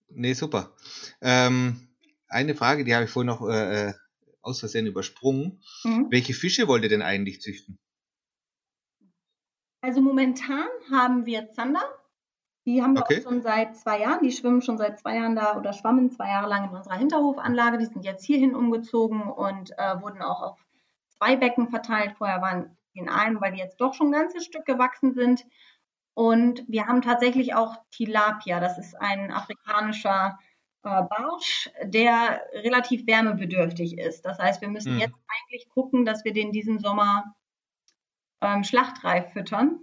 Nee, 0.09 0.33
super. 0.33 0.73
Ähm, 1.19 1.89
eine 2.29 2.55
Frage, 2.55 2.85
die 2.85 2.95
habe 2.95 3.05
ich 3.05 3.11
vorhin 3.11 3.27
noch 3.27 3.47
äh, 3.49 3.89
äh, 3.89 3.93
aus 4.41 4.61
Versehen 4.61 4.85
übersprungen. 4.85 5.61
Mhm. 5.83 6.07
Welche 6.09 6.33
Fische 6.33 6.67
wollt 6.67 6.83
ihr 6.83 6.89
denn 6.89 7.01
eigentlich 7.01 7.41
züchten? 7.41 7.77
Also 9.81 10.01
momentan 10.01 10.67
haben 10.91 11.25
wir 11.25 11.49
Zander, 11.51 11.83
die 12.67 12.83
haben 12.83 12.95
wir 12.95 13.03
okay. 13.03 13.21
schon 13.21 13.41
seit 13.41 13.77
zwei 13.77 14.01
Jahren. 14.01 14.21
Die 14.21 14.31
schwimmen 14.33 14.61
schon 14.61 14.77
seit 14.77 14.99
zwei 14.99 15.15
Jahren 15.15 15.37
da 15.37 15.55
oder 15.55 15.71
schwammen 15.71 16.11
zwei 16.11 16.27
Jahre 16.27 16.49
lang 16.49 16.69
in 16.69 16.75
unserer 16.75 16.97
Hinterhofanlage. 16.97 17.77
Die 17.77 17.85
sind 17.85 18.03
jetzt 18.03 18.25
hierhin 18.25 18.55
umgezogen 18.55 19.21
und 19.21 19.71
äh, 19.77 20.01
wurden 20.01 20.21
auch 20.21 20.41
auf 20.41 20.65
zwei 21.17 21.37
Becken 21.37 21.69
verteilt. 21.69 22.15
Vorher 22.17 22.41
waren 22.41 22.77
die 22.93 22.99
in 22.99 23.07
einem, 23.07 23.39
weil 23.39 23.53
die 23.53 23.59
jetzt 23.59 23.77
doch 23.77 23.93
schon 23.93 24.07
ein 24.07 24.19
ganzes 24.19 24.43
Stück 24.43 24.65
gewachsen 24.65 25.13
sind. 25.13 25.45
Und 26.13 26.65
wir 26.67 26.87
haben 26.87 27.01
tatsächlich 27.01 27.55
auch 27.55 27.77
Tilapia. 27.91 28.59
Das 28.59 28.77
ist 28.77 28.99
ein 28.99 29.31
afrikanischer 29.31 30.37
äh, 30.83 31.03
Barsch, 31.03 31.69
der 31.83 32.41
relativ 32.51 33.07
wärmebedürftig 33.07 33.97
ist. 33.97 34.25
Das 34.25 34.39
heißt, 34.39 34.59
wir 34.59 34.67
müssen 34.67 34.95
mhm. 34.95 34.99
jetzt 34.99 35.15
eigentlich 35.27 35.69
gucken, 35.69 36.03
dass 36.03 36.25
wir 36.25 36.33
den 36.33 36.51
diesen 36.51 36.79
Sommer 36.79 37.33
ähm, 38.41 38.63
schlachtreif 38.63 39.31
füttern. 39.33 39.79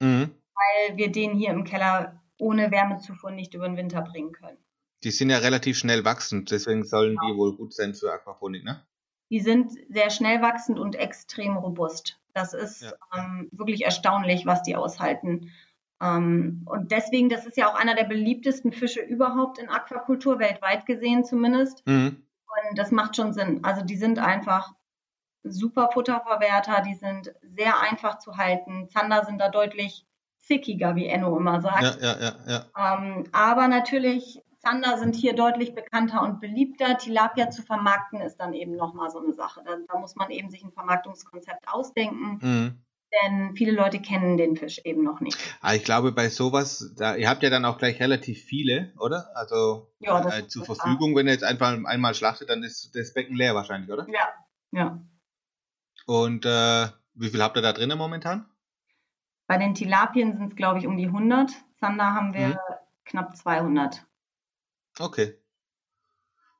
Mhm 0.00 0.30
weil 0.60 0.96
wir 0.96 1.10
den 1.10 1.34
hier 1.34 1.50
im 1.50 1.64
Keller 1.64 2.20
ohne 2.38 2.70
Wärmezufuhr 2.70 3.30
nicht 3.30 3.54
über 3.54 3.68
den 3.68 3.76
Winter 3.76 4.02
bringen 4.02 4.32
können. 4.32 4.58
Die 5.02 5.10
sind 5.10 5.30
ja 5.30 5.38
relativ 5.38 5.78
schnell 5.78 6.04
wachsend, 6.04 6.50
deswegen 6.50 6.84
sollen 6.84 7.16
genau. 7.16 7.32
die 7.32 7.38
wohl 7.38 7.56
gut 7.56 7.72
sein 7.72 7.94
für 7.94 8.12
Aquaponik, 8.12 8.64
ne? 8.64 8.84
Die 9.30 9.40
sind 9.40 9.72
sehr 9.88 10.10
schnell 10.10 10.42
wachsend 10.42 10.78
und 10.78 10.96
extrem 10.96 11.56
robust. 11.56 12.18
Das 12.34 12.52
ist 12.52 12.82
ja. 12.82 12.92
ähm, 13.16 13.48
wirklich 13.52 13.84
erstaunlich, 13.84 14.44
was 14.44 14.62
die 14.62 14.74
aushalten. 14.74 15.52
Ähm, 16.02 16.62
und 16.66 16.90
deswegen, 16.90 17.28
das 17.28 17.46
ist 17.46 17.56
ja 17.56 17.70
auch 17.70 17.76
einer 17.76 17.94
der 17.94 18.04
beliebtesten 18.04 18.72
Fische 18.72 19.00
überhaupt 19.00 19.58
in 19.58 19.68
Aquakultur, 19.68 20.38
weltweit 20.38 20.84
gesehen 20.84 21.24
zumindest. 21.24 21.86
Mhm. 21.86 22.24
Und 22.68 22.78
das 22.78 22.90
macht 22.90 23.16
schon 23.16 23.32
Sinn. 23.32 23.60
Also 23.62 23.84
die 23.84 23.96
sind 23.96 24.18
einfach 24.18 24.74
super 25.42 25.90
Futterverwerter, 25.92 26.82
die 26.82 26.94
sind 26.94 27.32
sehr 27.42 27.80
einfach 27.80 28.18
zu 28.18 28.36
halten. 28.36 28.88
Zander 28.88 29.24
sind 29.24 29.38
da 29.38 29.48
deutlich 29.48 30.06
zickiger, 30.38 30.96
wie 30.96 31.06
Enno 31.06 31.36
immer 31.36 31.60
sagt. 31.60 31.82
Ja, 31.82 31.96
ja, 32.00 32.20
ja, 32.20 32.64
ja. 32.76 32.96
Ähm, 32.96 33.24
aber 33.32 33.68
natürlich, 33.68 34.42
Zander 34.58 34.98
sind 34.98 35.14
hier 35.14 35.34
deutlich 35.34 35.74
bekannter 35.74 36.22
und 36.22 36.40
beliebter. 36.40 36.98
Tilapia 36.98 37.50
zu 37.50 37.62
vermarkten 37.62 38.20
ist 38.20 38.36
dann 38.36 38.52
eben 38.52 38.76
nochmal 38.76 39.10
so 39.10 39.20
eine 39.22 39.32
Sache. 39.32 39.62
Da, 39.64 39.76
da, 39.88 39.98
muss 39.98 40.16
man 40.16 40.30
eben 40.30 40.50
sich 40.50 40.62
ein 40.62 40.72
Vermarktungskonzept 40.72 41.68
ausdenken. 41.68 42.38
Mhm. 42.40 42.82
Denn 43.22 43.56
viele 43.56 43.72
Leute 43.72 44.00
kennen 44.00 44.36
den 44.36 44.56
Fisch 44.56 44.80
eben 44.84 45.02
noch 45.02 45.20
nicht. 45.20 45.36
Aber 45.60 45.72
ah, 45.72 45.74
ich 45.74 45.82
glaube, 45.82 46.12
bei 46.12 46.28
sowas, 46.28 46.92
da, 46.96 47.16
ihr 47.16 47.28
habt 47.28 47.42
ja 47.42 47.50
dann 47.50 47.64
auch 47.64 47.78
gleich 47.78 47.98
relativ 47.98 48.40
viele, 48.44 48.92
oder? 48.98 49.30
Also 49.34 49.90
ja, 49.98 50.38
äh, 50.38 50.46
zur 50.46 50.64
Verfügung, 50.64 51.16
wenn 51.16 51.26
ihr 51.26 51.32
jetzt 51.32 51.42
einfach 51.42 51.76
einmal 51.86 52.14
schlachtet, 52.14 52.50
dann 52.50 52.62
ist 52.62 52.94
das 52.94 53.12
Becken 53.12 53.34
leer 53.34 53.56
wahrscheinlich, 53.56 53.90
oder? 53.90 54.06
Ja, 54.08 54.28
ja. 54.70 55.00
Und 56.10 56.44
äh, 56.44 56.88
wie 57.14 57.28
viel 57.28 57.40
habt 57.40 57.56
ihr 57.56 57.62
da 57.62 57.72
drinnen 57.72 57.96
momentan? 57.96 58.44
Bei 59.46 59.58
den 59.58 59.76
Tilapien 59.76 60.36
sind 60.36 60.48
es, 60.48 60.56
glaube 60.56 60.80
ich, 60.80 60.88
um 60.88 60.96
die 60.96 61.06
100. 61.06 61.52
Zander 61.78 62.14
haben 62.14 62.34
wir 62.34 62.48
mhm. 62.48 62.56
knapp 63.04 63.36
200. 63.36 64.04
Okay. 64.98 65.38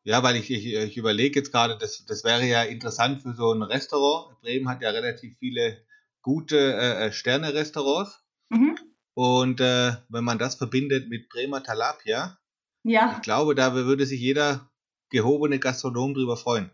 Ja, 0.04 0.22
weil 0.22 0.36
ich, 0.36 0.52
ich, 0.52 0.72
ich 0.72 0.96
überlege 0.96 1.40
jetzt 1.40 1.50
gerade, 1.50 1.76
das, 1.76 2.06
das 2.06 2.22
wäre 2.22 2.44
ja 2.44 2.62
interessant 2.62 3.22
für 3.22 3.34
so 3.34 3.52
ein 3.52 3.62
Restaurant. 3.62 4.40
Bremen 4.40 4.68
hat 4.68 4.82
ja 4.82 4.90
relativ 4.90 5.36
viele 5.40 5.84
gute 6.22 6.56
äh, 6.56 7.06
äh, 7.06 7.12
Sterne-Restaurants. 7.12 8.24
Mhm. 8.50 8.78
Und 9.14 9.60
äh, 9.60 9.94
wenn 10.10 10.22
man 10.22 10.38
das 10.38 10.54
verbindet 10.54 11.08
mit 11.08 11.28
Bremer 11.28 11.64
Talapia, 11.64 12.38
ja. 12.84 13.14
ich 13.16 13.22
glaube, 13.22 13.56
da 13.56 13.74
würde 13.74 14.06
sich 14.06 14.20
jeder 14.20 14.70
gehobene 15.08 15.58
Gastronom 15.58 16.14
drüber 16.14 16.36
freuen. 16.36 16.70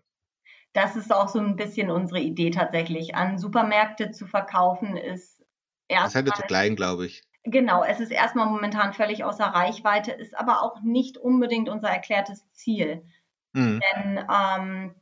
Das 0.76 0.94
ist 0.94 1.10
auch 1.10 1.28
so 1.28 1.38
ein 1.38 1.56
bisschen 1.56 1.90
unsere 1.90 2.20
Idee 2.20 2.50
tatsächlich. 2.50 3.14
An 3.14 3.38
Supermärkte 3.38 4.10
zu 4.10 4.26
verkaufen 4.26 4.98
ist 4.98 5.42
erstmal. 5.88 6.24
Das 6.24 6.34
ist 6.34 6.36
halt 6.36 6.36
zu 6.36 6.42
klein, 6.42 6.76
glaube 6.76 7.06
ich. 7.06 7.22
Genau, 7.44 7.82
es 7.82 7.98
ist 7.98 8.12
erstmal 8.12 8.44
momentan 8.44 8.92
völlig 8.92 9.24
außer 9.24 9.46
Reichweite, 9.46 10.12
ist 10.12 10.38
aber 10.38 10.62
auch 10.62 10.82
nicht 10.82 11.16
unbedingt 11.16 11.70
unser 11.70 11.88
erklärtes 11.88 12.44
Ziel. 12.52 13.06
Mhm. 13.54 13.80
Denn 13.80 14.26
ähm, 14.30 14.94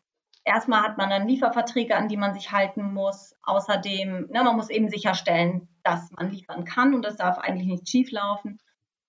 erstmal 0.45 0.83
hat 0.83 0.97
man 0.97 1.11
dann 1.11 1.27
Lieferverträge, 1.27 1.97
an 1.97 2.07
die 2.07 2.19
man 2.19 2.35
sich 2.35 2.53
halten 2.53 2.93
muss. 2.93 3.35
Außerdem, 3.43 4.29
ne, 4.31 4.45
man 4.45 4.55
muss 4.55 4.71
eben 4.71 4.89
sicherstellen, 4.89 5.67
dass 5.83 6.09
man 6.13 6.31
liefern 6.31 6.65
kann 6.65 6.95
und 6.95 7.05
das 7.05 7.17
darf 7.17 7.39
eigentlich 7.39 7.67
nicht 7.67 7.89
schief 7.89 8.13
laufen. 8.13 8.61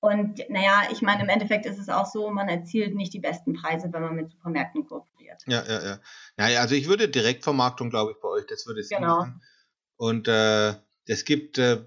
Und 0.05 0.49
naja, 0.49 0.83
ich 0.91 1.01
meine, 1.01 1.23
im 1.23 1.29
Endeffekt 1.29 1.65
ist 1.65 1.79
es 1.79 1.89
auch 1.89 2.05
so, 2.05 2.29
man 2.29 2.47
erzielt 2.49 2.95
nicht 2.95 3.13
die 3.13 3.19
besten 3.19 3.53
Preise, 3.53 3.91
wenn 3.91 4.01
man 4.01 4.15
mit 4.15 4.31
Supermärkten 4.31 4.85
kooperiert. 4.85 5.41
Ja, 5.47 5.63
ja, 5.67 5.83
ja. 5.83 5.99
Ja, 6.37 6.61
also 6.61 6.75
ich 6.75 6.87
würde 6.87 7.09
Direktvermarktung, 7.09 7.89
glaube 7.89 8.11
ich, 8.11 8.17
bei 8.21 8.27
euch, 8.27 8.45
das 8.47 8.65
würde 8.67 8.81
es 8.81 8.89
genau. 8.89 9.19
machen. 9.19 9.41
Und 9.97 10.27
äh, 10.27 10.73
es 11.07 11.25
gibt 11.25 11.57
äh, 11.57 11.83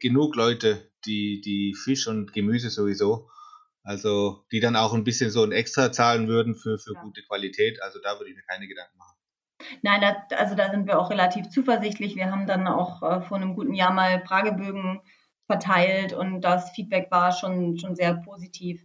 genug 0.00 0.36
Leute, 0.36 0.90
die, 1.04 1.40
die 1.40 1.74
Fisch 1.74 2.06
und 2.06 2.32
Gemüse 2.32 2.70
sowieso 2.70 3.28
also 3.88 4.44
die 4.52 4.60
dann 4.60 4.76
auch 4.76 4.92
ein 4.92 5.02
bisschen 5.02 5.30
so 5.30 5.42
ein 5.42 5.50
Extra 5.50 5.90
zahlen 5.90 6.28
würden 6.28 6.54
für, 6.54 6.78
für 6.78 6.92
ja. 6.92 7.00
gute 7.00 7.22
Qualität. 7.22 7.82
Also 7.82 7.98
da 8.04 8.18
würde 8.18 8.28
ich 8.28 8.36
mir 8.36 8.42
keine 8.42 8.68
Gedanken 8.68 8.98
machen. 8.98 9.16
Nein, 9.80 10.02
da, 10.02 10.36
also 10.36 10.54
da 10.54 10.70
sind 10.70 10.86
wir 10.86 10.98
auch 10.98 11.08
relativ 11.08 11.48
zuversichtlich. 11.48 12.14
Wir 12.14 12.30
haben 12.30 12.46
dann 12.46 12.66
auch 12.66 13.02
äh, 13.02 13.22
vor 13.22 13.38
einem 13.38 13.54
guten 13.54 13.72
Jahr 13.72 13.94
mal 13.94 14.22
Fragebögen 14.26 15.00
verteilt 15.48 16.12
und 16.12 16.42
das 16.42 16.70
Feedback 16.70 17.10
war 17.10 17.32
schon, 17.32 17.78
schon 17.78 17.96
sehr 17.96 18.14
positiv. 18.14 18.84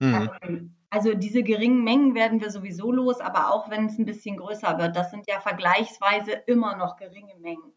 Mhm. 0.00 0.30
Ähm, 0.42 0.76
also 0.90 1.14
diese 1.14 1.42
geringen 1.42 1.84
Mengen 1.84 2.14
werden 2.14 2.40
wir 2.40 2.50
sowieso 2.50 2.92
los, 2.92 3.20
aber 3.20 3.50
auch 3.50 3.70
wenn 3.70 3.86
es 3.86 3.98
ein 3.98 4.04
bisschen 4.04 4.36
größer 4.36 4.78
wird, 4.78 4.94
das 4.94 5.10
sind 5.10 5.26
ja 5.26 5.40
vergleichsweise 5.40 6.32
immer 6.46 6.76
noch 6.76 6.96
geringe 6.96 7.34
Mengen. 7.40 7.72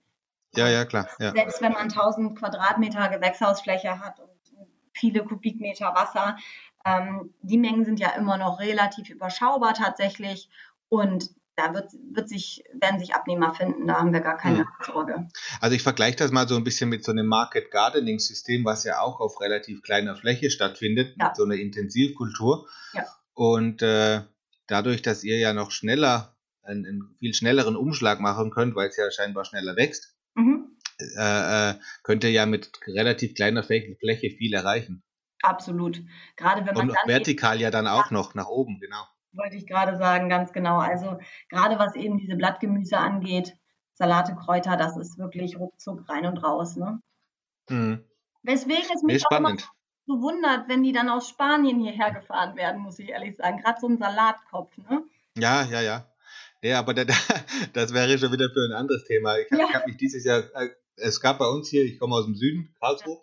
Ja, 0.55 0.67
ja, 0.67 0.85
klar. 0.85 1.07
Ja. 1.19 1.31
Selbst 1.31 1.61
wenn 1.61 1.73
man 1.73 1.83
1000 1.83 2.38
Quadratmeter 2.38 3.07
Gewächshausfläche 3.09 3.99
hat 3.99 4.19
und 4.19 4.35
viele 4.95 5.23
Kubikmeter 5.23 5.93
Wasser. 5.93 6.38
Ähm, 6.85 7.33
die 7.41 7.57
Mengen 7.57 7.85
sind 7.85 7.99
ja 7.99 8.09
immer 8.11 8.38
noch 8.38 8.59
relativ 8.59 9.09
überschaubar 9.09 9.73
tatsächlich 9.73 10.49
und 10.89 11.29
da 11.56 11.74
wird, 11.74 11.91
wird 12.12 12.30
sich, 12.30 12.63
werden 12.74 13.00
sich 13.00 13.13
Abnehmer 13.13 13.54
finden, 13.54 13.88
da 13.88 13.96
haben 13.96 14.13
wir 14.13 14.22
gar 14.22 14.38
keine 14.38 14.60
hm. 14.60 14.68
Sorge. 14.82 15.28
Also 15.62 15.76
ich 15.76 15.84
vergleiche 15.84 16.18
das 16.18 16.32
mal 16.32 16.48
so 16.48 16.56
ein 16.56 16.63
bisschen 16.63 16.89
mit 16.89 17.04
so 17.04 17.12
einem 17.12 17.28
Market 17.28 17.72
Gardening 17.72 18.20
System, 18.20 18.65
was 18.65 18.84
ja 18.84 19.00
auch 19.00 19.20
auf 19.20 19.39
relativ 19.41 19.82
kleiner 19.82 20.15
Fläche 20.15 20.50
stattfindet, 20.50 21.15
ja. 21.20 21.28
mit 21.28 21.36
so 21.36 21.44
einer 21.44 21.56
Intensivkultur. 21.56 22.68
Ja. 22.94 23.06
Und 23.34 23.82
äh, 23.82 24.22
dadurch, 24.68 25.02
dass 25.02 25.24
ihr 25.24 25.38
ja 25.38 25.54
noch 25.54 25.72
schneller, 25.72 26.36
einen, 26.62 26.86
einen, 26.86 27.15
viel 27.20 27.34
schnelleren 27.34 27.76
Umschlag 27.76 28.20
machen 28.20 28.52
könnt, 28.52 28.76
weil 28.76 28.89
es 28.89 28.98
ja 28.98 29.10
scheinbar 29.12 29.46
schneller 29.46 29.76
wächst, 29.76 30.15
mhm 30.36 30.76
äh, 31.00 31.72
äh, 31.72 31.76
könnte 32.04 32.28
ja 32.28 32.46
mit 32.46 32.72
relativ 32.88 33.36
kleiner 33.36 33.63
Fläche 33.63 34.32
viel 34.32 34.54
erreichen. 34.54 35.04
Absolut. 35.41 36.02
Gerade 36.38 36.65
wenn 36.65 36.74
man 36.74 36.89
Und 36.89 36.98
vertikal 37.06 37.60
ja 37.60 37.70
dann 37.70 37.88
auch 37.88 38.12
noch 38.12 38.34
nach 38.34 38.48
oben, 38.48 38.80
genau. 38.80 39.06
Wollte 39.36 39.58
ich 39.58 39.67
gerade 39.67 39.98
sagen, 39.98 40.30
ganz 40.30 40.54
genau. 40.54 40.78
Also 40.78 41.17
gerade 41.50 41.78
was 41.80 41.95
eben 41.95 42.17
diese 42.17 42.36
Blattgemüse 42.36 42.98
angeht, 42.98 43.56
Salate, 43.93 44.36
Kräuter, 44.36 44.78
das 44.78 44.98
ist 44.98 45.17
wirklich 45.17 45.58
ruckzuck 45.58 46.08
rein 46.10 46.26
und 46.26 46.38
raus. 46.38 46.76
Ne? 46.76 47.00
Mhm. 47.69 48.04
Weswegen 48.43 48.89
es 48.93 49.04
mich 49.04 49.26
auch 49.28 49.38
immer 49.38 49.56
so 50.08 50.21
wundert, 50.21 50.67
wenn 50.67 50.84
die 50.84 50.91
dann 50.91 51.10
aus 51.10 51.30
Spanien 51.30 51.80
hierher 51.80 52.12
gefahren 52.12 52.56
werden, 52.56 52.82
muss 52.82 53.00
ich 53.00 53.10
ehrlich 53.10 53.38
sagen. 53.38 53.62
Gerade 53.62 53.80
so 53.80 53.88
ein 53.88 53.98
Salatkopf. 53.98 54.78
Ne? 54.89 55.04
Ja, 55.38 55.63
ja, 55.63 55.82
ja. 55.82 56.06
Ja, 56.62 56.80
aber 56.80 56.93
da, 56.93 57.04
das 57.74 57.93
wäre 57.93 58.17
schon 58.17 58.32
wieder 58.32 58.50
für 58.50 58.65
ein 58.65 58.74
anderes 58.74 59.06
Thema. 59.06 59.38
Ich 59.38 59.52
habe 59.52 59.62
ja. 59.62 59.74
hab 59.74 59.88
mich 59.88 59.98
dieses 59.98 60.24
Jahr 60.24 60.43
äh, 60.54 60.69
es 60.98 61.19
gab 61.19 61.39
bei 61.39 61.48
uns 61.48 61.69
hier, 61.69 61.84
ich 61.84 62.00
komme 62.00 62.15
aus 62.15 62.26
dem 62.26 62.36
Süden, 62.36 62.74
Karlsruhe, 62.80 63.19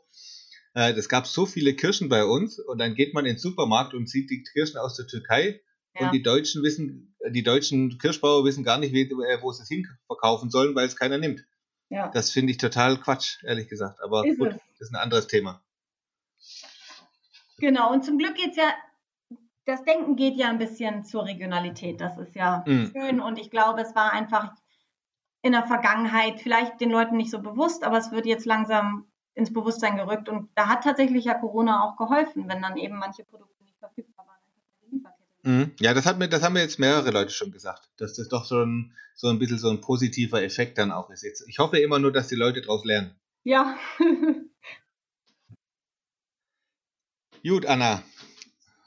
ja. 0.75 0.89
äh, 0.89 0.93
es 0.93 1.09
gab 1.09 1.27
so 1.27 1.47
viele 1.47 1.75
Kirschen 1.75 2.09
bei 2.09 2.25
uns 2.25 2.59
und 2.59 2.79
dann 2.79 2.95
geht 2.95 3.15
man 3.15 3.25
in 3.25 3.35
den 3.35 3.39
Supermarkt 3.39 3.95
und 3.95 4.09
sieht 4.09 4.31
die 4.31 4.43
Kirschen 4.43 4.79
aus 4.79 4.97
der 4.97 5.07
Türkei 5.07 5.61
ja. 5.95 6.07
und 6.07 6.13
die 6.13 6.23
Deutschen 6.23 6.63
wissen, 6.63 7.15
die 7.31 7.43
deutschen 7.43 7.99
Kirschbauer 7.99 8.45
wissen 8.45 8.65
gar 8.65 8.79
nicht, 8.79 8.95
äh, 8.95 9.09
wo 9.41 9.53
sie 9.53 9.63
es 9.63 9.69
hinverkaufen 9.69 10.51
sollen, 10.51 10.75
weil 10.75 10.87
es 10.87 10.97
keiner 10.97 11.19
nimmt. 11.19 11.45
Ja. 11.89 12.09
Das 12.09 12.31
finde 12.31 12.53
ich 12.53 12.59
total 12.59 12.99
Quatsch, 12.99 13.43
ehrlich 13.45 13.69
gesagt. 13.69 14.01
Aber 14.03 14.27
ist 14.27 14.39
gut, 14.39 14.49
es. 14.49 14.55
das 14.79 14.89
ist 14.89 14.95
ein 14.95 15.01
anderes 15.01 15.27
Thema. 15.27 15.63
Genau, 17.59 17.93
und 17.93 18.05
zum 18.05 18.19
Glück 18.19 18.35
geht 18.35 18.53
es 18.53 18.57
ja, 18.57 18.75
das 19.67 19.85
Denken 19.85 20.17
geht 20.17 20.37
ja 20.37 20.49
ein 20.49 20.59
bisschen 20.59 21.05
zur 21.05 21.27
Regionalität. 21.27 22.01
Das 22.01 22.19
ist 22.19 22.35
ja 22.35 22.65
mhm. 22.67 22.91
schön 22.93 23.21
und 23.21 23.39
ich 23.39 23.51
glaube, 23.51 23.83
es 23.83 23.95
war 23.95 24.13
einfach 24.13 24.53
in 25.43 25.53
der 25.53 25.67
Vergangenheit 25.67 26.41
vielleicht 26.41 26.81
den 26.81 26.91
Leuten 26.91 27.17
nicht 27.17 27.31
so 27.31 27.41
bewusst, 27.41 27.85
aber 27.85 27.99
es 27.99 28.11
wird 28.11 28.27
jetzt 28.27 28.47
langsam 28.47 29.07
ins 29.35 29.53
Bewusstsein 29.53 29.97
gerückt 29.97 30.29
und 30.29 30.51
da 30.55 30.69
hat 30.69 30.85
tatsächlich 30.85 31.25
ja 31.25 31.35
Corona 31.35 31.85
auch 31.85 31.97
geholfen, 31.97 32.49
wenn 32.49 32.63
dann 32.63 32.77
eben 32.77 32.99
manche 32.99 33.25
Produkte 33.25 33.63
nicht 33.65 33.79
verfügbar 33.79 34.12
waren. 34.12 34.12
Mhm. 35.43 35.73
Ja, 35.81 35.93
das, 35.95 36.07
hat 36.07 36.19
mir, 36.19 36.29
das 36.29 36.43
haben 36.43 36.53
mir 36.55 36.61
jetzt 36.61 36.79
mehrere 36.79 37.11
Leute 37.11 37.33
schon 37.33 37.51
gesagt, 37.51 37.91
dass 37.97 38.15
das 38.15 38.29
doch 38.29 38.45
so 38.45 38.63
ein, 38.63 38.95
so 39.15 39.29
ein 39.29 39.39
bisschen 39.39 39.59
so 39.59 39.71
ein 39.71 39.81
positiver 39.81 40.43
Effekt 40.43 40.79
dann 40.79 40.93
auch 40.93 41.11
ist. 41.11 41.23
Jetzt, 41.23 41.45
ich 41.49 41.59
hoffe 41.59 41.79
immer 41.79 41.99
nur, 41.99 42.13
dass 42.13 42.29
die 42.29 42.37
Leute 42.37 42.61
daraus 42.61 42.85
lernen. 42.85 43.15
Ja. 43.43 43.77
Gut, 47.43 47.67
Anna, 47.67 48.05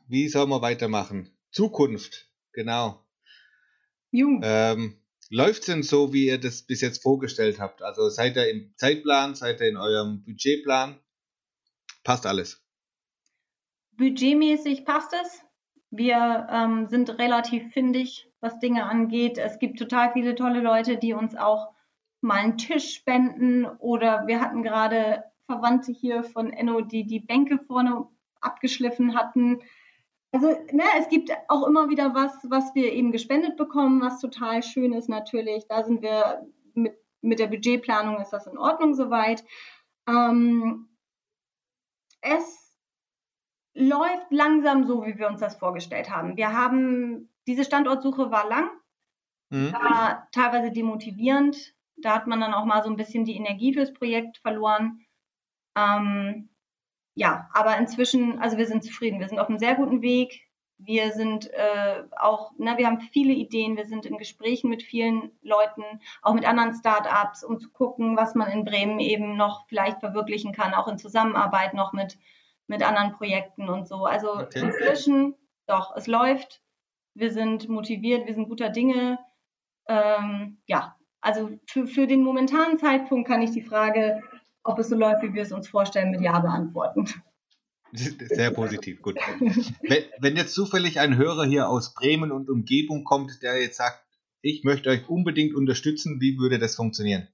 wie 0.08 0.30
sollen 0.30 0.50
wir 0.50 0.62
weitermachen? 0.62 1.30
Zukunft, 1.52 2.30
genau. 2.54 3.06
Jung. 4.12 4.40
Ähm, 4.44 4.98
Läuft 5.30 5.62
es 5.62 5.66
denn 5.66 5.82
so, 5.84 6.14
wie 6.14 6.28
ihr 6.28 6.40
das 6.40 6.62
bis 6.62 6.82
jetzt 6.82 7.02
vorgestellt 7.02 7.60
habt? 7.60 7.82
Also 7.82 8.10
seid 8.10 8.36
ihr 8.36 8.48
im 8.50 8.74
Zeitplan, 8.78 9.34
seid 9.34 9.60
ihr 9.60 9.70
in 9.70 9.78
eurem 9.78 10.24
Budgetplan? 10.24 11.00
Passt 12.04 12.28
alles? 12.28 12.64
Budgetmäßig 13.98 14.86
passt 14.86 15.14
es. 15.14 15.42
Wir 15.98 16.48
ähm, 16.52 16.88
sind 16.88 17.18
relativ 17.20 17.72
findig, 17.72 18.30
was 18.42 18.60
Dinge 18.60 18.86
angeht. 18.86 19.38
Es 19.38 19.60
gibt 19.60 19.80
total 19.80 20.12
viele 20.14 20.36
tolle 20.36 20.60
Leute, 20.60 20.98
die 20.98 21.14
uns 21.14 21.36
auch 21.36 21.74
mal 22.22 22.36
einen 22.36 22.58
Tisch 22.58 22.94
spenden 22.94 23.66
oder 23.66 24.28
wir 24.28 24.42
hatten 24.42 24.64
gerade 24.64 25.24
Verwandte 25.46 25.92
hier 25.92 26.24
von 26.24 26.52
Enno, 26.52 26.82
die 26.82 27.06
die 27.06 27.20
Bänke 27.20 27.60
vorne 27.60 28.08
abgeschliffen 28.42 29.16
hatten. 29.16 29.62
Also 30.32 30.50
ne, 30.50 30.84
es 31.00 31.08
gibt 31.08 31.32
auch 31.48 31.66
immer 31.68 31.90
wieder 31.90 32.14
was, 32.14 32.34
was 32.50 32.76
wir 32.76 32.92
eben 32.92 33.12
gespendet 33.12 33.56
bekommen, 33.58 34.02
was 34.02 34.20
total 34.20 34.64
schön 34.64 34.92
ist 34.92 35.08
natürlich. 35.08 35.68
Da 35.68 35.84
sind 35.84 36.02
wir 36.02 36.46
mit, 36.74 36.98
mit 37.22 37.40
der 37.40 37.48
Budgetplanung 37.48 38.20
ist 38.20 38.32
das 38.32 38.48
in 38.48 38.58
Ordnung 38.58 38.96
soweit. 38.96 39.44
Ähm, 40.08 40.90
es 42.22 42.65
läuft 43.76 44.32
langsam 44.32 44.88
so, 44.88 45.06
wie 45.06 45.18
wir 45.18 45.28
uns 45.28 45.42
das 45.42 45.58
vorgestellt 45.58 46.10
haben. 46.10 46.38
Wir 46.38 46.54
haben, 46.54 47.30
diese 47.46 47.66
Standortsuche 47.66 48.32
war 48.32 48.48
lang, 48.48 48.70
mhm. 49.50 49.74
war 49.74 50.28
teilweise 50.32 50.72
demotivierend. 50.72 51.76
Da 51.98 52.16
hat 52.16 52.28
man 52.28 52.40
dann 52.40 52.54
auch 52.54 52.66
mal 52.66 52.84
so 52.84 52.90
ein 52.90 52.96
bisschen 52.96 53.26
die 53.26 53.36
Energie 53.36 53.74
fürs 53.74 53.94
Projekt 53.94 54.38
verloren. 54.38 55.02
Ähm, 55.78 56.50
ja, 57.16 57.50
aber 57.54 57.78
inzwischen, 57.78 58.40
also 58.40 58.58
wir 58.58 58.66
sind 58.66 58.84
zufrieden. 58.84 59.20
Wir 59.20 59.30
sind 59.30 59.40
auf 59.40 59.50
einem 59.50 59.60
sehr 59.60 59.76
guten 59.76 60.02
Weg. 60.02 60.42
Wir 60.78 61.12
sind 61.14 61.50
äh, 61.54 62.04
auch, 62.18 62.52
na, 62.58 62.78
wir 62.78 62.88
haben 62.88 63.00
viele 63.00 63.32
Ideen, 63.32 63.78
wir 63.78 63.86
sind 63.86 64.06
in 64.06 64.18
Gesprächen 64.18 64.70
mit 64.70 64.84
vielen 64.84 65.32
Leuten, 65.42 65.84
auch 66.22 66.34
mit 66.34 66.46
anderen 66.46 66.76
Startups, 66.76 67.46
um 67.46 67.60
zu 67.60 67.70
gucken, 67.70 68.18
was 68.18 68.36
man 68.36 68.52
in 68.52 68.66
Bremen 68.66 69.00
eben 69.00 69.38
noch 69.38 69.68
vielleicht 69.68 70.02
verwirklichen 70.02 70.52
kann, 70.52 70.74
auch 70.74 70.90
in 70.90 70.98
Zusammenarbeit 70.98 71.74
noch 71.74 71.94
mit, 71.94 72.18
mit 72.68 72.84
anderen 72.84 73.14
Projekten 73.14 73.70
und 73.70 73.88
so. 73.88 74.06
Also 74.06 74.34
okay. 74.34 74.60
inzwischen, 74.60 75.36
doch, 75.68 75.96
es 75.96 76.08
läuft, 76.08 76.62
wir 77.14 77.32
sind 77.32 77.70
motiviert, 77.70 78.28
wir 78.28 78.34
sind 78.34 78.50
guter 78.50 78.70
Dinge. 78.70 79.20
Ähm, 79.88 80.58
ja, 80.66 80.96
also 81.22 81.58
für, 81.68 81.88
für 81.88 82.08
den 82.08 82.24
momentanen 82.24 82.78
Zeitpunkt 82.78 83.28
kann 83.28 83.42
ich 83.42 83.52
die 83.52 83.62
Frage, 83.62 84.22
ob 84.64 84.80
es 84.80 84.90
so 84.90 84.96
läuft, 84.96 85.24
wie 85.24 85.34
wir 85.34 85.44
es 85.44 85.52
uns 85.52 85.68
vorstellen, 85.68 86.12
mit 86.12 86.22
Ja 86.22 86.40
beantworten. 86.40 87.08
Sehr 87.94 88.52
positiv, 88.52 89.02
gut. 89.02 89.18
Wenn, 89.82 90.04
wenn, 90.20 90.36
jetzt 90.36 90.54
zufällig 90.54 91.00
ein 91.00 91.18
Hörer 91.18 91.46
hier 91.46 91.70
aus 91.70 91.94
Bremen 91.94 92.32
und 92.32 92.50
Umgebung 92.50 93.04
kommt, 93.04 93.42
der 93.42 93.62
jetzt 93.62 93.78
sagt, 93.78 94.04
ich 94.42 94.64
möchte 94.64 94.90
euch 94.90 95.08
unbedingt 95.08 95.56
unterstützen, 95.56 96.20
wie 96.20 96.38
würde 96.38 96.60
das 96.60 96.76
funktionieren? 96.76 97.28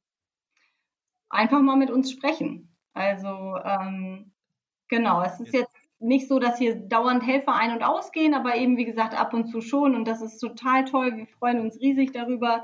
Einfach 1.29 1.61
mal 1.61 1.77
mit 1.77 1.89
uns 1.89 2.11
sprechen. 2.11 2.77
Also 2.93 3.57
ähm, 3.63 4.30
genau, 4.91 5.23
es 5.23 5.39
ist 5.39 5.53
jetzt 5.53 5.75
nicht 5.97 6.27
so, 6.27 6.37
dass 6.37 6.59
hier 6.59 6.75
dauernd 6.75 7.25
Helfer 7.25 7.55
ein- 7.55 7.73
und 7.73 7.83
ausgehen, 7.83 8.35
aber 8.35 8.55
eben 8.55 8.77
wie 8.77 8.85
gesagt 8.85 9.19
ab 9.19 9.33
und 9.33 9.47
zu 9.47 9.61
schon 9.61 9.95
und 9.95 10.05
das 10.05 10.21
ist 10.21 10.39
total 10.39 10.85
toll. 10.85 11.15
Wir 11.15 11.27
freuen 11.27 11.61
uns 11.61 11.79
riesig 11.79 12.11
darüber. 12.11 12.63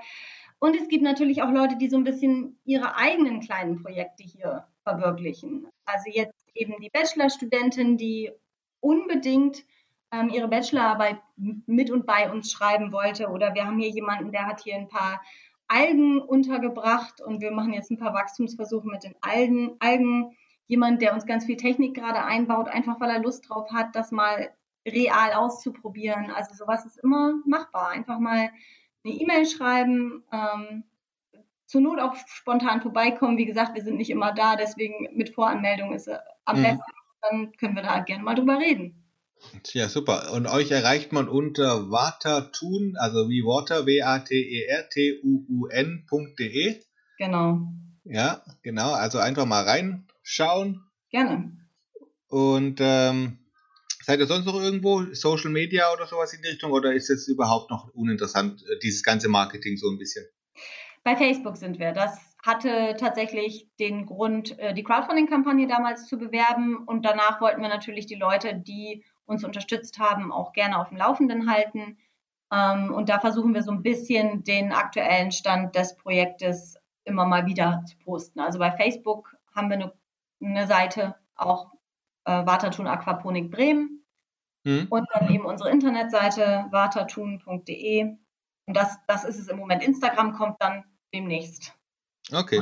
Und 0.59 0.75
es 0.75 0.87
gibt 0.87 1.03
natürlich 1.03 1.41
auch 1.43 1.51
Leute, 1.51 1.77
die 1.77 1.87
so 1.87 1.97
ein 1.97 2.03
bisschen 2.03 2.59
ihre 2.65 2.95
eigenen 2.95 3.41
kleinen 3.41 3.81
Projekte 3.81 4.23
hier 4.23 4.67
verwirklichen. 4.83 5.67
Also 5.85 6.09
jetzt 6.11 6.47
eben 6.55 6.75
die 6.81 6.89
Bachelorstudentin, 6.89 7.97
die 7.97 8.31
unbedingt 8.79 9.63
ähm, 10.11 10.29
ihre 10.29 10.47
Bachelorarbeit 10.47 11.19
mit 11.35 11.91
und 11.91 12.07
bei 12.07 12.31
uns 12.31 12.51
schreiben 12.51 12.91
wollte. 12.91 13.27
Oder 13.27 13.53
wir 13.53 13.65
haben 13.65 13.79
hier 13.79 13.89
jemanden, 13.89 14.31
der 14.31 14.47
hat 14.47 14.61
hier 14.61 14.75
ein 14.75 14.87
paar 14.87 15.21
Algen 15.67 16.21
untergebracht 16.21 17.21
und 17.21 17.41
wir 17.41 17.51
machen 17.51 17.73
jetzt 17.73 17.91
ein 17.91 17.99
paar 17.99 18.13
Wachstumsversuche 18.13 18.87
mit 18.87 19.03
den 19.03 19.15
Algen. 19.21 19.75
Algen. 19.79 20.35
Jemand, 20.67 21.01
der 21.01 21.13
uns 21.13 21.25
ganz 21.25 21.45
viel 21.45 21.57
Technik 21.57 21.95
gerade 21.95 22.23
einbaut, 22.23 22.67
einfach 22.67 22.99
weil 22.99 23.09
er 23.09 23.19
Lust 23.19 23.49
drauf 23.49 23.71
hat, 23.71 23.95
das 23.95 24.11
mal 24.11 24.49
real 24.85 25.33
auszuprobieren. 25.33 26.29
Also 26.31 26.55
sowas 26.55 26.85
ist 26.85 26.97
immer 26.97 27.33
machbar. 27.45 27.89
Einfach 27.89 28.19
mal 28.19 28.51
eine 29.03 29.13
E-Mail 29.13 29.45
schreiben, 29.45 30.23
ähm, 30.31 30.83
zur 31.65 31.81
Not 31.81 31.99
auch 31.99 32.15
spontan 32.27 32.81
vorbeikommen. 32.81 33.37
Wie 33.37 33.45
gesagt, 33.45 33.75
wir 33.75 33.83
sind 33.83 33.97
nicht 33.97 34.09
immer 34.09 34.33
da, 34.33 34.55
deswegen 34.55 35.09
mit 35.13 35.35
Voranmeldung 35.35 35.93
ist 35.93 36.09
am 36.45 36.59
mhm. 36.59 36.63
besten. 36.63 36.91
Dann 37.21 37.51
können 37.57 37.75
wir 37.75 37.83
da 37.83 37.99
gerne 37.99 38.23
mal 38.23 38.35
drüber 38.35 38.57
reden. 38.57 39.03
Ja, 39.73 39.87
super. 39.89 40.31
Und 40.33 40.47
euch 40.47 40.71
erreicht 40.71 41.11
man 41.11 41.27
unter 41.27 41.91
watertun, 41.91 42.95
also 42.97 43.29
wie 43.29 43.43
Water, 43.43 43.85
W-A-T-E-R-T-U-U-N.de. 43.85 44.41
Genau. 47.17 47.59
Ja, 48.03 48.41
genau. 48.63 48.93
Also 48.93 49.19
einfach 49.19 49.45
mal 49.45 49.63
reinschauen. 50.27 50.83
Gerne. 51.09 51.51
Und 52.29 52.79
ähm, 52.81 53.39
seid 54.03 54.19
ihr 54.19 54.27
sonst 54.27 54.45
noch 54.45 54.59
irgendwo 54.59 55.03
Social 55.13 55.51
Media 55.51 55.91
oder 55.93 56.05
sowas 56.05 56.33
in 56.33 56.41
die 56.41 56.49
Richtung 56.49 56.71
oder 56.71 56.93
ist 56.93 57.09
es 57.09 57.27
überhaupt 57.27 57.71
noch 57.71 57.93
uninteressant, 57.93 58.61
äh, 58.63 58.79
dieses 58.79 59.03
ganze 59.03 59.29
Marketing 59.29 59.77
so 59.77 59.89
ein 59.89 59.97
bisschen? 59.97 60.25
Bei 61.03 61.15
Facebook 61.15 61.55
sind 61.55 61.79
wir. 61.79 61.93
Das 61.93 62.19
hatte 62.43 62.95
tatsächlich 62.99 63.69
den 63.79 64.05
Grund, 64.05 64.59
äh, 64.59 64.73
die 64.73 64.83
Crowdfunding-Kampagne 64.83 65.67
damals 65.67 66.07
zu 66.07 66.17
bewerben. 66.17 66.77
Und 66.85 67.05
danach 67.05 67.39
wollten 67.39 67.61
wir 67.61 67.69
natürlich 67.69 68.05
die 68.05 68.15
Leute, 68.15 68.55
die 68.55 69.05
uns 69.25 69.43
unterstützt 69.43 69.99
haben, 69.99 70.31
auch 70.31 70.51
gerne 70.51 70.77
auf 70.79 70.89
dem 70.89 70.97
Laufenden 70.97 71.49
halten. 71.49 71.97
Ähm, 72.51 72.93
und 72.93 73.07
da 73.07 73.19
versuchen 73.19 73.53
wir 73.53 73.63
so 73.63 73.71
ein 73.71 73.83
bisschen 73.83 74.43
den 74.43 74.73
aktuellen 74.73 75.31
Stand 75.31 75.75
des 75.75 75.95
Projektes 75.95 76.75
immer 77.05 77.25
mal 77.25 77.45
wieder 77.45 77.83
zu 77.87 77.97
posten. 77.99 78.41
Also 78.41 78.59
bei 78.59 78.71
Facebook 78.71 79.37
haben 79.55 79.69
wir 79.69 79.75
eine, 79.75 79.93
eine 80.41 80.67
Seite, 80.67 81.15
auch 81.35 81.71
äh, 82.25 82.45
Watertun 82.45 82.87
Aquaponik 82.87 83.51
Bremen. 83.51 84.05
Mhm. 84.63 84.87
Und 84.89 85.07
dann 85.13 85.29
eben 85.29 85.45
unsere 85.45 85.69
Internetseite 85.71 86.65
watertun.de. 86.71 88.17
Und 88.65 88.73
das, 88.75 88.97
das 89.07 89.23
ist 89.23 89.39
es 89.39 89.47
im 89.47 89.57
Moment. 89.57 89.83
Instagram 89.83 90.33
kommt 90.33 90.61
dann 90.61 90.83
demnächst. 91.13 91.73
Okay. 92.31 92.61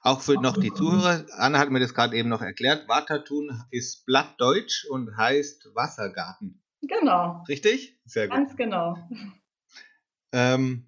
Auch 0.00 0.20
für 0.20 0.34
noch 0.34 0.58
die 0.58 0.72
Zuhörer, 0.72 1.24
Anna 1.32 1.58
hat 1.58 1.70
mir 1.70 1.80
das 1.80 1.94
gerade 1.94 2.16
eben 2.16 2.28
noch 2.28 2.42
erklärt, 2.42 2.88
Watertun 2.88 3.64
ist 3.70 4.04
Blattdeutsch 4.04 4.84
und 4.86 5.16
heißt 5.16 5.74
Wassergarten. 5.74 6.62
Genau. 6.82 7.42
Richtig? 7.48 7.98
Sehr 8.04 8.28
gut. 8.28 8.36
Ganz 8.36 8.56
genau. 8.56 8.98
Ähm, 10.32 10.86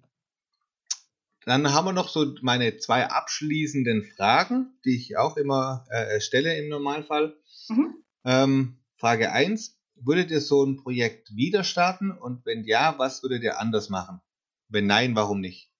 dann 1.47 1.73
haben 1.73 1.85
wir 1.85 1.93
noch 1.93 2.09
so 2.09 2.35
meine 2.41 2.75
zwei 2.75 3.07
abschließenden 3.07 4.03
Fragen, 4.03 4.77
die 4.83 4.97
ich 4.97 5.17
auch 5.17 5.37
immer 5.37 5.85
äh, 5.89 6.19
stelle 6.19 6.57
im 6.57 6.67
Normalfall. 6.67 7.37
Mhm. 7.69 8.03
Ähm, 8.25 8.79
Frage 8.97 9.31
1. 9.31 9.79
Würdet 9.95 10.29
ihr 10.29 10.41
so 10.41 10.65
ein 10.65 10.75
Projekt 10.75 11.33
wieder 11.33 11.63
starten? 11.63 12.11
Und 12.11 12.45
wenn 12.45 12.65
ja, 12.65 12.95
was 12.97 13.23
würdet 13.23 13.43
ihr 13.43 13.61
anders 13.61 13.89
machen? 13.89 14.19
Wenn 14.67 14.87
nein, 14.87 15.15
warum 15.15 15.39
nicht? 15.39 15.71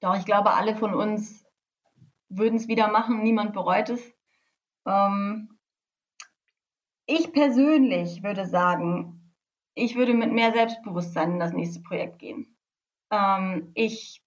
Doch, 0.00 0.18
ich 0.18 0.24
glaube, 0.24 0.54
alle 0.54 0.74
von 0.74 0.92
uns 0.92 1.44
würden 2.28 2.56
es 2.56 2.66
wieder 2.66 2.90
machen. 2.90 3.22
Niemand 3.22 3.52
bereut 3.52 3.90
es. 3.90 4.00
Ähm, 4.86 5.56
ich 7.06 7.32
persönlich 7.32 8.24
würde 8.24 8.44
sagen, 8.44 9.36
ich 9.74 9.94
würde 9.94 10.14
mit 10.14 10.32
mehr 10.32 10.52
Selbstbewusstsein 10.52 11.34
in 11.34 11.38
das 11.38 11.52
nächste 11.52 11.80
Projekt 11.80 12.18
gehen. 12.18 12.56
Ähm, 13.12 13.70
ich 13.74 14.20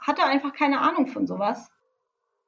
hatte 0.00 0.24
einfach 0.24 0.52
keine 0.52 0.80
Ahnung 0.80 1.06
von 1.06 1.26
sowas. 1.26 1.70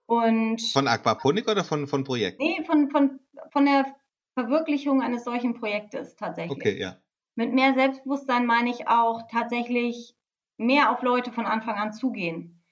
Und 0.06 0.60
von 0.72 0.88
Aquaponik 0.88 1.48
oder 1.48 1.64
von, 1.64 1.86
von 1.86 2.04
Projekt? 2.04 2.40
Nee, 2.40 2.64
von, 2.64 2.90
von, 2.90 3.20
von 3.50 3.64
der 3.64 3.94
Verwirklichung 4.34 5.02
eines 5.02 5.24
solchen 5.24 5.54
Projektes 5.54 6.16
tatsächlich. 6.16 6.58
Okay, 6.58 6.78
ja. 6.78 6.96
Mit 7.34 7.52
mehr 7.52 7.74
Selbstbewusstsein 7.74 8.44
meine 8.46 8.70
ich 8.70 8.88
auch 8.88 9.22
tatsächlich 9.30 10.14
mehr 10.58 10.90
auf 10.90 11.02
Leute 11.02 11.32
von 11.32 11.46
Anfang 11.46 11.76
an 11.76 11.92
zugehen 11.92 12.62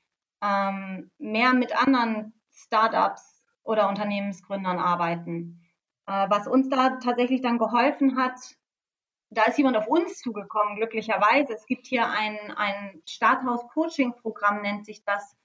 ähm, 0.42 1.10
mehr 1.18 1.52
mit 1.52 1.76
anderen 1.76 2.32
Startups 2.50 3.42
oder 3.62 3.88
Unternehmensgründern 3.88 4.78
arbeiten. 4.78 5.60
Äh, 6.06 6.26
was 6.28 6.46
uns 6.46 6.68
da 6.68 6.98
tatsächlich 6.98 7.42
dann 7.42 7.58
geholfen 7.58 8.16
hat, 8.16 8.38
da 9.30 9.44
ist 9.44 9.58
jemand 9.58 9.76
auf 9.76 9.86
uns 9.86 10.18
zugekommen, 10.18 10.76
glücklicherweise. 10.76 11.54
Es 11.54 11.66
gibt 11.66 11.86
hier 11.86 12.08
ein, 12.08 12.36
ein 12.56 13.00
Starthaus-Coaching-Programm, 13.06 14.62
nennt 14.62 14.84
sich 14.84 15.04
das, 15.04 15.36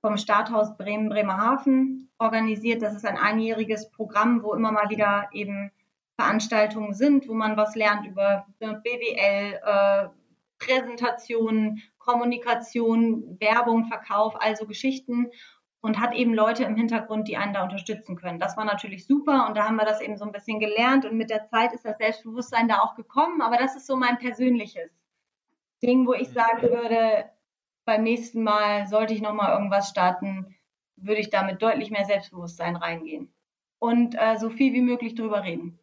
vom 0.00 0.16
Starthaus 0.16 0.76
Bremen-Bremerhaven 0.76 2.10
organisiert. 2.18 2.82
Das 2.82 2.94
ist 2.94 3.04
ein 3.04 3.16
einjähriges 3.16 3.90
Programm, 3.90 4.42
wo 4.42 4.54
immer 4.54 4.72
mal 4.72 4.90
wieder 4.90 5.28
eben 5.32 5.70
Veranstaltungen 6.16 6.94
sind, 6.94 7.28
wo 7.28 7.34
man 7.34 7.56
was 7.56 7.74
lernt 7.74 8.06
über 8.06 8.46
BWL, 8.58 9.60
äh, 9.64 10.08
Präsentationen, 10.58 11.82
Kommunikation, 11.98 13.38
Werbung, 13.40 13.86
Verkauf, 13.86 14.34
also 14.40 14.66
Geschichten 14.66 15.30
und 15.82 16.00
hat 16.00 16.14
eben 16.14 16.32
Leute 16.32 16.64
im 16.64 16.76
Hintergrund, 16.76 17.28
die 17.28 17.36
einen 17.36 17.52
da 17.52 17.64
unterstützen 17.64 18.16
können. 18.16 18.38
Das 18.38 18.56
war 18.56 18.64
natürlich 18.64 19.06
super 19.06 19.46
und 19.48 19.56
da 19.56 19.66
haben 19.66 19.76
wir 19.76 19.84
das 19.84 20.00
eben 20.00 20.16
so 20.16 20.24
ein 20.24 20.32
bisschen 20.32 20.60
gelernt 20.60 21.04
und 21.04 21.16
mit 21.16 21.28
der 21.28 21.48
Zeit 21.48 21.72
ist 21.72 21.84
das 21.84 21.98
Selbstbewusstsein 21.98 22.68
da 22.68 22.78
auch 22.78 22.94
gekommen, 22.94 23.42
aber 23.42 23.56
das 23.58 23.76
ist 23.76 23.86
so 23.86 23.96
mein 23.96 24.18
persönliches 24.18 24.90
Ding, 25.82 26.06
wo 26.06 26.14
ich 26.14 26.28
sagen 26.28 26.62
würde, 26.62 27.24
beim 27.84 28.04
nächsten 28.04 28.44
Mal 28.44 28.86
sollte 28.86 29.12
ich 29.12 29.20
nochmal 29.20 29.52
irgendwas 29.52 29.88
starten, 29.88 30.54
würde 30.96 31.20
ich 31.20 31.30
da 31.30 31.42
mit 31.42 31.60
deutlich 31.60 31.90
mehr 31.90 32.04
Selbstbewusstsein 32.04 32.76
reingehen 32.76 33.32
und 33.80 34.14
äh, 34.14 34.38
so 34.38 34.50
viel 34.50 34.72
wie 34.72 34.82
möglich 34.82 35.16
drüber 35.16 35.42
reden. 35.42 35.80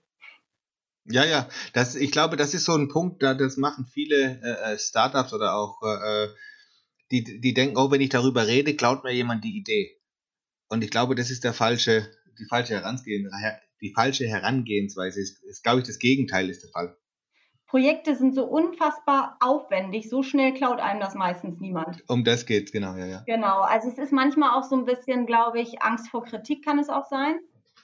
Ja, 1.11 1.25
ja, 1.25 1.49
das, 1.73 1.95
ich 1.95 2.11
glaube, 2.11 2.37
das 2.37 2.53
ist 2.53 2.65
so 2.65 2.75
ein 2.75 2.87
Punkt, 2.87 3.21
da 3.21 3.33
das 3.33 3.57
machen 3.57 3.85
viele 3.85 4.39
äh, 4.41 4.73
äh, 4.73 4.77
Startups 4.77 5.33
oder 5.33 5.55
auch 5.55 5.81
äh, 5.81 6.23
äh, 6.23 6.29
die, 7.11 7.41
die 7.41 7.53
denken, 7.53 7.77
oh, 7.77 7.91
wenn 7.91 8.01
ich 8.01 8.09
darüber 8.09 8.47
rede, 8.47 8.75
klaut 8.75 9.03
mir 9.03 9.13
jemand 9.13 9.43
die 9.43 9.57
Idee. 9.57 9.97
Und 10.69 10.83
ich 10.83 10.91
glaube, 10.91 11.15
das 11.15 11.31
ist 11.31 11.43
der 11.43 11.53
falsche, 11.53 12.11
die 12.37 12.45
falsche 12.45 12.75
Herangehensweise. 12.75 13.59
Die 13.81 13.93
falsche 13.93 14.27
Herangehensweise 14.27 15.21
ist, 15.21 15.43
ist, 15.43 15.63
glaube 15.63 15.79
ich, 15.79 15.87
das 15.87 15.99
Gegenteil 15.99 16.49
ist 16.49 16.63
der 16.63 16.69
Fall. 16.69 16.97
Projekte 17.65 18.15
sind 18.15 18.33
so 18.33 18.45
unfassbar 18.45 19.37
aufwendig, 19.39 20.09
so 20.09 20.23
schnell 20.23 20.53
klaut 20.53 20.79
einem 20.79 20.99
das 20.99 21.13
meistens 21.13 21.59
niemand. 21.59 22.03
Um 22.09 22.23
das 22.23 22.47
geht's, 22.47 22.71
genau, 22.71 22.95
ja, 22.95 23.05
ja. 23.05 23.23
Genau, 23.27 23.61
also 23.61 23.89
es 23.89 23.99
ist 23.99 24.11
manchmal 24.11 24.57
auch 24.57 24.63
so 24.63 24.75
ein 24.75 24.85
bisschen, 24.85 25.27
glaube 25.27 25.61
ich, 25.61 25.81
Angst 25.81 26.09
vor 26.09 26.23
Kritik 26.23 26.65
kann 26.65 26.79
es 26.79 26.89
auch 26.89 27.05
sein. 27.05 27.39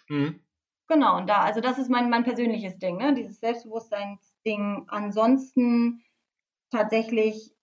Mhm. 0.09 0.39
Genau, 0.87 1.17
und 1.17 1.27
da, 1.27 1.41
also 1.41 1.61
das 1.61 1.77
ist 1.77 1.89
mein, 1.89 2.09
mein 2.09 2.23
persönliches 2.23 2.77
Ding, 2.77 2.97
ne? 2.97 3.13
dieses 3.13 3.39
Selbstbewusstseinsding. 3.39 4.85
Ansonsten 4.87 6.03
tatsächlich, 6.71 7.54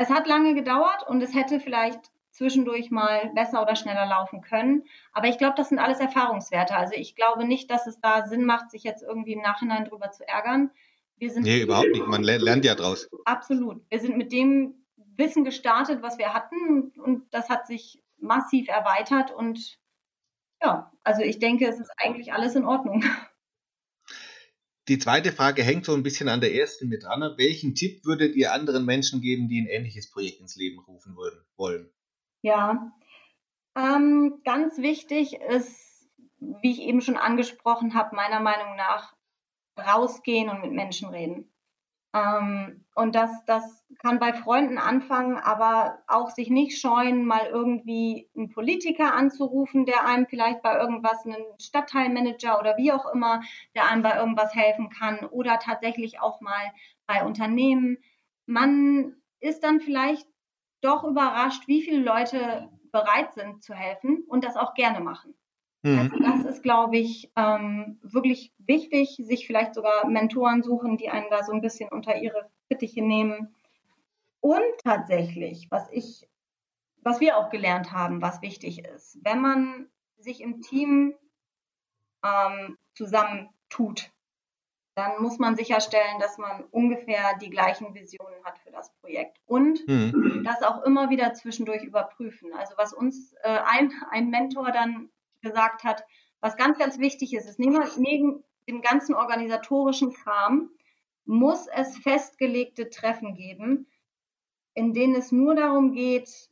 es 0.00 0.10
hat 0.10 0.26
lange 0.26 0.54
gedauert 0.54 1.06
und 1.06 1.22
es 1.22 1.34
hätte 1.34 1.60
vielleicht 1.60 2.10
zwischendurch 2.30 2.90
mal 2.90 3.30
besser 3.34 3.60
oder 3.60 3.76
schneller 3.76 4.06
laufen 4.06 4.40
können. 4.40 4.84
Aber 5.12 5.28
ich 5.28 5.36
glaube, 5.36 5.54
das 5.56 5.68
sind 5.68 5.78
alles 5.78 6.00
Erfahrungswerte. 6.00 6.74
Also 6.74 6.94
ich 6.94 7.14
glaube 7.14 7.44
nicht, 7.44 7.70
dass 7.70 7.86
es 7.86 8.00
da 8.00 8.26
Sinn 8.26 8.44
macht, 8.44 8.70
sich 8.70 8.82
jetzt 8.82 9.02
irgendwie 9.02 9.34
im 9.34 9.42
Nachhinein 9.42 9.84
drüber 9.84 10.10
zu 10.10 10.26
ärgern. 10.26 10.70
Wir 11.16 11.30
sind 11.30 11.42
nee, 11.42 11.60
überhaupt 11.60 11.90
nicht. 11.90 12.06
Man 12.06 12.22
lernt 12.22 12.64
ja 12.64 12.74
draus. 12.74 13.10
Absolut. 13.26 13.82
Wir 13.90 14.00
sind 14.00 14.16
mit 14.16 14.32
dem 14.32 14.74
Wissen 15.16 15.44
gestartet, 15.44 16.02
was 16.02 16.16
wir 16.16 16.32
hatten 16.32 16.92
und 16.96 17.24
das 17.34 17.50
hat 17.50 17.66
sich 17.66 18.02
massiv 18.18 18.68
erweitert 18.68 19.30
und 19.30 19.78
ja, 20.62 20.92
also 21.04 21.22
ich 21.22 21.38
denke, 21.38 21.66
es 21.66 21.78
ist 21.78 21.90
eigentlich 21.96 22.32
alles 22.32 22.54
in 22.54 22.64
Ordnung. 22.64 23.04
Die 24.90 24.98
zweite 24.98 25.30
Frage 25.30 25.62
hängt 25.62 25.84
so 25.84 25.94
ein 25.94 26.02
bisschen 26.02 26.28
an 26.28 26.40
der 26.40 26.52
ersten 26.52 26.88
mit 26.88 27.04
dran. 27.04 27.20
Welchen 27.36 27.76
Tipp 27.76 28.04
würdet 28.04 28.34
ihr 28.34 28.52
anderen 28.52 28.84
Menschen 28.84 29.20
geben, 29.20 29.46
die 29.46 29.60
ein 29.60 29.68
ähnliches 29.68 30.10
Projekt 30.10 30.40
ins 30.40 30.56
Leben 30.56 30.80
rufen 30.80 31.16
würden, 31.16 31.44
wollen? 31.56 31.88
Ja, 32.42 32.90
ähm, 33.76 34.40
ganz 34.44 34.78
wichtig 34.78 35.34
ist, 35.34 36.10
wie 36.40 36.72
ich 36.72 36.80
eben 36.80 37.02
schon 37.02 37.16
angesprochen 37.16 37.94
habe, 37.94 38.16
meiner 38.16 38.40
Meinung 38.40 38.74
nach 38.74 39.14
rausgehen 39.78 40.48
und 40.48 40.60
mit 40.60 40.72
Menschen 40.72 41.08
reden. 41.10 41.48
Ähm, 42.12 42.84
und 42.94 43.14
das, 43.14 43.30
das 43.46 43.84
kann 44.00 44.18
bei 44.18 44.32
Freunden 44.32 44.78
anfangen, 44.78 45.36
aber 45.36 45.98
auch 46.08 46.30
sich 46.30 46.50
nicht 46.50 46.80
scheuen, 46.80 47.24
mal 47.24 47.46
irgendwie 47.46 48.28
einen 48.36 48.50
Politiker 48.50 49.14
anzurufen, 49.14 49.86
der 49.86 50.06
einem 50.06 50.26
vielleicht 50.26 50.62
bei 50.62 50.76
irgendwas, 50.76 51.24
einen 51.24 51.44
Stadtteilmanager 51.60 52.58
oder 52.58 52.76
wie 52.76 52.92
auch 52.92 53.06
immer, 53.12 53.42
der 53.74 53.88
einem 53.88 54.02
bei 54.02 54.16
irgendwas 54.16 54.54
helfen 54.54 54.90
kann 54.90 55.24
oder 55.26 55.58
tatsächlich 55.58 56.20
auch 56.20 56.40
mal 56.40 56.72
bei 57.06 57.24
Unternehmen. 57.24 57.98
Man 58.46 59.16
ist 59.38 59.62
dann 59.62 59.80
vielleicht 59.80 60.26
doch 60.80 61.04
überrascht, 61.04 61.68
wie 61.68 61.82
viele 61.82 62.02
Leute 62.02 62.68
bereit 62.90 63.32
sind 63.34 63.62
zu 63.62 63.74
helfen 63.74 64.24
und 64.26 64.44
das 64.44 64.56
auch 64.56 64.74
gerne 64.74 65.00
machen. 65.00 65.34
Mhm. 65.82 65.98
Also 65.98 66.18
das 66.18 66.54
ist, 66.54 66.62
glaube 66.62 66.98
ich, 66.98 67.30
ähm, 67.36 67.98
wirklich 68.02 68.52
wichtig, 68.58 69.16
sich 69.22 69.46
vielleicht 69.46 69.74
sogar 69.74 70.06
Mentoren 70.06 70.62
suchen, 70.62 70.96
die 70.96 71.08
einen 71.08 71.30
da 71.30 71.42
so 71.42 71.52
ein 71.52 71.62
bisschen 71.62 71.88
unter 71.88 72.16
ihre 72.16 72.50
Fittiche 72.68 73.02
nehmen. 73.02 73.54
Und 74.40 74.62
tatsächlich, 74.84 75.68
was 75.70 75.88
ich, 75.90 76.28
was 77.02 77.20
wir 77.20 77.36
auch 77.36 77.50
gelernt 77.50 77.92
haben, 77.92 78.22
was 78.22 78.42
wichtig 78.42 78.84
ist, 78.84 79.18
wenn 79.22 79.40
man 79.40 79.88
sich 80.18 80.40
im 80.40 80.60
Team 80.60 81.14
ähm, 82.22 82.76
zusammentut, 82.94 84.10
dann 84.94 85.22
muss 85.22 85.38
man 85.38 85.56
sicherstellen, 85.56 86.18
dass 86.20 86.36
man 86.36 86.64
ungefähr 86.70 87.38
die 87.40 87.48
gleichen 87.48 87.94
Visionen 87.94 88.44
hat 88.44 88.58
für 88.58 88.70
das 88.70 88.92
Projekt 89.00 89.38
und 89.46 89.86
mhm. 89.86 90.42
das 90.44 90.62
auch 90.62 90.82
immer 90.82 91.08
wieder 91.08 91.32
zwischendurch 91.32 91.84
überprüfen. 91.84 92.52
Also 92.52 92.74
was 92.76 92.92
uns 92.92 93.32
äh, 93.42 93.60
ein, 93.64 93.92
ein 94.10 94.28
Mentor 94.28 94.72
dann 94.72 95.10
gesagt 95.40 95.84
hat, 95.84 96.04
was 96.40 96.56
ganz, 96.56 96.78
ganz 96.78 96.98
wichtig 96.98 97.34
ist, 97.34 97.48
ist 97.48 97.58
neben, 97.58 97.82
neben 97.98 98.44
dem 98.68 98.82
ganzen 98.82 99.14
organisatorischen 99.14 100.12
Kram 100.12 100.70
muss 101.24 101.66
es 101.66 101.96
festgelegte 101.98 102.90
Treffen 102.90 103.34
geben, 103.34 103.86
in 104.74 104.94
denen 104.94 105.14
es 105.14 105.32
nur 105.32 105.54
darum 105.54 105.92
geht, 105.92 106.50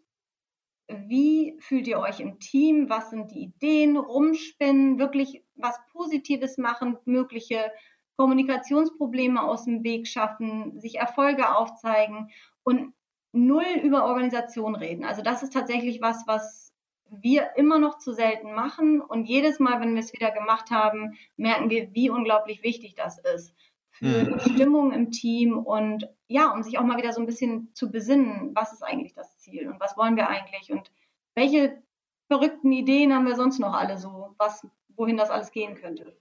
wie 0.89 1.57
fühlt 1.61 1.87
ihr 1.87 1.99
euch 1.99 2.21
im 2.21 2.39
Team, 2.39 2.89
was 2.89 3.11
sind 3.11 3.31
die 3.31 3.41
Ideen, 3.41 3.97
rumspinnen, 3.97 4.99
wirklich 4.99 5.45
was 5.55 5.79
Positives 5.93 6.57
machen, 6.57 6.97
mögliche 7.05 7.71
Kommunikationsprobleme 8.17 9.43
aus 9.43 9.65
dem 9.65 9.85
Weg 9.85 10.09
schaffen, 10.09 10.81
sich 10.81 10.97
Erfolge 10.97 11.55
aufzeigen 11.57 12.31
und 12.65 12.95
null 13.33 13.67
über 13.83 14.05
Organisation 14.05 14.75
reden. 14.75 15.05
Also 15.05 15.23
das 15.23 15.43
ist 15.43 15.53
tatsächlich 15.53 16.01
was, 16.01 16.27
was 16.27 16.68
wir 17.11 17.51
immer 17.57 17.79
noch 17.79 17.99
zu 17.99 18.13
selten 18.13 18.55
machen. 18.55 19.01
Und 19.01 19.25
jedes 19.25 19.59
Mal, 19.59 19.81
wenn 19.81 19.95
wir 19.95 20.01
es 20.01 20.13
wieder 20.13 20.31
gemacht 20.31 20.71
haben, 20.71 21.19
merken 21.37 21.71
wir, 21.71 21.93
wie 21.95 22.11
unglaublich 22.11 22.63
wichtig 22.63 22.95
das 22.95 23.19
ist 23.19 23.55
für 23.99 24.25
mhm. 24.25 24.39
die 24.39 24.53
Stimmung 24.53 24.93
im 24.93 25.11
Team 25.11 25.59
und 25.59 26.09
ja, 26.29 26.53
um 26.53 26.63
sich 26.63 26.79
auch 26.79 26.85
mal 26.85 26.99
wieder 26.99 27.13
so 27.13 27.21
ein 27.21 27.27
bisschen 27.27 27.75
zu 27.75 27.91
besinnen, 27.91 28.55
was 28.55 28.73
ist 28.73 28.83
eigentlich 28.83 29.15
das 29.15 29.39
Ziel 29.39 29.69
und 29.69 29.81
was 29.81 29.97
wollen 29.97 30.17
wir 30.17 30.29
eigentlich 30.29 30.71
und 30.71 30.91
welche 31.35 31.83
verrückten 32.29 32.71
Ideen 32.73 33.13
haben 33.13 33.27
wir 33.27 33.35
sonst 33.35 33.59
noch 33.59 33.73
alle 33.73 33.99
so, 33.99 34.35
was, 34.39 34.67
wohin 34.95 35.17
das 35.17 35.31
alles 35.31 35.51
gehen 35.51 35.75
könnte. 35.75 36.17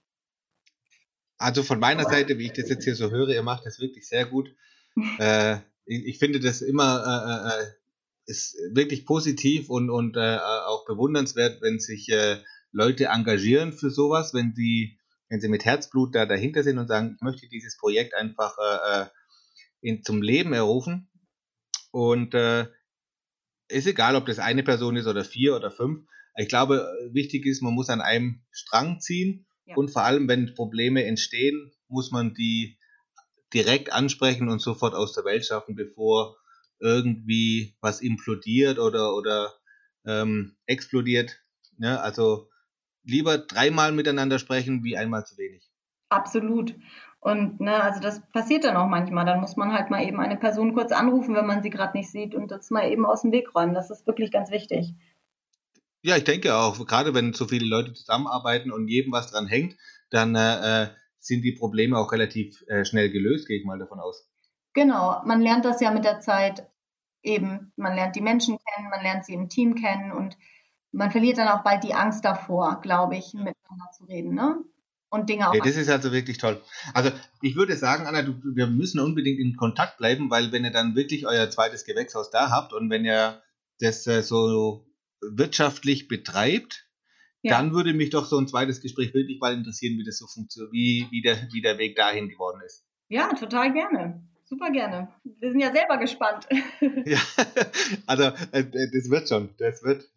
Also 1.36 1.62
von 1.62 1.78
meiner 1.78 2.04
Seite, 2.04 2.38
wie 2.38 2.46
ich 2.46 2.52
das 2.52 2.68
jetzt 2.68 2.82
hier 2.82 2.96
so 2.96 3.10
höre, 3.10 3.28
ihr 3.28 3.42
macht 3.42 3.64
das 3.64 3.78
wirklich 3.78 4.08
sehr 4.08 4.26
gut. 4.26 4.52
äh, 5.18 5.58
ich, 5.84 6.06
ich, 6.06 6.18
finde 6.18 6.40
das 6.40 6.62
immer 6.62 7.04
äh, 7.06 7.60
äh, 7.60 7.62
äh 7.62 7.72
ist 8.28 8.56
wirklich 8.72 9.06
positiv 9.06 9.70
und, 9.70 9.90
und 9.90 10.16
äh, 10.16 10.38
auch 10.66 10.84
bewundernswert, 10.86 11.62
wenn 11.62 11.80
sich 11.80 12.08
äh, 12.10 12.36
Leute 12.72 13.06
engagieren 13.06 13.72
für 13.72 13.90
sowas, 13.90 14.34
wenn 14.34 14.54
sie, 14.54 14.98
wenn 15.28 15.40
sie 15.40 15.48
mit 15.48 15.64
Herzblut 15.64 16.14
da 16.14 16.26
dahinter 16.26 16.62
sind 16.62 16.78
und 16.78 16.88
sagen, 16.88 17.14
ich 17.16 17.22
möchte 17.22 17.48
dieses 17.48 17.78
Projekt 17.78 18.14
einfach 18.14 18.56
äh, 18.58 19.02
äh 19.02 19.06
in, 19.80 20.02
zum 20.02 20.22
Leben 20.22 20.52
errufen. 20.52 21.08
Und 21.90 22.34
äh, 22.34 22.66
ist 23.68 23.86
egal, 23.86 24.16
ob 24.16 24.26
das 24.26 24.38
eine 24.38 24.62
Person 24.62 24.96
ist 24.96 25.06
oder 25.06 25.24
vier 25.24 25.56
oder 25.56 25.70
fünf. 25.70 26.06
Ich 26.36 26.48
glaube, 26.48 26.86
wichtig 27.12 27.46
ist, 27.46 27.62
man 27.62 27.74
muss 27.74 27.88
an 27.88 28.00
einem 28.00 28.42
Strang 28.50 29.00
ziehen 29.00 29.46
ja. 29.64 29.74
und 29.76 29.90
vor 29.90 30.02
allem, 30.02 30.28
wenn 30.28 30.54
Probleme 30.54 31.04
entstehen, 31.04 31.72
muss 31.88 32.10
man 32.10 32.34
die 32.34 32.78
direkt 33.52 33.92
ansprechen 33.92 34.48
und 34.48 34.60
sofort 34.60 34.94
aus 34.94 35.14
der 35.14 35.24
Welt 35.24 35.44
schaffen, 35.44 35.74
bevor 35.74 36.36
irgendwie 36.80 37.76
was 37.80 38.00
implodiert 38.00 38.78
oder, 38.78 39.14
oder 39.14 39.52
ähm, 40.06 40.56
explodiert. 40.66 41.40
Ne? 41.76 42.00
Also 42.00 42.48
lieber 43.04 43.38
dreimal 43.38 43.92
miteinander 43.92 44.38
sprechen 44.38 44.84
wie 44.84 44.96
einmal 44.96 45.24
zu 45.24 45.36
wenig. 45.38 45.70
Absolut. 46.10 46.74
Und 47.20 47.60
ne, 47.60 47.82
also 47.82 48.00
das 48.00 48.22
passiert 48.32 48.64
dann 48.64 48.76
auch 48.76 48.88
manchmal. 48.88 49.26
Dann 49.26 49.40
muss 49.40 49.56
man 49.56 49.72
halt 49.72 49.90
mal 49.90 50.06
eben 50.06 50.20
eine 50.20 50.36
Person 50.36 50.74
kurz 50.74 50.92
anrufen, 50.92 51.34
wenn 51.34 51.46
man 51.46 51.62
sie 51.62 51.70
gerade 51.70 51.96
nicht 51.96 52.10
sieht 52.10 52.34
und 52.34 52.50
das 52.50 52.70
mal 52.70 52.90
eben 52.90 53.04
aus 53.04 53.22
dem 53.22 53.32
Weg 53.32 53.54
räumen. 53.54 53.74
Das 53.74 53.90
ist 53.90 54.06
wirklich 54.06 54.30
ganz 54.30 54.50
wichtig. 54.50 54.94
Ja, 56.02 56.16
ich 56.16 56.24
denke 56.24 56.54
auch, 56.54 56.86
gerade 56.86 57.12
wenn 57.12 57.32
so 57.32 57.46
viele 57.46 57.66
Leute 57.66 57.92
zusammenarbeiten 57.92 58.70
und 58.70 58.86
jedem 58.86 59.12
was 59.12 59.30
dran 59.30 59.48
hängt, 59.48 59.76
dann 60.10 60.34
äh, 60.34 60.84
äh 60.84 60.88
sind 61.20 61.42
die 61.42 61.52
Probleme 61.52 61.98
auch 61.98 62.12
relativ 62.12 62.62
äh, 62.68 62.84
schnell 62.84 63.10
gelöst, 63.10 63.48
gehe 63.48 63.58
ich 63.58 63.64
mal 63.64 63.78
davon 63.78 63.98
aus. 63.98 64.30
Genau, 64.74 65.20
man 65.24 65.40
lernt 65.40 65.64
das 65.64 65.80
ja 65.80 65.90
mit 65.90 66.04
der 66.04 66.20
Zeit 66.20 66.68
eben. 67.22 67.72
Man 67.76 67.94
lernt 67.94 68.16
die 68.16 68.20
Menschen 68.20 68.58
kennen, 68.58 68.90
man 68.90 69.02
lernt 69.02 69.24
sie 69.24 69.34
im 69.34 69.48
Team 69.48 69.74
kennen 69.74 70.12
und 70.12 70.36
man 70.92 71.10
verliert 71.10 71.38
dann 71.38 71.48
auch 71.48 71.62
bald 71.62 71.84
die 71.84 71.94
Angst 71.94 72.24
davor, 72.24 72.80
glaube 72.80 73.16
ich, 73.16 73.34
miteinander 73.34 73.90
zu 73.96 74.04
reden, 74.04 74.34
ne? 74.34 74.56
Und 75.10 75.30
Dinge 75.30 75.48
auch. 75.48 75.54
Ja, 75.54 75.62
das 75.64 75.76
ist 75.76 75.88
also 75.88 76.12
wirklich 76.12 76.36
toll. 76.36 76.60
Also 76.92 77.10
ich 77.40 77.56
würde 77.56 77.76
sagen, 77.76 78.06
Anna, 78.06 78.22
du, 78.22 78.34
wir 78.54 78.66
müssen 78.66 79.00
unbedingt 79.00 79.38
in 79.38 79.56
Kontakt 79.56 79.96
bleiben, 79.96 80.30
weil 80.30 80.52
wenn 80.52 80.64
ihr 80.64 80.70
dann 80.70 80.96
wirklich 80.96 81.26
euer 81.26 81.48
zweites 81.48 81.86
Gewächshaus 81.86 82.30
da 82.30 82.50
habt 82.50 82.74
und 82.74 82.90
wenn 82.90 83.06
ihr 83.06 83.42
das 83.80 84.06
äh, 84.06 84.22
so 84.22 84.86
wirtschaftlich 85.22 86.08
betreibt, 86.08 86.86
ja. 87.42 87.56
dann 87.56 87.72
würde 87.72 87.94
mich 87.94 88.10
doch 88.10 88.26
so 88.26 88.38
ein 88.38 88.48
zweites 88.48 88.82
Gespräch 88.82 89.14
wirklich 89.14 89.40
mal 89.40 89.54
interessieren, 89.54 89.98
wie 89.98 90.04
das 90.04 90.18
so 90.18 90.26
funktioniert, 90.26 90.72
wie, 90.72 91.06
wie, 91.10 91.22
der, 91.22 91.48
wie 91.52 91.62
der 91.62 91.78
Weg 91.78 91.96
dahin 91.96 92.28
geworden 92.28 92.60
ist. 92.66 92.84
Ja, 93.08 93.32
total 93.32 93.72
gerne 93.72 94.28
super 94.48 94.70
gerne. 94.70 95.12
Wir 95.24 95.50
sind 95.50 95.60
ja 95.60 95.72
selber 95.72 95.98
gespannt. 95.98 96.46
ja, 97.04 97.20
also 98.06 98.24
äh, 98.52 98.60
äh, 98.60 98.90
das 98.92 99.10
wird 99.10 99.28
schon, 99.28 99.54
das 99.58 99.82
wird. 99.82 100.08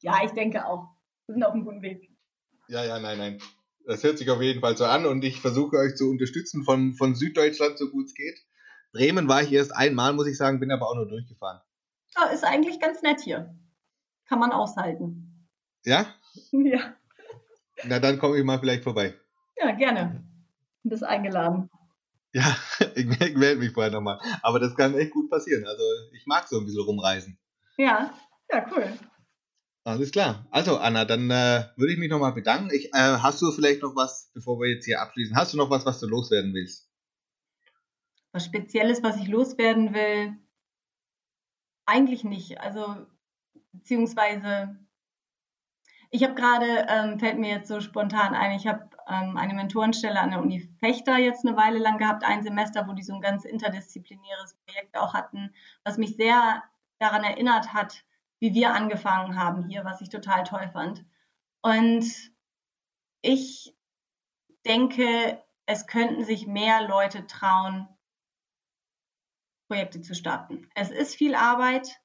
Ja, 0.00 0.24
ich 0.24 0.32
denke 0.32 0.66
auch. 0.66 0.88
Wir 1.26 1.34
sind 1.34 1.44
auf 1.44 1.52
einem 1.52 1.64
guten 1.64 1.82
Weg. 1.82 2.10
Ja, 2.68 2.84
ja, 2.84 2.98
nein, 2.98 3.18
nein. 3.18 3.38
Das 3.86 4.02
hört 4.04 4.18
sich 4.18 4.30
auf 4.30 4.40
jeden 4.40 4.60
Fall 4.60 4.76
so 4.76 4.84
an 4.84 5.06
und 5.06 5.24
ich 5.24 5.40
versuche 5.40 5.76
euch 5.76 5.96
zu 5.96 6.10
unterstützen 6.10 6.64
von, 6.64 6.94
von 6.94 7.14
Süddeutschland, 7.14 7.78
so 7.78 7.90
gut 7.90 8.06
es 8.06 8.14
geht. 8.14 8.38
Bremen 8.92 9.28
war 9.28 9.42
ich 9.42 9.52
erst 9.52 9.74
einmal, 9.74 10.12
muss 10.12 10.26
ich 10.26 10.36
sagen, 10.36 10.60
bin 10.60 10.70
aber 10.70 10.88
auch 10.88 10.94
nur 10.94 11.08
durchgefahren. 11.08 11.60
Ja, 12.16 12.24
ist 12.26 12.44
eigentlich 12.44 12.80
ganz 12.80 13.02
nett 13.02 13.20
hier. 13.20 13.54
Kann 14.28 14.38
man 14.38 14.52
aushalten. 14.52 15.48
Ja? 15.84 16.06
Ja. 16.52 16.94
Na, 17.84 17.98
dann 17.98 18.20
komme 18.20 18.38
ich 18.38 18.44
mal 18.44 18.60
vielleicht 18.60 18.84
vorbei. 18.84 19.14
Ja, 19.56 19.72
gerne. 19.72 20.22
Du 20.84 20.90
bist 20.90 21.02
eingeladen. 21.02 21.68
Ja, 22.32 22.56
ich, 22.94 23.06
ich 23.06 23.36
melde 23.36 23.56
mich 23.56 23.72
vorher 23.72 23.92
nochmal. 23.92 24.20
Aber 24.42 24.60
das 24.60 24.74
kann 24.76 24.94
echt 24.94 25.12
gut 25.12 25.30
passieren. 25.30 25.64
Also 25.66 25.82
ich 26.12 26.26
mag 26.26 26.46
so 26.48 26.58
ein 26.58 26.64
bisschen 26.64 26.82
rumreisen. 26.82 27.38
Ja, 27.76 28.14
ja, 28.50 28.66
cool. 28.70 28.98
Alles 29.84 30.12
klar. 30.12 30.46
Also 30.50 30.76
Anna, 30.76 31.04
dann 31.04 31.30
äh, 31.30 31.64
würde 31.76 31.92
ich 31.92 31.98
mich 31.98 32.10
nochmal 32.10 32.32
bedanken. 32.32 32.70
Ich, 32.72 32.92
äh, 32.94 33.18
hast 33.18 33.40
du 33.40 33.50
vielleicht 33.50 33.82
noch 33.82 33.96
was, 33.96 34.30
bevor 34.34 34.60
wir 34.60 34.68
jetzt 34.68 34.84
hier 34.84 35.00
abschließen, 35.00 35.34
hast 35.34 35.54
du 35.54 35.56
noch 35.56 35.70
was, 35.70 35.86
was 35.86 35.98
du 36.00 36.06
loswerden 36.06 36.52
willst? 36.52 36.88
Was 38.32 38.44
Spezielles, 38.44 39.02
was 39.02 39.16
ich 39.16 39.26
loswerden 39.26 39.94
will? 39.94 40.36
Eigentlich 41.86 42.22
nicht. 42.22 42.60
Also, 42.60 43.06
beziehungsweise 43.72 44.78
ich 46.10 46.24
habe 46.24 46.34
gerade, 46.34 46.86
ähm, 46.88 47.18
fällt 47.18 47.38
mir 47.38 47.50
jetzt 47.50 47.68
so 47.68 47.80
spontan 47.80 48.34
ein, 48.34 48.52
ich 48.52 48.66
habe 48.66 48.90
ähm, 49.08 49.36
eine 49.36 49.54
Mentorenstelle 49.54 50.20
an 50.20 50.30
der 50.30 50.40
Uni 50.40 50.68
Fechter 50.80 51.18
jetzt 51.18 51.46
eine 51.46 51.56
Weile 51.56 51.78
lang 51.78 51.98
gehabt, 51.98 52.24
ein 52.24 52.42
Semester, 52.42 52.86
wo 52.88 52.92
die 52.92 53.02
so 53.02 53.14
ein 53.14 53.20
ganz 53.20 53.44
interdisziplinäres 53.44 54.56
Projekt 54.66 54.96
auch 54.96 55.14
hatten, 55.14 55.54
was 55.84 55.98
mich 55.98 56.16
sehr 56.16 56.62
daran 56.98 57.24
erinnert 57.24 57.72
hat, 57.72 58.04
wie 58.40 58.54
wir 58.54 58.74
angefangen 58.74 59.38
haben 59.38 59.68
hier, 59.68 59.84
was 59.84 60.00
ich 60.00 60.08
total 60.08 60.44
toll 60.44 60.68
fand. 60.72 61.04
Und 61.62 62.04
ich 63.22 63.76
denke, 64.66 65.42
es 65.66 65.86
könnten 65.86 66.24
sich 66.24 66.46
mehr 66.46 66.88
Leute 66.88 67.26
trauen, 67.26 67.88
Projekte 69.68 70.00
zu 70.00 70.14
starten. 70.14 70.68
Es 70.74 70.90
ist 70.90 71.14
viel 71.14 71.36
Arbeit, 71.36 72.00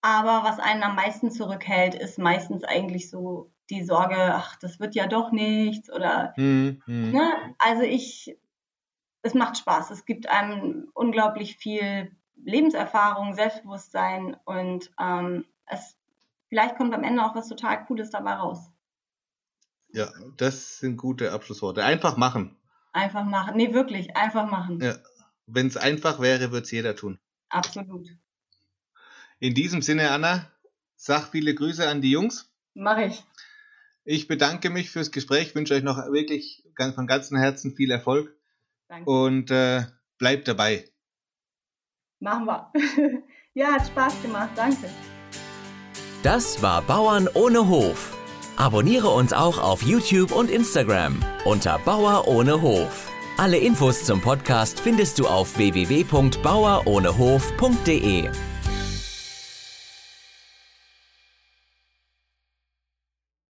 aber 0.00 0.44
was 0.44 0.58
einen 0.58 0.82
am 0.82 0.96
meisten 0.96 1.30
zurückhält, 1.30 1.94
ist 1.94 2.18
meistens 2.18 2.64
eigentlich 2.64 3.10
so 3.10 3.52
die 3.70 3.84
Sorge, 3.84 4.16
ach, 4.16 4.56
das 4.56 4.80
wird 4.80 4.94
ja 4.94 5.06
doch 5.06 5.30
nichts 5.32 5.92
oder, 5.92 6.32
mhm. 6.36 6.82
ne? 6.86 7.54
Also 7.58 7.82
ich, 7.82 8.38
es 9.22 9.34
macht 9.34 9.58
Spaß. 9.58 9.90
Es 9.90 10.06
gibt 10.06 10.28
einem 10.28 10.90
unglaublich 10.94 11.56
viel 11.56 12.12
Lebenserfahrung, 12.36 13.34
Selbstbewusstsein 13.34 14.36
und 14.44 14.90
ähm, 14.98 15.44
es, 15.66 15.96
vielleicht 16.48 16.76
kommt 16.76 16.94
am 16.94 17.04
Ende 17.04 17.24
auch 17.24 17.34
was 17.34 17.48
total 17.48 17.84
Cooles 17.84 18.10
dabei 18.10 18.34
raus. 18.34 18.70
Ja, 19.90 20.08
das 20.36 20.78
sind 20.78 20.96
gute 20.96 21.32
Abschlussworte. 21.32 21.84
Einfach 21.84 22.16
machen. 22.16 22.56
Einfach 22.92 23.24
machen. 23.24 23.56
Nee, 23.56 23.72
wirklich, 23.72 24.16
einfach 24.16 24.50
machen. 24.50 24.80
Ja. 24.80 24.96
Wenn 25.46 25.66
es 25.66 25.76
einfach 25.76 26.20
wäre, 26.20 26.52
würde 26.52 26.64
es 26.64 26.70
jeder 26.70 26.94
tun. 26.94 27.18
Absolut. 27.48 28.08
In 29.40 29.54
diesem 29.54 29.82
Sinne, 29.82 30.10
Anna, 30.10 30.50
sag 30.96 31.30
viele 31.30 31.54
Grüße 31.54 31.88
an 31.88 32.00
die 32.00 32.10
Jungs. 32.10 32.50
Mach 32.74 32.98
ich. 32.98 33.22
Ich 34.04 34.26
bedanke 34.26 34.70
mich 34.70 34.90
fürs 34.90 35.10
Gespräch, 35.10 35.54
wünsche 35.54 35.74
euch 35.74 35.82
noch 35.82 35.98
wirklich 36.10 36.64
von 36.94 37.06
ganzem 37.06 37.36
Herzen 37.36 37.74
viel 37.74 37.90
Erfolg. 37.90 38.34
Danke. 38.88 39.10
Und 39.10 39.50
äh, 39.50 39.84
bleibt 40.18 40.48
dabei. 40.48 40.88
Machen 42.20 42.46
wir. 42.46 42.72
ja, 43.54 43.72
hat 43.72 43.86
Spaß 43.86 44.22
gemacht. 44.22 44.50
Danke. 44.56 44.88
Das 46.22 46.62
war 46.62 46.82
Bauern 46.82 47.28
ohne 47.34 47.68
Hof. 47.68 48.14
Abonniere 48.56 49.08
uns 49.08 49.32
auch 49.32 49.58
auf 49.58 49.82
YouTube 49.82 50.32
und 50.32 50.50
Instagram 50.50 51.22
unter 51.44 51.78
Bauer 51.80 52.26
ohne 52.26 52.60
Hof. 52.60 53.12
Alle 53.36 53.58
Infos 53.58 54.04
zum 54.04 54.20
Podcast 54.20 54.80
findest 54.80 55.20
du 55.20 55.28
auf 55.28 55.56
www.bauerohnehof.de. 55.56 58.30